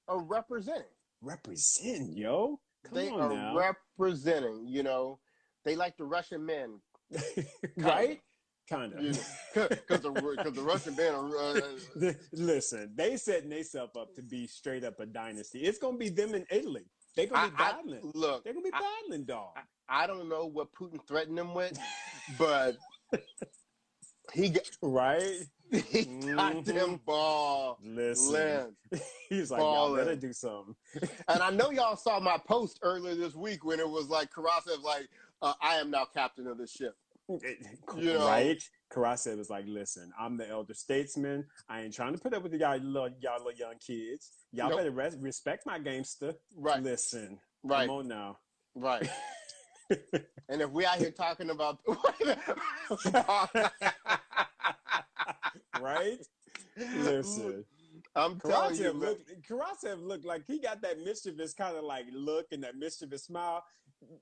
are 0.09 0.23
representing 0.23 0.85
represent, 1.23 2.17
yo. 2.17 2.61
Come 2.85 2.95
they 2.95 3.09
are 3.09 3.33
now. 3.33 3.57
representing. 3.57 4.67
You 4.67 4.83
know, 4.83 5.19
they 5.65 5.77
like 5.77 5.97
the 5.97 6.05
Russian 6.05 6.45
men, 6.45 6.81
right? 7.77 8.21
Kind 8.73 8.95
of, 8.95 9.01
because 9.53 10.01
the 10.01 10.11
because 10.11 10.55
the 10.55 10.63
Russian 10.63 10.97
men 10.97 11.15
are. 11.15 11.37
Uh, 11.37 12.13
Listen, 12.33 12.91
they 12.95 13.19
setting 13.19 13.51
themselves 13.51 13.95
up 13.97 14.15
to 14.15 14.23
be 14.23 14.47
straight 14.47 14.83
up 14.83 14.99
a 14.99 15.05
dynasty. 15.05 15.59
It's 15.59 15.77
gonna 15.77 15.99
be 15.99 16.09
them 16.09 16.35
in 16.35 16.47
Italy. 16.51 16.87
They're 17.15 17.27
gonna 17.27 17.51
be 17.51 17.55
I, 17.59 17.73
battling. 17.73 18.01
I, 18.03 18.19
look, 18.19 18.45
they're 18.45 18.55
gonna 18.55 18.65
be 18.65 18.71
I, 18.73 18.81
battling, 18.81 19.25
dog. 19.25 19.51
I, 19.91 20.07
don't 20.07 20.27
know 20.27 20.47
what 20.47 20.73
Putin 20.73 21.07
threatened 21.07 21.37
them 21.37 21.53
with, 21.53 21.79
but 22.39 22.79
he 24.33 24.49
got 24.49 24.63
right. 24.81 25.43
he 25.71 26.05
got 26.05 26.65
them 26.65 26.77
mm-hmm. 26.77 26.95
ball. 27.05 27.79
Listen, 27.85 28.75
he's 29.29 29.51
like, 29.51 29.61
y'all 29.61 29.95
better 29.95 30.17
do 30.17 30.33
something. 30.33 30.75
and 31.29 31.43
I 31.43 31.51
know 31.51 31.71
y'all 31.73 31.97
saw 31.97 32.21
my 32.21 32.39
post 32.39 32.79
earlier 32.81 33.17
this 33.17 33.35
week 33.35 33.67
when 33.67 33.81
it 33.81 33.89
was 33.89 34.09
like 34.09 34.31
Karatsev, 34.33 34.83
like, 34.83 35.11
uh, 35.43 35.53
I 35.61 35.75
am 35.75 35.91
now 35.91 36.07
captain 36.07 36.47
of 36.47 36.57
this 36.57 36.71
ship. 36.71 36.95
Know? 37.97 38.27
Right? 38.27 38.63
Karatsev 38.93 39.39
was 39.39 39.51
like, 39.51 39.65
listen, 39.67 40.11
I'm 40.19 40.37
the 40.37 40.49
elder 40.49 40.75
statesman. 40.75 41.47
I 41.69 41.83
ain't 41.83 41.95
trying 41.95 42.15
to 42.15 42.21
put 42.21 42.35
up 42.35 42.43
with 42.43 42.53
y'all 42.55 42.79
little, 42.79 43.11
y'all 43.21 43.39
little 43.39 43.59
young 43.59 43.75
kids. 43.85 44.33
Y'all 44.53 44.69
nope. 44.71 44.79
better 44.79 44.91
res- 44.91 45.17
respect 45.19 45.65
my 45.67 45.79
gamester. 45.79 46.35
Right. 46.57 46.83
Listen. 46.83 47.39
Right. 47.63 47.87
Come 47.87 47.97
on 47.97 48.09
now. 48.09 48.39
Right. 48.75 49.09
and 50.49 50.61
if 50.63 50.71
we 50.71 50.85
out 50.85 50.97
here 50.97 51.11
talking 51.11 51.51
about 51.51 51.79
right, 55.81 56.19
listen. 56.77 57.65
I'm 58.15 58.39
telling 58.41 58.77
you, 58.77 58.93
looked, 58.93 59.31
Karatsev 59.49 60.03
looked 60.03 60.27
like 60.27 60.45
he 60.47 60.59
got 60.59 60.83
that 60.83 61.03
mischievous 61.03 61.55
kind 61.55 61.77
of 61.77 61.85
like 61.85 62.05
look 62.13 62.47
and 62.53 62.63
that 62.63 62.77
mischievous 62.77 63.25
smile. 63.25 63.65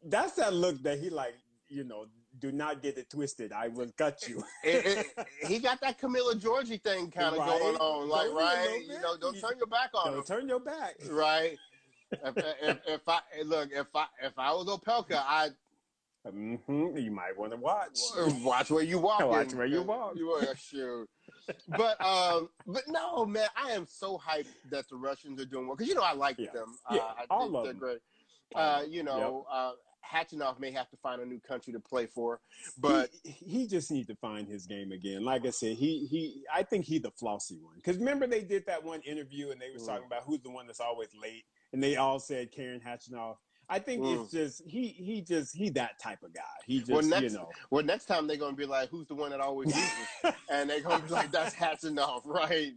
That's 0.04 0.34
that 0.34 0.54
look 0.54 0.80
that 0.82 1.00
he 1.00 1.10
like, 1.10 1.34
you 1.68 1.84
know, 1.84 2.06
do 2.40 2.52
not 2.52 2.82
get 2.82 2.98
it 2.98 3.10
twisted. 3.10 3.52
I 3.52 3.68
will 3.68 3.90
cut 3.96 4.28
you. 4.28 4.42
it, 4.64 5.06
it, 5.16 5.26
he 5.46 5.58
got 5.58 5.80
that 5.80 6.00
Camila 6.00 6.34
Giorgi 6.34 6.82
thing 6.82 7.10
kind 7.10 7.34
of 7.34 7.38
right? 7.38 7.58
going 7.58 7.76
on, 7.76 8.08
like 8.08 8.26
don't 8.26 8.36
right, 8.36 8.82
you 8.86 9.00
know, 9.00 9.16
don't 9.16 9.38
turn 9.38 9.58
your 9.58 9.66
back 9.66 9.90
on 9.94 10.08
it. 10.08 10.10
don't 10.10 10.18
him. 10.18 10.24
turn 10.24 10.48
your 10.48 10.60
back, 10.60 10.94
right. 11.10 11.56
if, 12.10 12.36
if, 12.36 12.78
if, 12.86 13.08
I 13.08 13.20
look, 13.44 13.70
if 13.72 13.86
I 13.94 14.06
if 14.22 14.38
I 14.38 14.52
was 14.52 14.66
Opelka, 14.66 15.22
I. 15.26 15.48
Mm-hmm. 16.26 16.98
You 16.98 17.10
might 17.10 17.38
want 17.38 17.52
to 17.52 17.56
watch. 17.56 17.98
Watch 18.42 18.70
where 18.70 18.82
you 18.82 18.98
walk. 18.98 19.26
Watch 19.26 19.54
where 19.54 19.64
you 19.64 19.80
walk. 19.80 20.16
You 20.16 20.28
are 20.32 20.54
sure. 20.54 21.06
but 21.68 21.98
um, 22.04 22.50
but 22.66 22.82
no, 22.88 23.24
man, 23.24 23.48
I 23.56 23.70
am 23.70 23.86
so 23.86 24.18
hyped 24.18 24.48
that 24.70 24.86
the 24.90 24.96
Russians 24.96 25.40
are 25.40 25.46
doing 25.46 25.66
well 25.66 25.76
because 25.76 25.88
you 25.88 25.94
know 25.94 26.02
I 26.02 26.12
like 26.12 26.36
yeah. 26.38 26.50
them. 26.52 26.76
Yeah, 26.90 26.98
uh, 26.98 27.12
I 27.20 27.24
all 27.30 27.44
think 27.44 27.56
of 27.56 27.64
they're 27.64 27.72
them. 27.72 27.80
great. 27.80 27.98
Uh, 28.54 28.82
you 28.86 29.02
know, 29.02 29.46
yep. 29.48 29.56
uh, 29.56 29.72
Khachanov 30.04 30.58
may 30.58 30.70
have 30.72 30.88
to 30.90 30.96
find 30.98 31.20
a 31.20 31.26
new 31.26 31.40
country 31.40 31.72
to 31.72 31.80
play 31.80 32.06
for, 32.06 32.40
but 32.78 33.10
he, 33.24 33.30
he 33.30 33.66
just 33.66 33.90
needs 33.90 34.08
to 34.08 34.16
find 34.16 34.48
his 34.48 34.66
game 34.66 34.92
again. 34.92 35.24
Like 35.24 35.46
I 35.46 35.50
said, 35.50 35.76
he 35.76 36.06
he 36.06 36.44
I 36.54 36.62
think 36.62 36.84
he 36.84 36.98
the 36.98 37.10
flossy 37.10 37.58
one. 37.60 37.76
Because 37.76 37.96
remember 37.98 38.26
they 38.26 38.42
did 38.42 38.66
that 38.66 38.82
one 38.84 39.00
interview 39.02 39.50
and 39.50 39.60
they 39.60 39.70
was 39.70 39.82
Mm. 39.82 39.86
talking 39.86 40.06
about 40.06 40.22
who's 40.24 40.40
the 40.42 40.50
one 40.50 40.66
that's 40.66 40.80
always 40.80 41.08
late, 41.20 41.44
and 41.72 41.82
they 41.82 41.96
all 41.96 42.18
said 42.20 42.50
Karen 42.52 42.80
Khachanov. 42.80 43.36
I 43.68 43.78
think 43.78 44.02
Mm. 44.02 44.24
it's 44.24 44.32
just 44.32 44.62
he 44.66 44.88
he 44.88 45.20
just 45.22 45.54
he 45.56 45.70
that 45.70 45.98
type 46.02 46.22
of 46.24 46.32
guy. 46.34 46.42
He 46.66 46.78
just 46.80 46.90
Well, 46.90 47.04
you 47.04 47.10
next- 47.10 47.34
know 47.34 47.48
well, 47.70 47.84
next 47.84 48.06
time 48.06 48.26
they're 48.26 48.36
gonna 48.36 48.56
be 48.56 48.66
like, 48.66 48.88
"Who's 48.88 49.06
the 49.06 49.14
one 49.14 49.30
that 49.30 49.40
always 49.40 49.66
loses?" 49.76 50.34
and 50.50 50.68
they're 50.68 50.80
gonna 50.80 51.04
be 51.04 51.10
like, 51.10 51.30
"That's 51.30 51.54
Khachanov, 51.54 52.22
right?" 52.24 52.72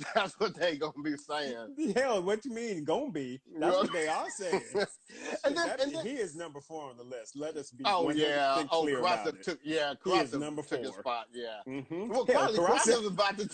That's 0.14 0.38
what 0.38 0.54
they 0.54 0.76
gonna 0.76 0.92
be 1.02 1.16
saying. 1.16 1.92
hell. 1.96 2.22
What 2.22 2.44
you 2.44 2.52
mean 2.52 2.84
gonna 2.84 3.10
be? 3.10 3.40
That's 3.58 3.74
what 3.76 3.92
they 3.92 4.06
are 4.06 4.26
saying. 4.30 4.62
and 5.44 5.56
then, 5.56 5.66
That- 5.66 5.80
and 5.80 5.94
then 5.94 6.06
he 6.06 6.12
is 6.14 6.36
number 6.36 6.60
four 6.60 6.88
on 6.90 6.96
the 6.96 7.02
list. 7.02 7.36
Let 7.36 7.56
us 7.56 7.70
be. 7.70 7.84
oh 7.86 8.10
yeah, 8.10 8.64
oh 8.70 8.82
clear 8.82 9.00
about 9.00 9.26
Karatsev 9.26 9.34
it. 9.34 9.42
took 9.42 9.58
yeah, 9.64 9.94
He 10.04 10.10
is 10.12 10.30
Karatsev 10.30 10.40
number 10.40 10.62
took 10.62 10.84
four. 10.84 11.00
spot. 11.00 11.26
Yeah. 11.32 11.58
Mm-hmm. 11.66 12.08
Well, 12.08 12.26
Hell, 12.26 12.52
Karatsev 12.54 12.98
was 13.02 13.06
about 13.06 13.38
to. 13.38 13.48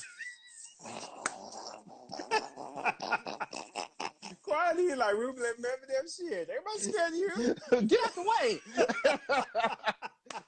Quiet, 4.42 4.76
he 4.76 4.94
like 4.94 5.14
remember 5.14 5.40
them 5.40 6.06
shit. 6.06 6.50
Everybody 6.50 6.78
scared 6.78 7.12
of 7.12 7.18
you, 7.18 7.86
Get 7.86 8.00
out 8.04 8.14
the 8.14 8.22
way! 8.40 8.60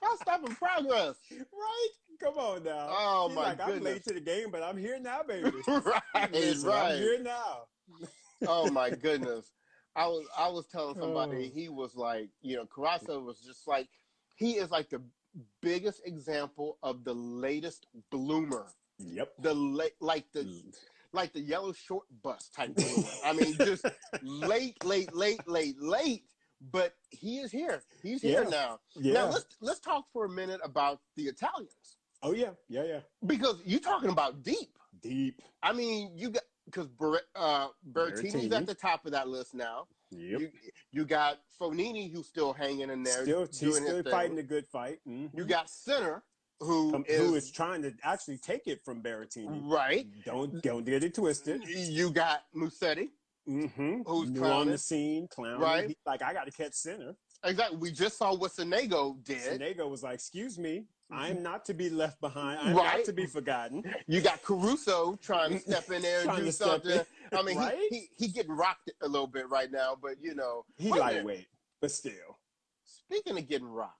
I'm 0.02 0.16
stopping 0.20 0.54
progress. 0.56 1.16
right? 1.30 1.88
Come 2.22 2.34
on 2.38 2.64
now. 2.64 2.86
Oh 2.90 3.28
He's 3.28 3.36
my 3.36 3.42
like, 3.44 3.60
I'm 3.60 3.80
late 3.82 4.04
to 4.04 4.14
the 4.14 4.20
game, 4.20 4.50
but 4.50 4.62
I'm 4.62 4.76
here 4.76 4.98
now, 5.00 5.22
baby. 5.22 5.50
right, 5.68 6.32
Listen, 6.32 6.68
I'm 6.70 6.74
right. 6.74 6.96
here 6.96 7.20
now. 7.22 7.62
Oh 8.46 8.70
my 8.70 8.90
goodness! 8.90 9.50
I 9.96 10.06
was 10.08 10.26
I 10.36 10.48
was 10.48 10.66
telling 10.66 10.94
somebody 10.98 11.46
Oh. 11.50 11.54
he 11.58 11.68
was 11.70 11.96
like, 11.96 12.28
you 12.42 12.56
know, 12.56 12.66
Karatsev 12.66 13.24
was 13.24 13.38
just 13.40 13.66
like 13.66 13.88
he 14.36 14.52
is 14.58 14.70
like 14.70 14.90
the 14.90 15.00
biggest 15.62 16.02
example 16.04 16.76
of 16.82 17.02
the 17.04 17.14
latest 17.14 17.86
bloomer. 18.10 18.66
Yep. 18.98 19.32
The 19.40 19.54
late, 19.54 19.94
like 20.00 20.26
the 20.34 20.62
like 21.14 21.32
the 21.32 21.40
yellow 21.40 21.72
short 21.72 22.04
bus 22.22 22.50
type 22.54 22.74
bloomer. 22.76 23.08
I 23.24 23.32
mean, 23.32 23.54
just 23.56 23.86
late, 24.22 24.84
late, 24.84 25.14
late, 25.14 25.40
late, 25.48 25.76
late. 25.80 26.24
But 26.72 26.94
he 27.10 27.38
is 27.38 27.50
here. 27.50 27.82
He's 28.02 28.20
here 28.20 28.42
Yeah. 28.44 28.48
now. 28.50 28.80
Yeah. 28.96 29.12
Now 29.14 29.30
let's 29.30 29.46
let's 29.62 29.80
talk 29.80 30.04
for 30.12 30.26
a 30.26 30.28
minute 30.30 30.60
about 30.62 31.00
the 31.16 31.22
Italians 31.24 31.96
oh 32.22 32.32
yeah. 32.32 32.50
Yeah. 32.68 32.84
Yeah. 32.84 33.00
because 33.26 33.60
you're 33.64 33.80
talking 33.80 34.10
about 34.10 34.42
deep. 34.42 34.70
Deep. 35.02 35.40
I 35.62 35.72
mean, 35.72 36.12
you 36.16 36.30
got 36.30 36.42
because 36.64 36.88
Ber, 36.88 37.20
uh, 37.34 37.68
Bertini's 37.92 38.34
Berrettini. 38.34 38.52
at 38.52 38.66
the 38.66 38.74
top 38.74 39.06
of 39.06 39.12
that 39.12 39.28
list 39.28 39.54
now. 39.54 39.86
Yep. 40.10 40.40
You, 40.40 40.50
you 40.92 41.04
got 41.04 41.38
Fognini 41.60 42.12
who's 42.12 42.26
still 42.28 42.52
hanging 42.52 42.90
in 42.90 43.02
there, 43.02 43.22
still, 43.22 43.40
he's 43.46 43.76
still 43.76 44.02
fighting 44.04 44.38
a 44.38 44.42
good 44.42 44.66
fight. 44.66 44.98
Mhm. 45.06 45.30
You 45.36 45.44
got 45.44 45.68
Sinner 45.70 46.22
who 46.60 46.94
Um, 46.94 47.04
is, 47.06 47.20
who 47.20 47.34
is 47.34 47.50
trying 47.50 47.82
to 47.82 47.92
actually 48.02 48.38
take 48.38 48.66
it 48.66 48.80
from 48.84 49.02
Berrettini. 49.02 49.60
right. 49.70 50.06
Don't 50.24 50.62
don't 50.62 50.84
get 50.84 51.04
it 51.04 51.14
twisted. 51.14 51.62
You 51.68 52.10
got 52.10 52.42
Musetti. 52.54 53.10
Mm-hmm. 53.48 54.02
Who's 54.06 54.30
New 54.30 54.42
on 54.44 54.66
the 54.68 54.78
scene, 54.78 55.28
clown. 55.28 55.60
Right. 55.60 55.96
like 56.04 56.20
I 56.22 56.32
got 56.32 56.46
to 56.46 56.50
catch 56.50 56.72
Sinner. 56.74 57.14
Exactly. 57.44 57.76
We 57.78 57.92
just 57.92 58.18
saw 58.18 58.34
what 58.34 58.50
Sonego 58.52 59.22
did. 59.22 59.60
Sonego 59.60 59.88
was 59.88 60.02
like, 60.02 60.14
"Excuse 60.14 60.58
me, 60.58 60.86
Mm-hmm. 61.10 61.22
I 61.22 61.28
am 61.28 61.42
not 61.42 61.64
to 61.66 61.74
be 61.74 61.88
left 61.88 62.20
behind. 62.20 62.58
I'm 62.60 62.74
Right. 62.76 62.96
not 62.98 63.04
to 63.06 63.12
be 63.12 63.26
forgotten." 63.26 63.84
You 64.08 64.20
got 64.20 64.42
Caruso 64.42 65.16
trying 65.22 65.52
to 65.52 65.58
step 65.60 65.90
in 65.90 66.02
there 66.02 66.28
and 66.28 66.36
do 66.36 66.50
something. 66.50 67.00
I 67.32 67.42
mean, 67.42 67.58
Right? 67.58 67.78
he, 67.90 67.98
he 67.98 68.08
he 68.16 68.28
getting 68.28 68.52
rocked 68.52 68.90
a 69.02 69.08
little 69.08 69.26
bit 69.28 69.48
right 69.48 69.70
now, 69.70 69.96
but 70.00 70.16
you 70.20 70.34
know, 70.34 70.64
He 70.76 70.90
Wait 70.90 71.00
a 71.00 71.04
minute. 71.04 71.14
lightweight, 71.16 71.46
but 71.80 71.90
still. 71.90 72.38
speaking 72.84 73.38
of 73.38 73.48
getting 73.48 73.68
rocked, 73.68 73.92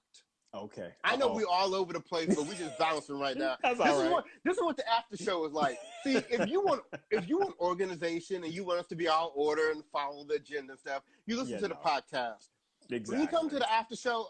Okay. 0.55 0.95
I 1.05 1.17
know 1.17 1.29
Uh-oh. 1.29 1.35
we 1.37 1.45
all 1.45 1.75
over 1.75 1.93
the 1.93 2.01
place, 2.01 2.35
but 2.35 2.47
we 2.47 2.55
just 2.57 2.79
bouncing 2.79 3.19
right 3.21 3.37
now. 3.37 3.57
That's 3.63 3.79
this 3.79 3.87
all 3.89 4.01
is 4.01 4.11
what 4.11 4.25
this 4.45 4.57
is 4.57 4.63
what 4.63 4.77
the 4.77 4.89
after 4.91 5.17
show 5.17 5.45
is 5.45 5.53
like. 5.53 5.79
See, 6.03 6.17
if 6.17 6.49
you 6.49 6.61
want 6.61 6.83
if 7.11 7.29
you 7.29 7.39
want 7.39 7.55
organization 7.61 8.43
and 8.43 8.53
you 8.53 8.65
want 8.65 8.81
us 8.81 8.87
to 8.89 8.97
be 8.97 9.07
all 9.07 9.33
order 9.37 9.71
and 9.71 9.85
follow 9.93 10.25
the 10.25 10.35
agenda 10.35 10.73
and 10.73 10.81
stuff, 10.81 11.03
you 11.27 11.37
listen 11.37 11.55
Yeah, 11.55 11.61
to 11.61 11.69
the 11.69 11.75
podcast. 11.75 12.49
Exactly. 12.91 13.13
When 13.15 13.21
you 13.21 13.29
come 13.29 13.51
to 13.51 13.59
the 13.59 13.71
after 13.71 13.97
show, 13.97 14.29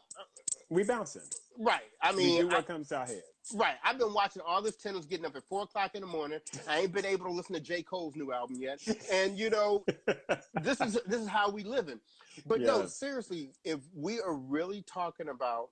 we 0.68 0.82
bouncing. 0.84 1.22
right? 1.58 1.80
I 2.02 2.12
we 2.12 2.18
mean, 2.24 2.40
do 2.42 2.50
I- 2.50 2.54
what 2.56 2.66
comes 2.66 2.88
to 2.88 2.98
our 2.98 3.06
head. 3.06 3.22
right. 3.54 3.76
I've 3.84 3.98
been 3.98 4.12
watching 4.12 4.42
all 4.44 4.60
this 4.62 4.76
tennis, 4.76 5.04
getting 5.06 5.24
up 5.26 5.36
at 5.36 5.44
four 5.44 5.62
o'clock 5.62 5.94
in 5.94 6.00
the 6.00 6.06
morning. 6.06 6.40
I 6.68 6.80
ain't 6.80 6.92
been 6.92 7.06
able 7.06 7.26
to 7.26 7.32
listen 7.32 7.54
to 7.54 7.60
J. 7.60 7.82
Cole's 7.82 8.16
new 8.16 8.32
album 8.32 8.56
yet, 8.60 8.80
and 9.10 9.38
you 9.38 9.50
know, 9.50 9.84
this 10.62 10.80
is 10.80 10.98
this 11.06 11.20
is 11.20 11.28
how 11.28 11.50
we 11.50 11.62
living. 11.62 12.00
But 12.46 12.60
no, 12.60 12.86
seriously, 12.86 13.52
if 13.64 13.80
we 13.94 14.20
are 14.20 14.34
really 14.34 14.82
talking 14.82 15.28
about 15.28 15.68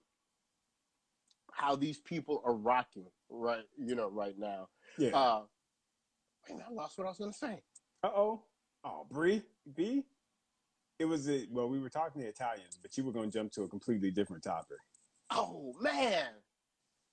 how 1.52 1.76
these 1.76 1.98
people 1.98 2.42
are 2.44 2.54
rocking 2.54 3.06
right, 3.30 3.64
you 3.78 3.94
know, 3.94 4.08
right 4.08 4.38
now. 4.38 4.68
Yeah. 4.98 5.10
Uh, 5.16 5.42
wait, 6.48 6.60
I 6.68 6.72
lost 6.72 6.98
what 6.98 7.06
I 7.06 7.10
was 7.10 7.18
going 7.18 7.32
to 7.32 7.38
say. 7.38 7.62
Uh 8.02 8.08
oh. 8.14 8.42
Oh, 8.84 9.06
Bree, 9.10 9.42
B. 9.74 10.04
It 10.98 11.06
was 11.06 11.28
a, 11.28 11.46
well, 11.50 11.68
we 11.68 11.80
were 11.80 11.88
talking 11.88 12.22
to 12.22 12.28
Italians, 12.28 12.78
but 12.80 12.96
you 12.96 13.04
were 13.04 13.12
going 13.12 13.30
to 13.30 13.38
jump 13.38 13.52
to 13.52 13.62
a 13.62 13.68
completely 13.68 14.10
different 14.10 14.42
topic. 14.44 14.78
Oh 15.30 15.74
man, 15.80 16.26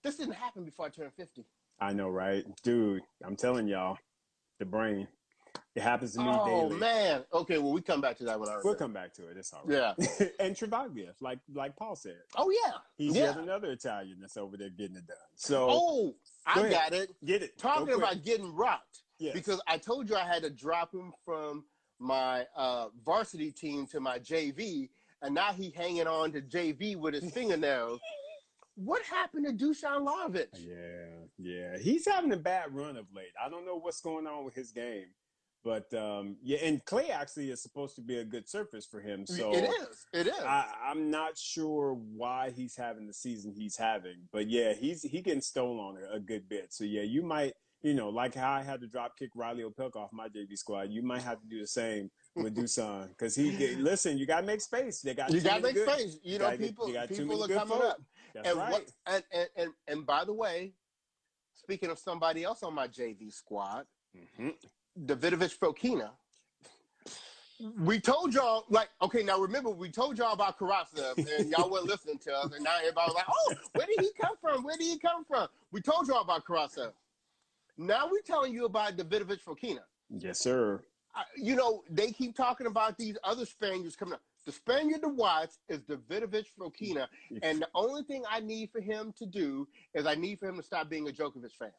this 0.03 0.17
didn't 0.17 0.35
happen 0.35 0.63
before 0.63 0.85
I 0.85 0.89
turned 0.89 1.13
fifty. 1.13 1.45
I 1.79 1.93
know, 1.93 2.09
right, 2.09 2.45
dude? 2.63 3.01
I'm 3.25 3.35
telling 3.35 3.67
y'all, 3.67 3.97
the 4.59 4.65
brain. 4.65 5.07
It 5.73 5.81
happens 5.83 6.13
to 6.13 6.19
me 6.19 6.25
Oh 6.29 6.45
daily. 6.69 6.79
man. 6.79 7.23
Okay, 7.33 7.57
well 7.57 7.71
we 7.71 7.81
come 7.81 8.01
back 8.01 8.17
to 8.17 8.25
that 8.25 8.39
one. 8.39 8.49
We'll 8.63 8.75
come 8.75 8.91
back 8.91 9.13
to 9.13 9.27
it. 9.29 9.37
It's 9.37 9.53
all 9.53 9.61
right. 9.65 9.93
Yeah. 9.97 10.27
and 10.39 10.55
Travaglia, 10.55 11.11
like 11.21 11.39
like 11.53 11.75
Paul 11.77 11.95
said, 11.95 12.17
Oh 12.35 12.51
yeah. 12.51 12.73
he's 12.97 13.15
yeah. 13.15 13.23
yet 13.27 13.37
another 13.37 13.71
Italian 13.71 14.17
that's 14.19 14.35
over 14.37 14.57
there 14.57 14.69
getting 14.69 14.97
it 14.97 15.07
done. 15.07 15.17
So 15.35 15.67
Oh, 15.69 16.15
I 16.45 16.69
got 16.69 16.93
it. 16.93 17.09
get 17.25 17.41
it. 17.41 17.57
Talking 17.57 17.93
about 17.93 18.23
getting 18.23 18.53
rocked 18.53 19.03
yes. 19.17 19.33
because 19.33 19.61
I 19.65 19.77
told 19.77 20.09
you 20.09 20.17
I 20.17 20.25
had 20.25 20.43
to 20.43 20.49
drop 20.49 20.93
him 20.93 21.13
from 21.25 21.63
my 22.01 22.45
uh, 22.55 22.87
varsity 23.05 23.51
team 23.51 23.85
to 23.87 23.99
my 23.99 24.19
JV, 24.19 24.89
and 25.21 25.35
now 25.35 25.53
he 25.53 25.69
hanging 25.69 26.07
on 26.07 26.31
to 26.31 26.41
JV 26.41 26.97
with 26.97 27.13
his 27.13 27.31
fingernails. 27.31 27.99
What 28.75 29.03
happened 29.03 29.45
to 29.45 29.53
Dushan 29.53 30.07
Lajovic? 30.07 30.47
Yeah, 30.57 31.27
yeah. 31.37 31.77
He's 31.77 32.07
having 32.07 32.31
a 32.31 32.37
bad 32.37 32.73
run 32.73 32.97
of 32.97 33.05
late. 33.13 33.33
I 33.43 33.49
don't 33.49 33.65
know 33.65 33.77
what's 33.77 34.01
going 34.01 34.25
on 34.25 34.43
with 34.43 34.55
his 34.55 34.71
game. 34.71 35.07
But 35.63 35.93
um, 35.93 36.37
yeah, 36.41 36.57
and 36.63 36.83
clay 36.85 37.09
actually 37.09 37.51
is 37.51 37.61
supposed 37.61 37.95
to 37.95 38.01
be 38.01 38.17
a 38.17 38.23
good 38.23 38.49
surface 38.49 38.85
for 38.85 38.99
him. 38.99 39.27
So 39.27 39.53
it 39.53 39.69
is. 39.69 40.05
It 40.11 40.27
is. 40.27 40.39
I, 40.43 40.65
I'm 40.83 41.11
not 41.11 41.37
sure 41.37 41.93
why 41.93 42.51
he's 42.55 42.75
having 42.75 43.05
the 43.05 43.13
season 43.13 43.53
he's 43.55 43.77
having, 43.77 44.27
but 44.31 44.49
yeah, 44.49 44.73
he's 44.73 45.03
he 45.03 45.21
getting 45.21 45.41
stolen 45.41 45.77
on 45.77 45.97
a, 45.97 46.15
a 46.15 46.19
good 46.19 46.49
bit. 46.49 46.73
So 46.73 46.83
yeah, 46.83 47.03
you 47.03 47.21
might, 47.21 47.53
you 47.83 47.93
know, 47.93 48.09
like 48.09 48.35
how 48.35 48.51
I 48.51 48.61
had 48.63 48.79
to 48.81 48.87
drop 48.87 49.17
kick 49.17 49.29
Reilly 49.35 49.63
Opelka 49.63 49.95
off 49.97 50.13
my 50.13 50.27
JV 50.29 50.57
squad, 50.57 50.89
you 50.91 51.01
might 51.01 51.21
have 51.23 51.39
to 51.41 51.47
do 51.47 51.59
the 51.59 51.67
same 51.67 52.11
with 52.35 52.55
Dusan 52.57 53.09
because 53.09 53.35
he 53.35 53.55
get, 53.55 53.79
listen. 53.79 54.17
You 54.17 54.25
gotta 54.25 54.45
make 54.45 54.61
space. 54.61 55.01
They 55.01 55.13
got 55.13 55.31
you 55.31 55.41
got 55.41 55.57
to 55.57 55.61
make 55.63 55.73
good- 55.75 55.89
space. 55.89 56.17
You 56.23 56.33
you 56.33 56.39
know, 56.39 56.45
gotta 56.45 56.57
get- 56.57 56.67
people 56.67 56.89
you 56.89 56.99
people 57.07 57.43
are 57.43 57.47
coming 57.47 57.67
folk. 57.79 57.83
up. 57.83 58.01
That's 58.33 58.47
and 58.49 58.57
right. 58.57 58.71
what 58.71 58.91
and, 59.07 59.23
and 59.33 59.49
and 59.57 59.69
and 59.87 60.05
by 60.05 60.23
the 60.25 60.33
way, 60.33 60.73
speaking 61.53 61.89
of 61.89 61.99
somebody 61.99 62.43
else 62.43 62.63
on 62.63 62.73
my 62.73 62.87
JV 62.87 63.31
squad, 63.33 63.85
Mhm. 64.39 64.53
Davidovich 65.05 65.57
Fokina. 65.57 66.11
We 67.79 67.99
told 67.99 68.33
y'all, 68.33 68.65
like, 68.69 68.89
okay, 69.03 69.21
now 69.21 69.37
remember, 69.39 69.69
we 69.69 69.91
told 69.91 70.17
y'all 70.17 70.33
about 70.33 70.57
Karatsev, 70.57 71.15
and 71.39 71.47
y'all 71.51 71.69
weren't 71.69 71.85
listening 71.85 72.17
to 72.19 72.33
us, 72.33 72.51
and 72.55 72.63
now 72.63 72.77
everybody 72.79 73.09
was 73.11 73.13
like, 73.15 73.25
oh, 73.29 73.53
where 73.73 73.85
did 73.85 73.99
he 73.99 74.09
come 74.19 74.35
from? 74.41 74.63
Where 74.63 74.75
did 74.77 74.85
he 74.87 74.97
come 74.97 75.23
from? 75.25 75.47
We 75.71 75.79
told 75.79 76.07
y'all 76.07 76.21
about 76.21 76.43
Karatsev. 76.43 76.91
Now 77.77 78.07
we're 78.11 78.21
telling 78.21 78.53
you 78.53 78.65
about 78.65 78.97
Davidovich 78.97 79.43
Fokina. 79.43 79.81
Yes, 80.09 80.39
sir. 80.39 80.81
I, 81.15 81.23
you 81.35 81.55
know, 81.55 81.83
they 81.89 82.11
keep 82.11 82.35
talking 82.35 82.67
about 82.67 82.97
these 82.97 83.17
other 83.23 83.45
Spaniards 83.45 83.95
coming 83.95 84.13
up. 84.13 84.21
The 84.45 84.51
Spaniard 84.51 85.01
to 85.01 85.09
watch 85.09 85.51
is 85.69 85.79
Davidovich 85.81 86.47
Fokina, 86.59 87.07
and 87.43 87.61
the 87.61 87.67
only 87.75 88.03
thing 88.03 88.23
I 88.29 88.39
need 88.39 88.71
for 88.71 88.81
him 88.81 89.13
to 89.19 89.25
do 89.25 89.67
is 89.93 90.07
I 90.07 90.15
need 90.15 90.39
for 90.39 90.47
him 90.47 90.57
to 90.57 90.63
stop 90.63 90.89
being 90.89 91.07
a 91.07 91.11
Djokovic 91.11 91.51
fan. 91.51 91.71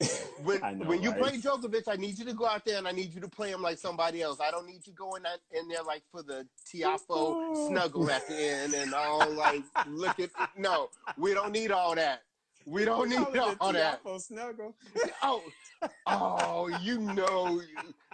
When 0.42 0.58
know, 0.78 0.86
when 0.86 1.02
you 1.02 1.10
right? 1.10 1.20
play 1.20 1.32
Djokovic, 1.32 1.82
I 1.86 1.96
need 1.96 2.18
you 2.18 2.24
to 2.24 2.32
go 2.32 2.46
out 2.46 2.64
there 2.64 2.78
and 2.78 2.88
I 2.88 2.92
need 2.92 3.12
you 3.14 3.20
to 3.20 3.28
play 3.28 3.50
him 3.50 3.60
like 3.60 3.76
somebody 3.76 4.22
else. 4.22 4.40
I 4.40 4.50
don't 4.50 4.66
need 4.66 4.86
you 4.86 4.94
going 4.94 5.22
in 5.52 5.68
there 5.68 5.82
like 5.82 6.02
for 6.10 6.22
the 6.22 6.46
Tiafoe 6.66 7.68
snuggle 7.68 8.10
at 8.10 8.26
the 8.26 8.34
end 8.34 8.72
and 8.72 8.94
all 8.94 9.30
like 9.34 9.62
look 9.86 10.18
at 10.18 10.30
no. 10.56 10.88
We 11.18 11.34
don't 11.34 11.52
need 11.52 11.72
all 11.72 11.94
that. 11.94 12.22
We 12.66 12.84
don't 12.84 13.08
need 13.08 13.38
all, 13.38 13.54
all 13.60 13.72
that. 13.72 14.00
snuggle. 14.18 14.74
oh, 15.22 15.42
oh, 16.06 16.68
you 16.82 17.00
know 17.00 17.62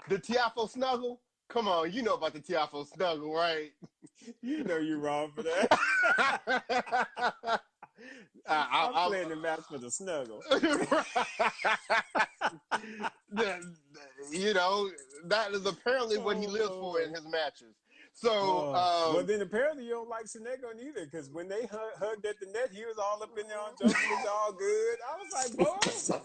the 0.08 0.18
Tiafoe 0.18 0.70
snuggle. 0.70 1.20
Come 1.48 1.68
on, 1.68 1.92
you 1.92 2.02
know 2.02 2.14
about 2.14 2.32
the 2.32 2.40
Tiafoe 2.40 2.86
snuggle, 2.86 3.34
right? 3.34 3.72
You 4.42 4.64
know 4.64 4.78
you're 4.78 4.98
wrong 4.98 5.30
for 5.34 5.42
that. 5.42 7.62
Uh, 8.48 8.64
I'm 8.70 8.92
I'll, 8.94 9.08
playing 9.08 9.30
the 9.30 9.36
match 9.36 9.62
for 9.68 9.78
the 9.78 9.90
snuggle. 9.90 10.40
the, 10.50 11.26
you 14.30 14.54
know 14.54 14.88
that 15.24 15.52
is 15.52 15.66
apparently 15.66 16.18
what 16.18 16.36
he 16.36 16.46
lives 16.46 16.68
for 16.68 17.00
in 17.00 17.12
his 17.12 17.24
matches. 17.24 17.74
So, 18.18 18.30
oh. 18.32 18.74
um, 18.74 19.14
well, 19.14 19.24
then 19.24 19.42
apparently 19.42 19.84
you 19.84 19.90
don't 19.90 20.08
like 20.08 20.24
Sonego 20.24 20.74
neither, 20.74 21.04
because 21.04 21.28
when 21.28 21.48
they 21.48 21.68
hugged 21.70 22.24
at 22.24 22.40
the 22.40 22.46
net, 22.46 22.70
he 22.72 22.82
was 22.86 22.96
all 22.96 23.22
up 23.22 23.38
in 23.38 23.46
there 23.46 23.58
on 23.58 23.72
Joker, 23.78 23.92
was 23.92 24.26
all 24.26 24.52
good. 24.52 24.96
I 25.06 25.18
was 25.22 25.30
like, 25.34 25.54
boy, 25.58 25.76
what's 25.84 26.08
wrong 26.10 26.22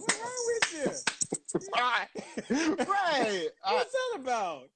with 0.47 0.73
you? 0.73 0.89
right, 1.75 2.07
right. 2.87 3.49
What's 3.65 3.91
that 3.91 4.19
about? 4.21 4.69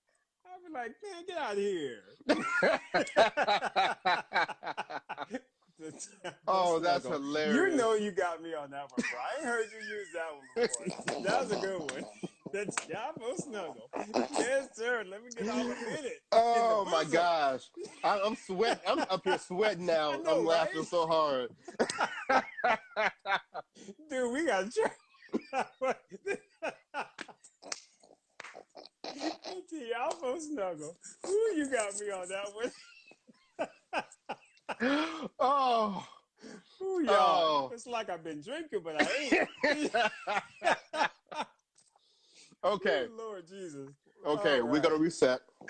I 0.46 0.58
was 0.58 0.66
like, 0.74 0.94
man, 1.02 1.24
get 1.26 1.38
out 1.38 1.54
of 1.54 1.58
here. 1.58 2.04
oh, 6.50 6.80
that's 6.80 7.06
hilarious. 7.06 7.56
You 7.56 7.70
know 7.78 7.94
you 7.94 8.12
got 8.12 8.44
me 8.44 8.54
on 8.54 8.72
that 8.72 8.92
one, 8.92 8.98
bro. 8.98 9.06
I 9.20 9.38
ain't 9.40 9.48
heard 9.48 9.68
you 9.72 9.78
use 9.88 10.12
that 10.14 10.34
one 10.34 10.44
before. 10.56 10.86
that 11.24 11.40
was 11.42 11.52
a 11.52 11.60
good 11.62 11.80
one. 11.92 12.06
The 12.56 12.66
Tiafoe 12.68 13.36
snuggle. 13.36 13.90
Yes, 14.40 14.70
sir. 14.76 15.04
Let 15.06 15.22
me 15.22 15.30
get 15.36 15.50
all 15.50 15.60
a 15.60 15.66
minute. 15.66 16.22
Oh 16.32 16.88
my 16.90 17.04
gosh. 17.04 17.64
I, 18.02 18.18
am 18.20 18.38
sweating. 18.38 18.80
I'm 18.88 19.00
up 19.00 19.26
here 19.26 19.38
sweating 19.38 19.86
now. 19.92 20.12
Know, 20.12 20.40
I'm 20.40 20.48
right? 20.48 20.60
laughing 20.60 20.84
so 20.86 21.06
hard. 21.06 21.50
Dude, 24.10 24.32
we 24.32 24.46
got 24.46 24.70
Tiafoe 29.70 30.40
snuggle. 30.40 30.96
Ooh, 31.28 31.54
you 31.58 31.70
got 31.70 32.00
me 32.00 32.10
on 32.10 32.30
that 32.30 32.54
one. 33.60 35.28
oh. 35.42 36.08
Ooh, 36.82 37.04
y'all. 37.04 37.14
Oh. 37.18 37.70
It's 37.74 37.86
like 37.86 38.10
I've 38.10 38.24
been 38.24 38.40
drinking, 38.40 38.80
but 38.82 39.02
I 39.02 39.08
ain't. 39.20 39.92
Okay. 42.66 43.08
Lord 43.18 43.48
Jesus. 43.48 43.90
Okay, 44.26 44.60
right. 44.60 44.68
we're 44.68 44.82
gonna 44.82 44.98
reset. 44.98 45.42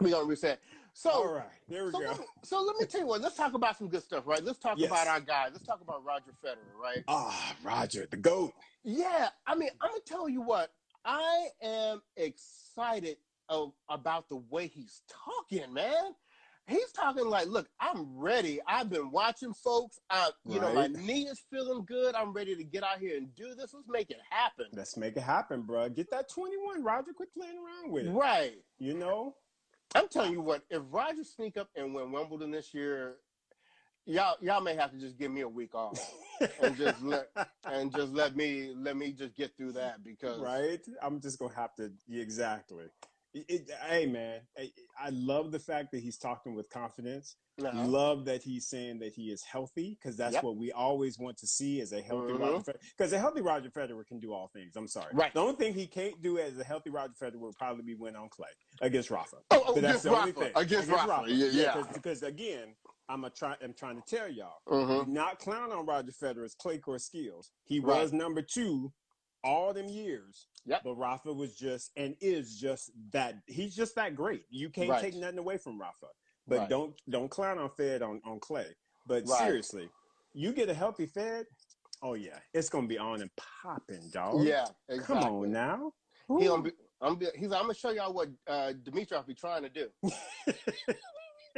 we're 0.00 0.10
gonna 0.10 0.24
reset. 0.24 0.60
So, 0.92 1.10
all 1.10 1.32
right, 1.32 1.46
there 1.68 1.86
we 1.86 1.92
so 1.92 2.00
go. 2.00 2.06
Let 2.06 2.18
me, 2.18 2.26
so 2.42 2.62
let 2.62 2.76
me 2.76 2.86
tell 2.86 3.00
you 3.00 3.06
what. 3.06 3.20
Let's 3.20 3.36
talk 3.36 3.54
about 3.54 3.78
some 3.78 3.88
good 3.88 4.02
stuff, 4.02 4.24
right? 4.26 4.42
Let's 4.42 4.58
talk 4.58 4.78
yes. 4.78 4.90
about 4.90 5.06
our 5.06 5.20
guy. 5.20 5.48
Let's 5.52 5.64
talk 5.64 5.80
about 5.80 6.04
Roger 6.04 6.32
Federer, 6.44 6.80
right? 6.80 7.04
Ah, 7.08 7.54
Roger, 7.62 8.06
the 8.10 8.16
goat. 8.16 8.52
Yeah, 8.84 9.28
I 9.46 9.54
mean, 9.54 9.70
I'm 9.80 9.90
gonna 9.90 10.00
tell 10.04 10.28
you 10.28 10.42
what. 10.42 10.72
I 11.04 11.46
am 11.62 12.02
excited 12.16 13.16
of, 13.48 13.72
about 13.88 14.28
the 14.28 14.42
way 14.50 14.66
he's 14.66 15.02
talking, 15.08 15.72
man 15.72 16.14
he's 16.68 16.92
talking 16.92 17.26
like, 17.26 17.48
look, 17.48 17.68
I'm 17.80 18.06
ready. 18.16 18.60
I've 18.66 18.90
been 18.90 19.10
watching 19.10 19.54
folks. 19.54 19.98
I, 20.10 20.30
you 20.46 20.60
right. 20.60 20.74
know, 20.74 20.74
my 20.74 20.86
knee 20.86 21.22
is 21.22 21.42
feeling 21.50 21.84
good. 21.84 22.14
I'm 22.14 22.32
ready 22.32 22.54
to 22.54 22.64
get 22.64 22.84
out 22.84 22.98
here 23.00 23.16
and 23.16 23.34
do 23.34 23.54
this. 23.54 23.74
Let's 23.74 23.88
make 23.88 24.10
it 24.10 24.18
happen. 24.30 24.66
Let's 24.72 24.96
make 24.96 25.16
it 25.16 25.22
happen, 25.22 25.62
bro. 25.62 25.88
Get 25.88 26.10
that 26.10 26.28
21, 26.28 26.84
Roger. 26.84 27.12
Quit 27.12 27.32
playing 27.34 27.56
around 27.56 27.92
with 27.92 28.06
it. 28.06 28.10
Right. 28.10 28.58
You 28.78 28.94
know. 28.94 29.34
I'm 29.94 30.08
telling 30.08 30.32
you 30.32 30.42
what. 30.42 30.62
If 30.70 30.82
Roger 30.90 31.24
sneak 31.24 31.56
up 31.56 31.70
and 31.74 31.94
win 31.94 32.12
Wimbledon 32.12 32.50
this 32.50 32.74
year, 32.74 33.16
y'all 34.04 34.36
y'all 34.40 34.60
may 34.60 34.74
have 34.74 34.90
to 34.90 34.98
just 34.98 35.18
give 35.18 35.30
me 35.30 35.42
a 35.42 35.48
week 35.48 35.74
off 35.74 35.98
and 36.62 36.76
just 36.76 37.02
let 37.02 37.28
and 37.64 37.94
just 37.94 38.12
let 38.12 38.36
me 38.36 38.74
let 38.76 38.96
me 38.96 39.12
just 39.12 39.34
get 39.34 39.56
through 39.56 39.72
that 39.72 40.02
because 40.04 40.40
right. 40.40 40.80
I'm 41.02 41.20
just 41.20 41.38
gonna 41.38 41.54
have 41.54 41.74
to 41.76 41.90
yeah, 42.06 42.22
exactly. 42.22 42.84
It, 43.34 43.70
hey 43.86 44.06
man, 44.06 44.40
I, 44.56 44.70
I, 44.98 45.10
love 45.10 45.52
the 45.52 45.58
fact 45.58 45.92
that 45.92 46.00
he's 46.00 46.16
talking 46.16 46.54
with 46.54 46.70
confidence. 46.70 47.36
Uh-huh. 47.62 47.84
Love 47.86 48.24
that 48.24 48.42
he's 48.42 48.66
saying 48.66 49.00
that 49.00 49.12
he 49.12 49.30
is 49.30 49.42
healthy 49.42 49.98
because 50.00 50.16
that's 50.16 50.34
yep. 50.34 50.44
what 50.44 50.56
we 50.56 50.72
always 50.72 51.18
want 51.18 51.36
to 51.38 51.46
see 51.46 51.80
as 51.80 51.92
a 51.92 52.00
healthy 52.00 52.32
mm-hmm. 52.32 52.42
Roger 52.42 52.72
Federer. 52.72 52.80
Because 52.96 53.12
a 53.12 53.18
healthy 53.18 53.42
Roger 53.42 53.68
Federer 53.68 54.06
can 54.06 54.18
do 54.18 54.32
all 54.32 54.48
things. 54.54 54.76
I'm 54.76 54.88
sorry. 54.88 55.10
Right. 55.12 55.34
The 55.34 55.40
only 55.40 55.56
thing 55.56 55.74
he 55.74 55.86
can't 55.86 56.22
do 56.22 56.38
as 56.38 56.58
a 56.58 56.64
healthy 56.64 56.88
Roger 56.88 57.12
Federer 57.20 57.36
would 57.36 57.56
probably 57.56 57.82
be 57.82 57.94
win 57.94 58.16
on 58.16 58.28
clay 58.30 58.48
against 58.80 59.10
Rafa. 59.10 59.36
Oh, 59.50 59.62
oh 59.68 59.80
that's 59.80 60.02
the 60.02 60.10
Rafa. 60.10 60.20
only 60.20 60.32
thing. 60.32 60.52
Against, 60.56 60.88
against 60.88 60.90
Rafa. 60.90 61.08
Rafa. 61.08 61.30
Yeah, 61.30 61.48
yeah. 61.52 61.82
Because 61.92 62.22
again, 62.22 62.74
I'm 63.08 63.24
a 63.24 63.30
try. 63.30 63.56
I'm 63.62 63.74
trying 63.74 64.00
to 64.00 64.16
tell 64.16 64.30
y'all, 64.30 64.60
mm-hmm. 64.68 65.12
not 65.12 65.38
clown 65.38 65.72
on 65.72 65.84
Roger 65.84 66.12
Federer's 66.12 66.54
clay 66.54 66.78
court 66.78 67.02
skills. 67.02 67.50
He 67.64 67.80
right. 67.80 68.02
was 68.02 68.12
number 68.12 68.40
two 68.40 68.92
all 69.48 69.72
them 69.72 69.88
years. 69.88 70.46
Yep. 70.66 70.82
But 70.84 70.94
Rafa 70.94 71.32
was 71.32 71.56
just 71.56 71.90
and 71.96 72.14
is 72.20 72.58
just 72.58 72.90
that 73.12 73.36
he's 73.46 73.74
just 73.74 73.94
that 73.94 74.14
great. 74.14 74.44
You 74.50 74.68
can't 74.68 74.90
right. 74.90 75.00
take 75.00 75.14
nothing 75.14 75.38
away 75.38 75.56
from 75.56 75.80
Rafa. 75.80 76.06
But 76.46 76.58
right. 76.58 76.68
don't 76.68 76.94
don't 77.08 77.30
clown 77.30 77.58
on 77.58 77.70
Fed 77.70 78.02
on, 78.02 78.20
on 78.26 78.38
Clay. 78.40 78.66
But 79.06 79.26
right. 79.26 79.38
seriously, 79.38 79.88
you 80.34 80.52
get 80.52 80.68
a 80.68 80.74
healthy 80.74 81.06
Fed, 81.06 81.46
oh 82.02 82.14
yeah, 82.14 82.38
it's 82.52 82.68
gonna 82.68 82.86
be 82.86 82.98
on 82.98 83.22
and 83.22 83.30
popping, 83.36 84.10
dog. 84.12 84.44
Yeah, 84.44 84.66
exactly. 84.88 85.16
Come 85.16 85.24
on 85.24 85.52
now. 85.52 85.92
He 86.38 86.46
gonna 86.46 86.62
be, 86.62 86.72
I'm 87.00 87.16
be, 87.16 87.26
he's 87.34 87.52
I'm 87.52 87.62
gonna 87.62 87.74
show 87.74 87.90
y'all 87.90 88.12
what 88.12 88.28
uh, 88.46 88.72
Dimitrov 88.84 89.26
be 89.26 89.34
trying 89.34 89.62
to 89.62 89.70
do. 89.70 89.88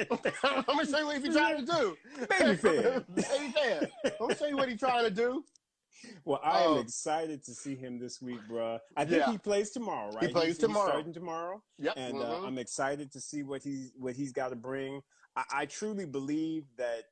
I'm 0.44 0.64
gonna 0.66 0.86
show 0.86 0.98
you 0.98 1.06
what 1.06 1.22
he's 1.22 1.34
trying 1.34 1.64
to 1.64 1.72
do. 1.72 1.96
Baby 2.28 2.56
Fed. 2.56 3.04
Baby 3.14 3.52
Fed. 3.54 3.90
I'm 4.04 4.12
gonna 4.20 4.36
show 4.36 4.46
you 4.46 4.56
what 4.56 4.68
he's 4.68 4.78
trying 4.78 5.04
to 5.04 5.10
do. 5.10 5.44
Well, 6.24 6.40
I 6.42 6.62
am 6.62 6.70
oh. 6.70 6.78
excited 6.78 7.44
to 7.44 7.54
see 7.54 7.76
him 7.76 7.98
this 7.98 8.22
week, 8.22 8.40
bro. 8.48 8.78
I 8.96 9.04
think 9.04 9.22
yeah. 9.26 9.32
he 9.32 9.38
plays 9.38 9.70
tomorrow, 9.70 10.10
right? 10.12 10.24
He 10.24 10.32
plays 10.32 10.46
he's, 10.46 10.58
tomorrow. 10.58 10.86
He's 10.86 10.90
starting 10.92 11.12
tomorrow. 11.12 11.62
Yep. 11.78 11.94
And 11.96 12.16
uh, 12.16 12.20
mm-hmm. 12.20 12.44
uh, 12.44 12.46
I'm 12.46 12.58
excited 12.58 13.12
to 13.12 13.20
see 13.20 13.42
what 13.42 13.62
he's 13.62 13.92
what 13.96 14.14
he's 14.14 14.32
got 14.32 14.48
to 14.48 14.56
bring. 14.56 15.00
I, 15.36 15.44
I, 15.52 15.66
truly 15.66 16.06
believe 16.06 16.64
that. 16.78 17.04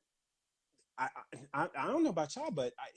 I, 0.97 1.07
I 1.53 1.67
I 1.77 1.87
don't 1.87 2.03
know 2.03 2.09
about 2.09 2.35
y'all, 2.35 2.51
but 2.51 2.73
I 2.79 2.89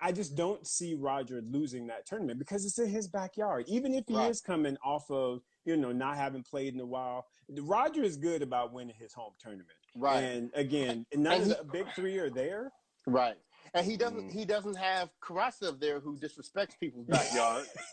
I 0.00 0.12
just 0.12 0.36
don't 0.36 0.66
see 0.66 0.94
Roger 0.94 1.42
losing 1.50 1.86
that 1.86 2.06
tournament 2.06 2.38
because 2.38 2.64
it's 2.64 2.78
in 2.78 2.88
his 2.88 3.08
backyard. 3.08 3.64
Even 3.66 3.94
if 3.94 4.04
he 4.06 4.14
right. 4.14 4.30
is 4.30 4.40
coming 4.40 4.76
off 4.84 5.10
of 5.10 5.40
you 5.64 5.76
know 5.76 5.92
not 5.92 6.16
having 6.16 6.42
played 6.42 6.74
in 6.74 6.80
a 6.80 6.86
while, 6.86 7.26
Roger 7.60 8.02
is 8.02 8.16
good 8.16 8.42
about 8.42 8.72
winning 8.72 8.96
his 8.98 9.12
home 9.12 9.32
tournament. 9.40 9.68
Right. 9.96 10.20
And 10.20 10.50
again, 10.54 11.06
none 11.14 11.42
and 11.42 11.52
of 11.52 11.58
the 11.58 11.64
big 11.64 11.86
three 11.94 12.18
are 12.18 12.30
there. 12.30 12.72
Right. 13.06 13.36
And 13.74 13.86
he 13.86 13.96
doesn't 13.96 14.30
mm. 14.30 14.32
he 14.32 14.44
doesn't 14.44 14.76
have 14.76 15.10
Karatsev 15.20 15.80
there 15.80 16.00
who 16.00 16.16
disrespects 16.16 16.78
people's 16.78 17.06
backyard. 17.08 17.66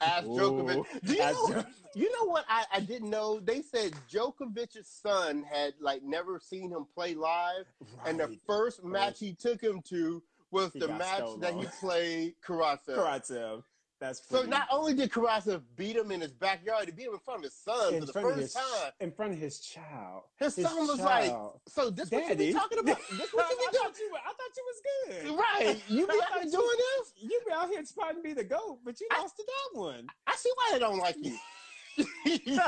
As 0.00 0.24
Djokovic. 0.24 0.84
Do 1.04 1.12
you 1.12 1.18
know, 1.18 1.64
you 1.94 2.12
know 2.12 2.26
what 2.26 2.44
I, 2.48 2.64
I 2.72 2.80
didn't 2.80 3.10
know? 3.10 3.40
They 3.40 3.62
said 3.62 3.92
Djokovic's 4.10 4.88
son 4.88 5.44
had 5.50 5.74
like 5.80 6.02
never 6.02 6.38
seen 6.38 6.70
him 6.70 6.86
play 6.94 7.14
live. 7.14 7.66
Right. 7.80 8.08
And 8.08 8.20
the 8.20 8.38
first 8.46 8.84
match 8.84 9.18
he 9.18 9.34
took 9.34 9.60
him 9.60 9.82
to 9.88 10.22
was 10.50 10.72
he 10.72 10.80
the 10.80 10.88
match 10.88 11.24
that 11.40 11.54
he 11.54 11.66
played 11.80 12.34
Karatsev. 12.46 12.96
Karatsev. 12.96 13.62
That's 14.02 14.20
so. 14.28 14.42
Not 14.42 14.66
only 14.72 14.94
did 14.94 15.12
Karatsev 15.12 15.62
beat 15.76 15.94
him 15.94 16.10
in 16.10 16.20
his 16.20 16.32
backyard, 16.32 16.86
he 16.86 16.90
beat 16.90 17.06
him 17.06 17.12
in 17.12 17.20
front 17.20 17.38
of 17.38 17.44
his 17.44 17.54
son 17.54 17.94
in 17.94 18.00
for 18.00 18.06
the 18.06 18.12
first 18.12 18.40
his, 18.40 18.52
time. 18.52 18.90
In 18.98 19.12
front 19.12 19.32
of 19.32 19.38
his 19.38 19.60
child. 19.60 20.24
His, 20.40 20.56
his 20.56 20.66
son 20.66 20.88
was 20.88 20.98
child. 20.98 21.06
like, 21.06 21.32
"So 21.68 21.88
this 21.88 22.10
Daddy. 22.10 22.24
what 22.24 22.30
you 22.30 22.36
be 22.46 22.52
talking 22.52 22.80
about? 22.80 22.98
This 23.12 23.32
what 23.32 23.48
you 23.48 23.56
be 23.58 23.62
doing? 23.78 23.94
You, 24.00 24.10
I 24.16 24.32
thought 24.32 24.56
you 24.56 24.64
was 24.66 24.82
good, 25.06 25.30
right? 25.38 25.80
You 25.86 26.08
be 26.08 26.12
out 26.20 26.42
here 26.42 26.50
doing 26.50 26.78
this? 26.98 27.12
You 27.16 27.40
be 27.46 27.52
out 27.52 27.68
here 27.68 27.84
spotting 27.84 28.24
me 28.24 28.32
the 28.32 28.42
goat, 28.42 28.80
but 28.84 29.00
you 29.00 29.06
I, 29.12 29.20
lost 29.20 29.36
to 29.36 29.44
that 29.46 29.68
one. 29.78 30.08
I 30.26 30.34
see 30.34 30.50
why 30.56 30.70
they 30.72 30.80
don't 30.80 30.98
like 30.98 31.14
you. 31.18 31.38
you 32.24 32.56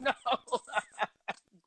know 0.00 0.12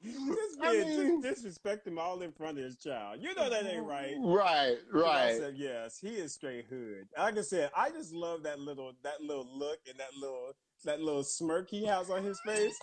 this 0.06 0.58
man 0.58 0.62
I 0.62 0.74
mean, 0.74 1.22
disrespect 1.22 1.85
him 1.96 2.00
all 2.00 2.22
in 2.22 2.32
front 2.32 2.58
of 2.58 2.64
his 2.64 2.78
child. 2.78 3.20
You 3.22 3.34
know 3.36 3.50
that 3.50 3.66
ain't 3.66 3.86
right. 3.86 4.16
Right, 4.20 4.78
right. 4.92 5.38
Said, 5.38 5.56
yes, 5.58 5.98
he 6.00 6.10
is 6.10 6.34
straight 6.34 6.66
hood. 6.66 7.08
Like 7.18 7.38
I 7.38 7.42
said, 7.42 7.72
I 7.76 7.90
just 7.90 8.14
love 8.14 8.44
that 8.44 8.60
little 8.60 8.94
that 9.04 9.22
little 9.22 9.48
look 9.52 9.80
and 9.90 9.98
that 10.00 10.14
little 10.20 10.52
that 10.84 11.02
little 11.02 11.24
smirk 11.24 11.70
he 11.70 11.86
has 11.86 12.10
on 12.10 12.24
his 12.24 12.40
face. 12.46 12.78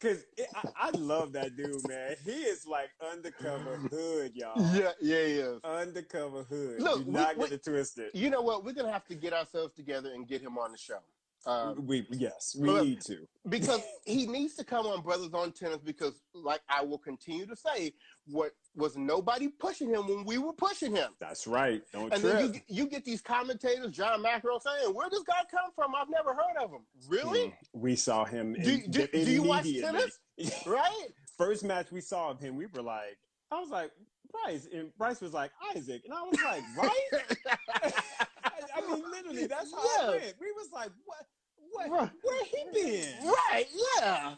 Cause 0.00 0.24
it, 0.36 0.46
I, 0.54 0.88
I, 0.88 0.90
love 0.90 1.32
that 1.32 1.56
dude, 1.56 1.88
man. 1.88 2.16
He 2.22 2.32
is 2.32 2.66
like 2.66 2.90
undercover 3.12 3.76
hood, 3.76 4.32
y'all. 4.34 4.52
Yeah, 4.74 4.90
yeah, 5.00 5.16
is. 5.16 5.60
Undercover 5.64 6.42
hood. 6.42 6.82
Look, 6.82 7.06
Do 7.06 7.10
not 7.10 7.38
we, 7.38 7.44
get 7.44 7.52
it 7.52 7.64
twisted. 7.64 8.10
You 8.12 8.28
know 8.28 8.42
what? 8.42 8.62
We're 8.62 8.74
gonna 8.74 8.92
have 8.92 9.06
to 9.06 9.14
get 9.14 9.32
ourselves 9.32 9.74
together 9.74 10.12
and 10.12 10.28
get 10.28 10.42
him 10.42 10.58
on 10.58 10.72
the 10.72 10.78
show. 10.78 10.98
Um, 11.46 11.86
we 11.86 12.04
yes, 12.10 12.56
we 12.58 12.72
need 12.80 13.00
to 13.02 13.18
because 13.48 13.80
he 14.04 14.26
needs 14.26 14.56
to 14.56 14.64
come 14.64 14.84
on 14.86 15.00
Bruthas 15.00 15.32
on 15.32 15.52
Tennis 15.52 15.78
because, 15.78 16.20
like 16.34 16.60
I 16.68 16.82
will 16.82 16.98
continue 16.98 17.46
to 17.46 17.54
say, 17.54 17.92
what 18.26 18.52
was 18.74 18.96
nobody 18.96 19.48
pushing 19.48 19.88
him 19.88 20.06
when 20.06 20.24
we 20.24 20.38
were 20.38 20.52
pushing 20.52 20.94
him. 20.94 21.10
That's 21.18 21.46
right. 21.46 21.82
Don't 21.92 22.12
and 22.12 22.22
trip. 22.22 22.38
then 22.38 22.54
you, 22.54 22.60
you 22.68 22.86
get 22.86 23.04
these 23.04 23.22
commentators, 23.22 23.90
John 23.90 24.22
McEnroe, 24.22 24.60
saying, 24.62 24.94
"Where 24.94 25.08
does 25.08 25.22
God 25.22 25.46
come 25.50 25.70
from? 25.74 25.94
I've 25.94 26.10
never 26.10 26.34
heard 26.34 26.62
of 26.62 26.70
him." 26.70 26.82
Really? 27.08 27.48
Mm, 27.48 27.54
we 27.72 27.96
saw 27.96 28.24
him. 28.24 28.54
Do, 28.54 28.70
in, 28.70 28.90
do, 28.90 29.06
do 29.06 29.18
you 29.18 29.42
watch 29.42 29.64
tennis? 29.64 30.18
right. 30.66 31.08
First 31.38 31.64
match 31.64 31.90
we 31.90 32.00
saw 32.00 32.30
of 32.30 32.40
him, 32.40 32.56
we 32.56 32.66
were 32.66 32.82
like, 32.82 33.18
I 33.50 33.60
was 33.60 33.70
like, 33.70 33.90
Bryce, 34.32 34.68
and 34.72 34.90
Bryce 34.96 35.20
was 35.20 35.32
like 35.32 35.50
Isaac, 35.74 36.02
and 36.04 36.14
I 36.14 36.22
was 36.22 36.42
like, 36.42 36.62
right? 36.76 37.52
I 38.76 38.80
mean, 38.80 39.02
literally, 39.10 39.46
that's 39.46 39.72
how 39.72 39.82
yeah. 39.98 40.14
it 40.14 40.22
went. 40.22 40.34
We 40.40 40.52
was 40.52 40.68
like, 40.72 40.90
what? 41.04 41.26
What? 41.70 41.90
Right. 41.90 42.10
Where 42.22 42.44
he 42.44 42.64
been? 42.72 43.26
Right. 43.26 43.66
Yeah. 43.98 44.34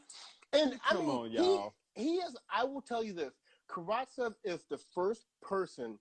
And 0.53 0.81
I 0.89 0.95
Come 0.95 1.07
mean, 1.07 1.17
on, 1.17 1.31
y'all. 1.31 1.75
He, 1.95 2.05
he 2.05 2.15
is. 2.17 2.37
I 2.51 2.65
will 2.65 2.81
tell 2.81 3.05
you 3.05 3.13
this. 3.13 3.33
Karatsev 3.71 4.35
is 4.45 4.65
the 4.71 4.79
first 4.95 5.27
person 5.43 5.99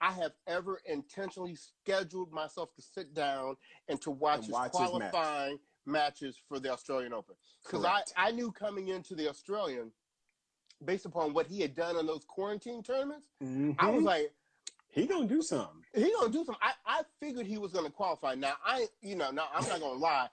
I 0.00 0.12
have 0.12 0.32
ever 0.46 0.80
intentionally 0.86 1.56
scheduled 1.56 2.32
myself 2.32 2.74
to 2.76 2.82
sit 2.82 3.14
down 3.14 3.56
and 3.88 4.00
to 4.02 4.10
watch, 4.10 4.36
and 4.36 4.44
his 4.44 4.52
watch 4.52 4.70
qualifying 4.70 5.50
his 5.50 5.58
match. 5.86 6.12
matches 6.20 6.36
for 6.48 6.60
the 6.60 6.70
Australian 6.70 7.12
Open. 7.12 7.34
Because 7.64 7.84
I, 7.84 8.02
I 8.16 8.30
knew 8.30 8.52
coming 8.52 8.88
into 8.88 9.14
the 9.14 9.28
Australian, 9.28 9.90
based 10.84 11.04
upon 11.04 11.32
what 11.34 11.46
he 11.46 11.60
had 11.60 11.74
done 11.74 11.96
in 11.96 12.06
those 12.06 12.24
quarantine 12.28 12.82
tournaments, 12.82 13.26
mm-hmm. 13.42 13.72
I 13.78 13.86
was 13.90 13.96
mm-hmm. 13.96 14.06
like, 14.06 14.32
he 14.90 15.06
gonna 15.06 15.26
do 15.26 15.42
something. 15.42 15.82
He 15.94 16.12
gonna 16.18 16.32
do 16.32 16.44
something. 16.44 16.56
I, 16.62 16.72
I 16.86 17.02
figured 17.20 17.46
he 17.46 17.58
was 17.58 17.72
gonna 17.72 17.90
qualify. 17.90 18.34
Now 18.34 18.54
I, 18.64 18.86
you 19.02 19.16
know, 19.16 19.30
now 19.30 19.44
I'm 19.54 19.68
not 19.68 19.80
gonna 19.80 19.98
lie. 19.98 20.28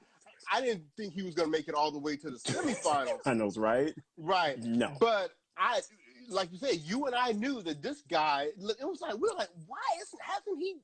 I 0.52 0.62
didn't 0.62 0.84
think 0.96 1.14
he 1.14 1.24
was 1.24 1.36
gonna 1.36 1.50
make 1.50 1.68
it 1.68 1.76
all 1.76 1.92
the 1.92 2.00
way 2.00 2.16
to 2.18 2.30
the 2.30 2.38
semifinals. 2.38 3.22
Finals, 3.24 3.58
right? 3.58 3.94
Right. 4.18 4.58
No. 4.60 4.96
But 5.00 5.32
I, 5.58 5.82
like 6.30 6.52
you 6.52 6.58
said, 6.58 6.82
you 6.84 7.06
and 7.06 7.16
I 7.16 7.32
knew 7.32 7.62
that 7.64 7.82
this 7.82 8.02
guy. 8.10 8.48
It 8.58 8.86
was 8.86 9.02
like 9.02 9.14
we 9.14 9.22
were 9.22 9.38
like, 9.38 9.50
why 9.68 9.78
isn't 10.02 10.22
hasn't 10.22 10.60
he 10.60 10.78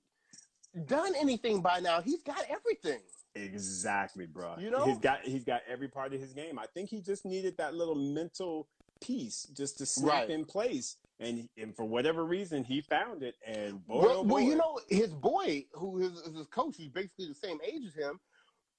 done 0.85 1.13
anything 1.19 1.61
by 1.61 1.79
now? 1.79 2.01
He's 2.01 2.23
got 2.23 2.43
everything. 2.49 3.01
Exactly, 3.35 4.25
bro. 4.25 4.55
You 4.59 4.71
know, 4.71 4.85
he's 4.85 4.99
got 4.99 5.21
he's 5.23 5.43
got 5.43 5.61
every 5.69 5.87
part 5.87 6.13
of 6.13 6.19
his 6.19 6.33
game. 6.33 6.59
I 6.59 6.65
think 6.73 6.89
he 6.89 7.01
just 7.01 7.25
needed 7.25 7.57
that 7.57 7.73
little 7.73 7.95
mental 7.95 8.67
piece 9.01 9.47
just 9.55 9.77
to 9.79 9.85
snap 9.85 10.13
right. 10.13 10.29
in 10.29 10.45
place. 10.45 10.97
And, 11.19 11.47
and 11.57 11.75
for 11.75 11.85
whatever 11.85 12.25
reason, 12.25 12.63
he 12.63 12.81
found 12.81 13.21
it. 13.21 13.35
And 13.45 13.85
boy, 13.85 14.01
well, 14.01 14.17
oh 14.17 14.23
boy. 14.23 14.33
well 14.33 14.43
you 14.43 14.55
know, 14.55 14.79
his 14.89 15.13
boy, 15.13 15.65
who 15.73 15.99
is 15.99 16.13
his 16.35 16.47
coach, 16.47 16.77
who's 16.77 16.89
basically 16.89 17.27
the 17.27 17.35
same 17.35 17.59
age 17.63 17.83
as 17.85 17.93
him, 17.93 18.19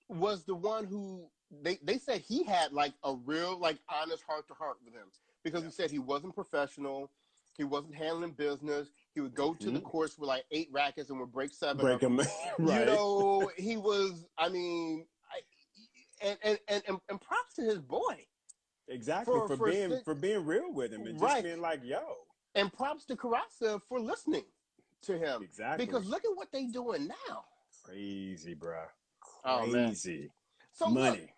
was 0.09 0.45
the 0.45 0.55
one 0.55 0.85
who 0.85 1.29
they, 1.63 1.79
they 1.83 1.99
said 1.99 2.21
he 2.21 2.43
had 2.43 2.73
like 2.73 2.95
a 3.05 3.15
real, 3.25 3.59
like 3.59 3.79
honest 3.89 4.25
heart 4.27 4.49
to 4.49 4.55
heart 4.55 4.77
with 4.85 4.95
him 4.95 5.09
because 5.43 5.62
yeah. 5.62 5.68
he 5.68 5.72
said 5.72 5.90
he 5.90 5.99
wasn't 5.99 6.34
professional. 6.34 7.11
He 7.57 7.64
wasn't 7.64 7.95
handling 7.95 8.32
business. 8.32 8.88
He 9.14 9.20
would 9.20 9.34
go 9.34 9.53
to 9.55 9.66
mm-hmm. 9.66 9.74
the 9.74 9.80
course 9.80 10.18
with 10.18 10.28
like 10.28 10.45
eight 10.51 10.68
rackets 10.72 11.11
and 11.11 11.20
would 11.20 11.32
break 11.32 11.53
seven. 11.53 11.78
Break 11.78 12.01
them. 12.01 12.18
right. 12.59 12.80
You 12.80 12.86
know, 12.86 13.51
he 13.57 13.76
was. 13.76 14.24
I 14.38 14.49
mean, 14.49 15.07
I, 15.30 16.26
and, 16.26 16.59
and 16.66 16.82
and 16.86 16.99
and 17.09 17.20
props 17.20 17.55
to 17.57 17.62
his 17.62 17.78
boy. 17.78 18.26
Exactly 18.88 19.32
for, 19.34 19.49
for, 19.49 19.57
for 19.57 19.70
being 19.70 20.01
for 20.05 20.14
being 20.14 20.45
real 20.45 20.72
with 20.72 20.93
him 20.93 21.07
and 21.07 21.18
just 21.18 21.43
being 21.43 21.61
like, 21.61 21.80
yo. 21.84 22.01
And 22.55 22.72
props 22.72 23.07
to 23.07 23.16
Karatsev 23.16 23.80
for 23.88 24.01
listening 24.01 24.45
to 25.03 25.18
him. 25.18 25.43
Exactly. 25.43 25.86
Because 25.86 26.07
look 26.07 26.24
at 26.24 26.36
what 26.36 26.49
they 26.53 26.66
doing 26.66 27.09
now. 27.09 27.45
Crazy, 27.84 28.55
bro. 28.55 28.82
Crazy. 29.20 30.30
Oh, 30.30 30.34
so 30.72 30.88
money. 30.88 31.20
Look, 31.20 31.28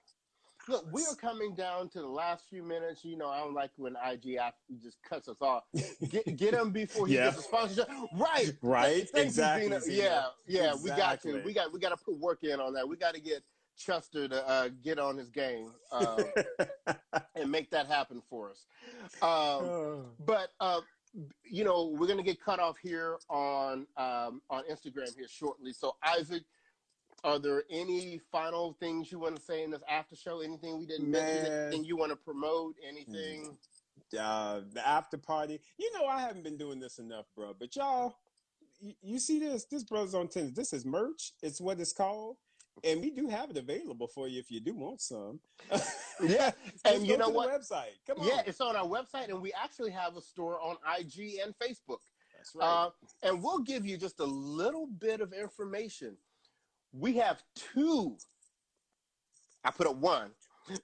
look, 0.69 0.87
we 0.93 1.03
are 1.03 1.15
coming 1.15 1.55
down 1.55 1.89
to 1.91 2.01
the 2.01 2.07
last 2.07 2.45
few 2.49 2.63
minutes. 2.63 3.05
You 3.05 3.17
know, 3.17 3.29
I 3.29 3.39
don't 3.41 3.55
like 3.55 3.71
when 3.77 3.97
IG 4.11 4.39
just 4.83 4.99
cuts 5.03 5.29
us 5.29 5.41
off. 5.41 5.65
Get 6.09 6.37
get 6.37 6.55
him 6.55 6.71
before 6.71 7.07
he 7.07 7.17
yeah. 7.17 7.27
gets 7.27 7.39
a 7.39 7.43
sponsorship. 7.43 7.89
Right. 8.17 8.53
Right. 8.63 9.09
Thank 9.09 9.27
exactly. 9.27 9.69
You, 9.95 10.03
yeah. 10.03 10.27
Yeah. 10.47 10.75
Exactly. 10.75 10.83
We 10.83 10.97
got 10.97 11.23
to. 11.23 11.43
We 11.45 11.53
got. 11.53 11.73
We 11.73 11.81
got 11.81 11.99
to 11.99 12.05
put 12.05 12.19
work 12.19 12.45
in 12.45 12.61
on 12.61 12.75
that. 12.75 12.89
We 12.89 12.97
got 12.97 13.15
to 13.15 13.21
get 13.21 13.43
Chester 13.77 14.29
to 14.29 14.49
uh, 14.49 14.69
get 14.83 14.99
on 14.99 15.17
his 15.17 15.31
game 15.31 15.73
uh, 15.93 16.23
and 17.35 17.51
make 17.51 17.71
that 17.71 17.87
happen 17.87 18.23
for 18.29 18.51
us. 18.51 18.67
Um, 19.23 19.29
oh. 19.31 20.05
but 20.25 20.51
uh, 20.61 20.81
you 21.45 21.65
know, 21.65 21.95
we're 21.99 22.07
gonna 22.07 22.23
get 22.23 22.41
cut 22.43 22.61
off 22.61 22.77
here 22.83 23.19
on 23.29 23.87
um, 23.97 24.41
on 24.51 24.65
Instagram 24.71 25.15
here 25.17 25.29
shortly. 25.29 25.73
So 25.73 25.97
Isaac, 26.03 26.43
are 27.25 27.39
there 27.39 27.65
any 27.71 28.21
final 28.31 28.77
things 28.79 29.11
you 29.11 29.19
want 29.19 29.37
to 29.37 29.43
say 29.43 29.65
in 29.65 29.71
this 29.71 29.83
after 29.89 30.15
show? 30.15 30.41
Anything 30.41 30.79
we 30.79 30.87
didn't 30.87 31.11
mention? 31.11 31.53
Anything 31.53 31.85
you 31.85 31.97
want 31.97 32.13
to 32.13 32.17
promote? 32.17 32.77
Anything? 32.87 33.57
Uh, 34.19 34.61
the 34.73 34.87
after 34.87 35.17
party. 35.17 35.61
You 35.79 35.93
know, 35.95 36.07
I 36.07 36.21
haven't 36.21 36.45
been 36.45 36.57
doing 36.57 36.79
this 36.79 36.99
enough, 36.99 37.27
bro. 37.35 37.55
But 37.59 37.75
y'all, 37.75 38.17
you, 38.81 38.95
you 39.03 39.19
see 39.19 39.41
this? 39.41 39.65
This 39.65 39.83
Bruthas 39.83 40.15
on 40.15 40.29
Tennis. 40.29 40.53
This 40.53 40.73
is 40.73 40.85
merch. 40.85 41.33
It's 41.43 41.61
what 41.61 41.81
it's 41.81 41.93
called 41.93 42.37
and 42.83 43.01
we 43.01 43.11
do 43.11 43.29
have 43.29 43.51
it 43.51 43.57
available 43.57 44.09
for 44.09 44.27
you 44.27 44.41
if 44.41 44.51
you 44.51 44.61
do 44.61 44.75
want 44.75 45.01
some. 45.01 45.39
yeah, 46.23 46.51
and 46.85 47.07
you 47.07 47.17
know 47.17 47.29
what? 47.29 47.49
website. 47.49 47.95
Come 48.07 48.21
on. 48.21 48.27
Yeah, 48.27 48.43
it's 48.47 48.61
on 48.61 48.75
our 48.75 48.87
website, 48.87 49.29
and 49.29 49.41
we 49.41 49.53
actually 49.53 49.93
have 49.93 50.17
a 50.17 50.21
store 50.21 50.61
on 50.61 50.77
IG 50.99 51.39
and 51.43 51.55
Facebook. 51.59 52.01
That's 52.37 52.55
right. 52.55 52.67
Uh, 52.67 52.91
and 53.23 53.43
we'll 53.43 53.61
give 53.61 53.87
you 53.87 53.97
just 53.97 54.21
a 54.21 54.25
little 54.25 54.87
bit 54.87 55.21
of 55.21 55.33
information. 55.33 56.17
We 56.97 57.15
have 57.15 57.43
two. 57.55 58.17
I 59.65 59.71
put 59.71 59.87
up 59.87 59.97
one. 59.97 60.31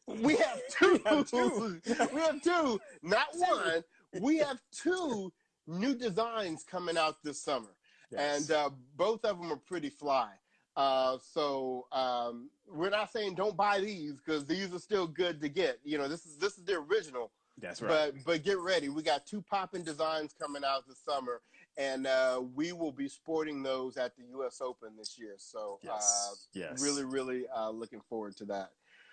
We 0.07 0.37
have 0.37 0.61
two. 0.79 1.01
we 1.05 1.11
have 1.11 1.31
two. 1.31 1.81
we 2.13 2.21
have 2.21 2.43
two, 2.43 2.81
not 3.03 3.29
one. 3.35 3.85
We 4.21 4.39
have 4.39 4.61
two 4.73 5.33
new 5.67 5.95
designs 5.95 6.65
coming 6.69 6.99
out 6.99 7.23
this 7.23 7.41
summer, 7.41 7.77
yes. 8.11 8.41
and 8.41 8.57
uh, 8.57 8.71
both 8.97 9.25
of 9.25 9.39
them 9.41 9.53
are 9.53 9.57
pretty 9.57 9.89
fly. 9.89 10.31
Uh, 10.77 11.19
so 11.33 11.87
um, 11.93 12.51
we're 12.69 12.91
not 12.91 13.13
saying 13.13 13.35
don't 13.35 13.57
buy 13.57 13.81
these 13.81 14.15
because 14.15 14.47
these 14.47 14.75
are 14.75 14.79
still 14.79 15.07
good 15.07 15.41
to 15.41 15.49
get. 15.49 15.79
You 15.85 15.99
know, 15.99 16.09
this 16.09 16.27
is 16.27 16.37
this 16.39 16.59
is 16.59 16.65
the 16.65 16.75
original. 16.75 17.31
That's 17.61 17.81
right. 17.83 18.13
But 18.13 18.25
but 18.25 18.45
get 18.45 18.59
ready. 18.59 18.89
We 18.89 19.03
got 19.03 19.27
two 19.27 19.43
popping 19.43 19.85
designs 19.85 20.35
coming 20.39 20.63
out 20.65 20.89
this 20.89 21.01
summer, 21.05 21.41
and 21.77 22.07
uh, 22.07 22.43
we 22.55 22.73
will 22.73 22.93
be 22.93 23.09
sporting 23.09 23.63
those 23.63 23.97
at 23.97 24.17
the 24.17 24.25
U.S. 24.33 24.61
Open 24.61 24.91
this 24.97 25.19
year. 25.19 25.35
So 25.39 25.79
yes, 25.83 26.31
uh, 26.31 26.35
yes. 26.53 26.83
really 26.83 27.05
really 27.05 27.45
uh, 27.55 27.71
looking 27.71 28.01
forward 28.09 28.37
to 28.39 28.45
that. 28.47 28.71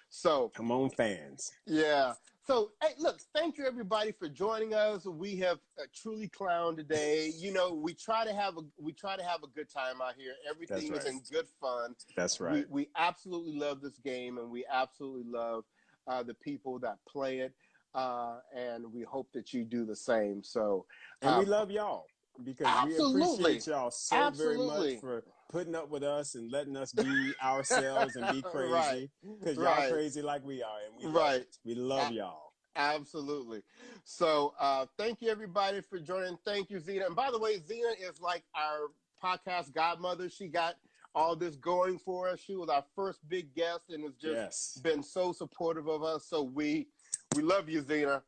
So 0.10 0.52
come 0.56 0.72
on, 0.72 0.90
fans. 0.90 1.52
Yeah. 1.66 2.14
So, 2.48 2.72
hey, 2.82 2.94
look, 2.98 3.20
thank 3.36 3.58
you 3.58 3.66
everybody 3.66 4.14
for 4.14 4.30
joining 4.30 4.74
us. 4.74 5.06
We 5.06 5.36
have 5.38 5.58
uh, 5.78 5.84
truly 5.94 6.30
clowned 6.30 6.78
today. 6.78 7.34
You 7.36 7.52
know, 7.52 7.74
we 7.74 7.94
try 7.94 8.24
to 8.24 8.34
have 8.34 8.56
a 8.58 8.62
we 8.80 8.94
try 8.94 9.18
to 9.18 9.24
have 9.24 9.44
a 9.44 9.48
good 9.48 9.70
time 9.70 10.02
out 10.02 10.14
here. 10.18 10.32
Everything 10.50 10.94
right. 10.94 11.02
is 11.02 11.06
in 11.06 11.22
good 11.30 11.48
fun. 11.60 11.94
That's 12.16 12.40
right. 12.40 12.66
We, 12.70 12.84
we, 12.84 12.90
absolutely 12.96 13.60
love 13.60 13.82
this 13.82 13.98
game, 13.98 14.38
and 14.38 14.50
we 14.50 14.64
absolutely 14.72 15.26
love 15.30 15.66
uh, 16.08 16.24
the 16.24 16.36
people 16.36 16.80
that 16.80 17.00
play 17.06 17.40
it. 17.40 17.54
Uh, 17.94 18.38
and 18.56 18.94
we 18.94 19.04
hope 19.04 19.30
that 19.34 19.54
you 19.54 19.66
do 19.66 19.86
the 19.86 19.96
same. 19.96 20.42
So, 20.42 20.86
and 21.22 21.40
we 21.40 21.46
uh, 21.46 21.50
love 21.50 21.70
y'all 21.70 22.06
because 22.44 22.68
absolutely. 22.68 23.22
we 23.22 23.34
appreciate 23.34 23.68
y'all 23.68 23.92
so 23.92 24.16
absolutely. 24.16 24.68
very 24.68 24.92
much 24.94 25.02
for 25.02 25.24
putting 25.50 25.76
up 25.76 25.90
with 25.90 26.04
us 26.04 26.36
and 26.36 26.52
letting 26.52 26.76
us 26.76 26.92
be 26.94 27.34
ourselves 27.44 28.16
and 28.16 28.30
be 28.32 28.42
crazy 28.52 29.10
because 29.40 29.58
right. 29.58 29.64
y'all 29.66 29.84
right. 29.84 29.92
crazy 29.92 30.22
like 30.22 30.44
we 30.44 30.62
are 30.62 30.80
and 30.86 31.14
we 31.14 31.20
right. 31.20 31.38
Love 31.40 31.46
we 31.66 31.76
love 31.76 32.12
y'all. 32.12 32.54
Absolutely. 32.76 33.64
So 34.04 34.54
uh, 34.60 34.86
thank 34.98 35.22
you 35.22 35.30
everybody 35.30 35.82
for 35.82 36.00
joining. 36.00 36.38
Thank 36.46 36.70
you, 36.70 36.80
Zena. 36.80 37.08
And 37.08 37.16
by 37.16 37.32
the 37.32 37.40
way, 37.40 37.60
Zena 37.60 37.90
is 38.00 38.22
like 38.22 38.44
our 38.56 38.92
podcast 39.24 39.74
godmother. 39.74 40.30
She 40.30 40.48
got 40.48 40.76
all 41.16 41.36
this 41.36 41.56
going 41.56 41.98
for 41.98 42.30
us. 42.30 42.40
She 42.40 42.56
was 42.56 42.70
our 42.70 42.84
first 42.96 43.28
big 43.28 43.54
guest 43.56 43.86
and 43.90 44.04
has 44.04 44.14
just 44.14 44.36
yes. 44.36 44.80
been 44.84 45.02
so 45.02 45.32
supportive 45.32 45.88
of 45.88 46.04
us. 46.04 46.26
So 46.26 46.44
we 46.44 46.88
we 47.36 47.42
love 47.42 47.68
you, 47.68 47.82
Zena. 47.82 48.22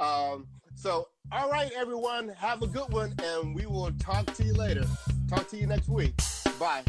Um, 0.00 0.48
so 0.74 1.08
all 1.32 1.50
right, 1.50 1.72
everyone, 1.76 2.28
have 2.36 2.62
a 2.62 2.66
good 2.66 2.92
one, 2.92 3.14
and 3.22 3.54
we 3.54 3.66
will 3.66 3.90
talk 3.98 4.32
to 4.34 4.44
you 4.44 4.52
later. 4.52 4.84
Talk 5.28 5.48
to 5.48 5.56
you 5.56 5.66
next 5.66 5.88
week. 5.88 6.14
Bye. 6.60 6.82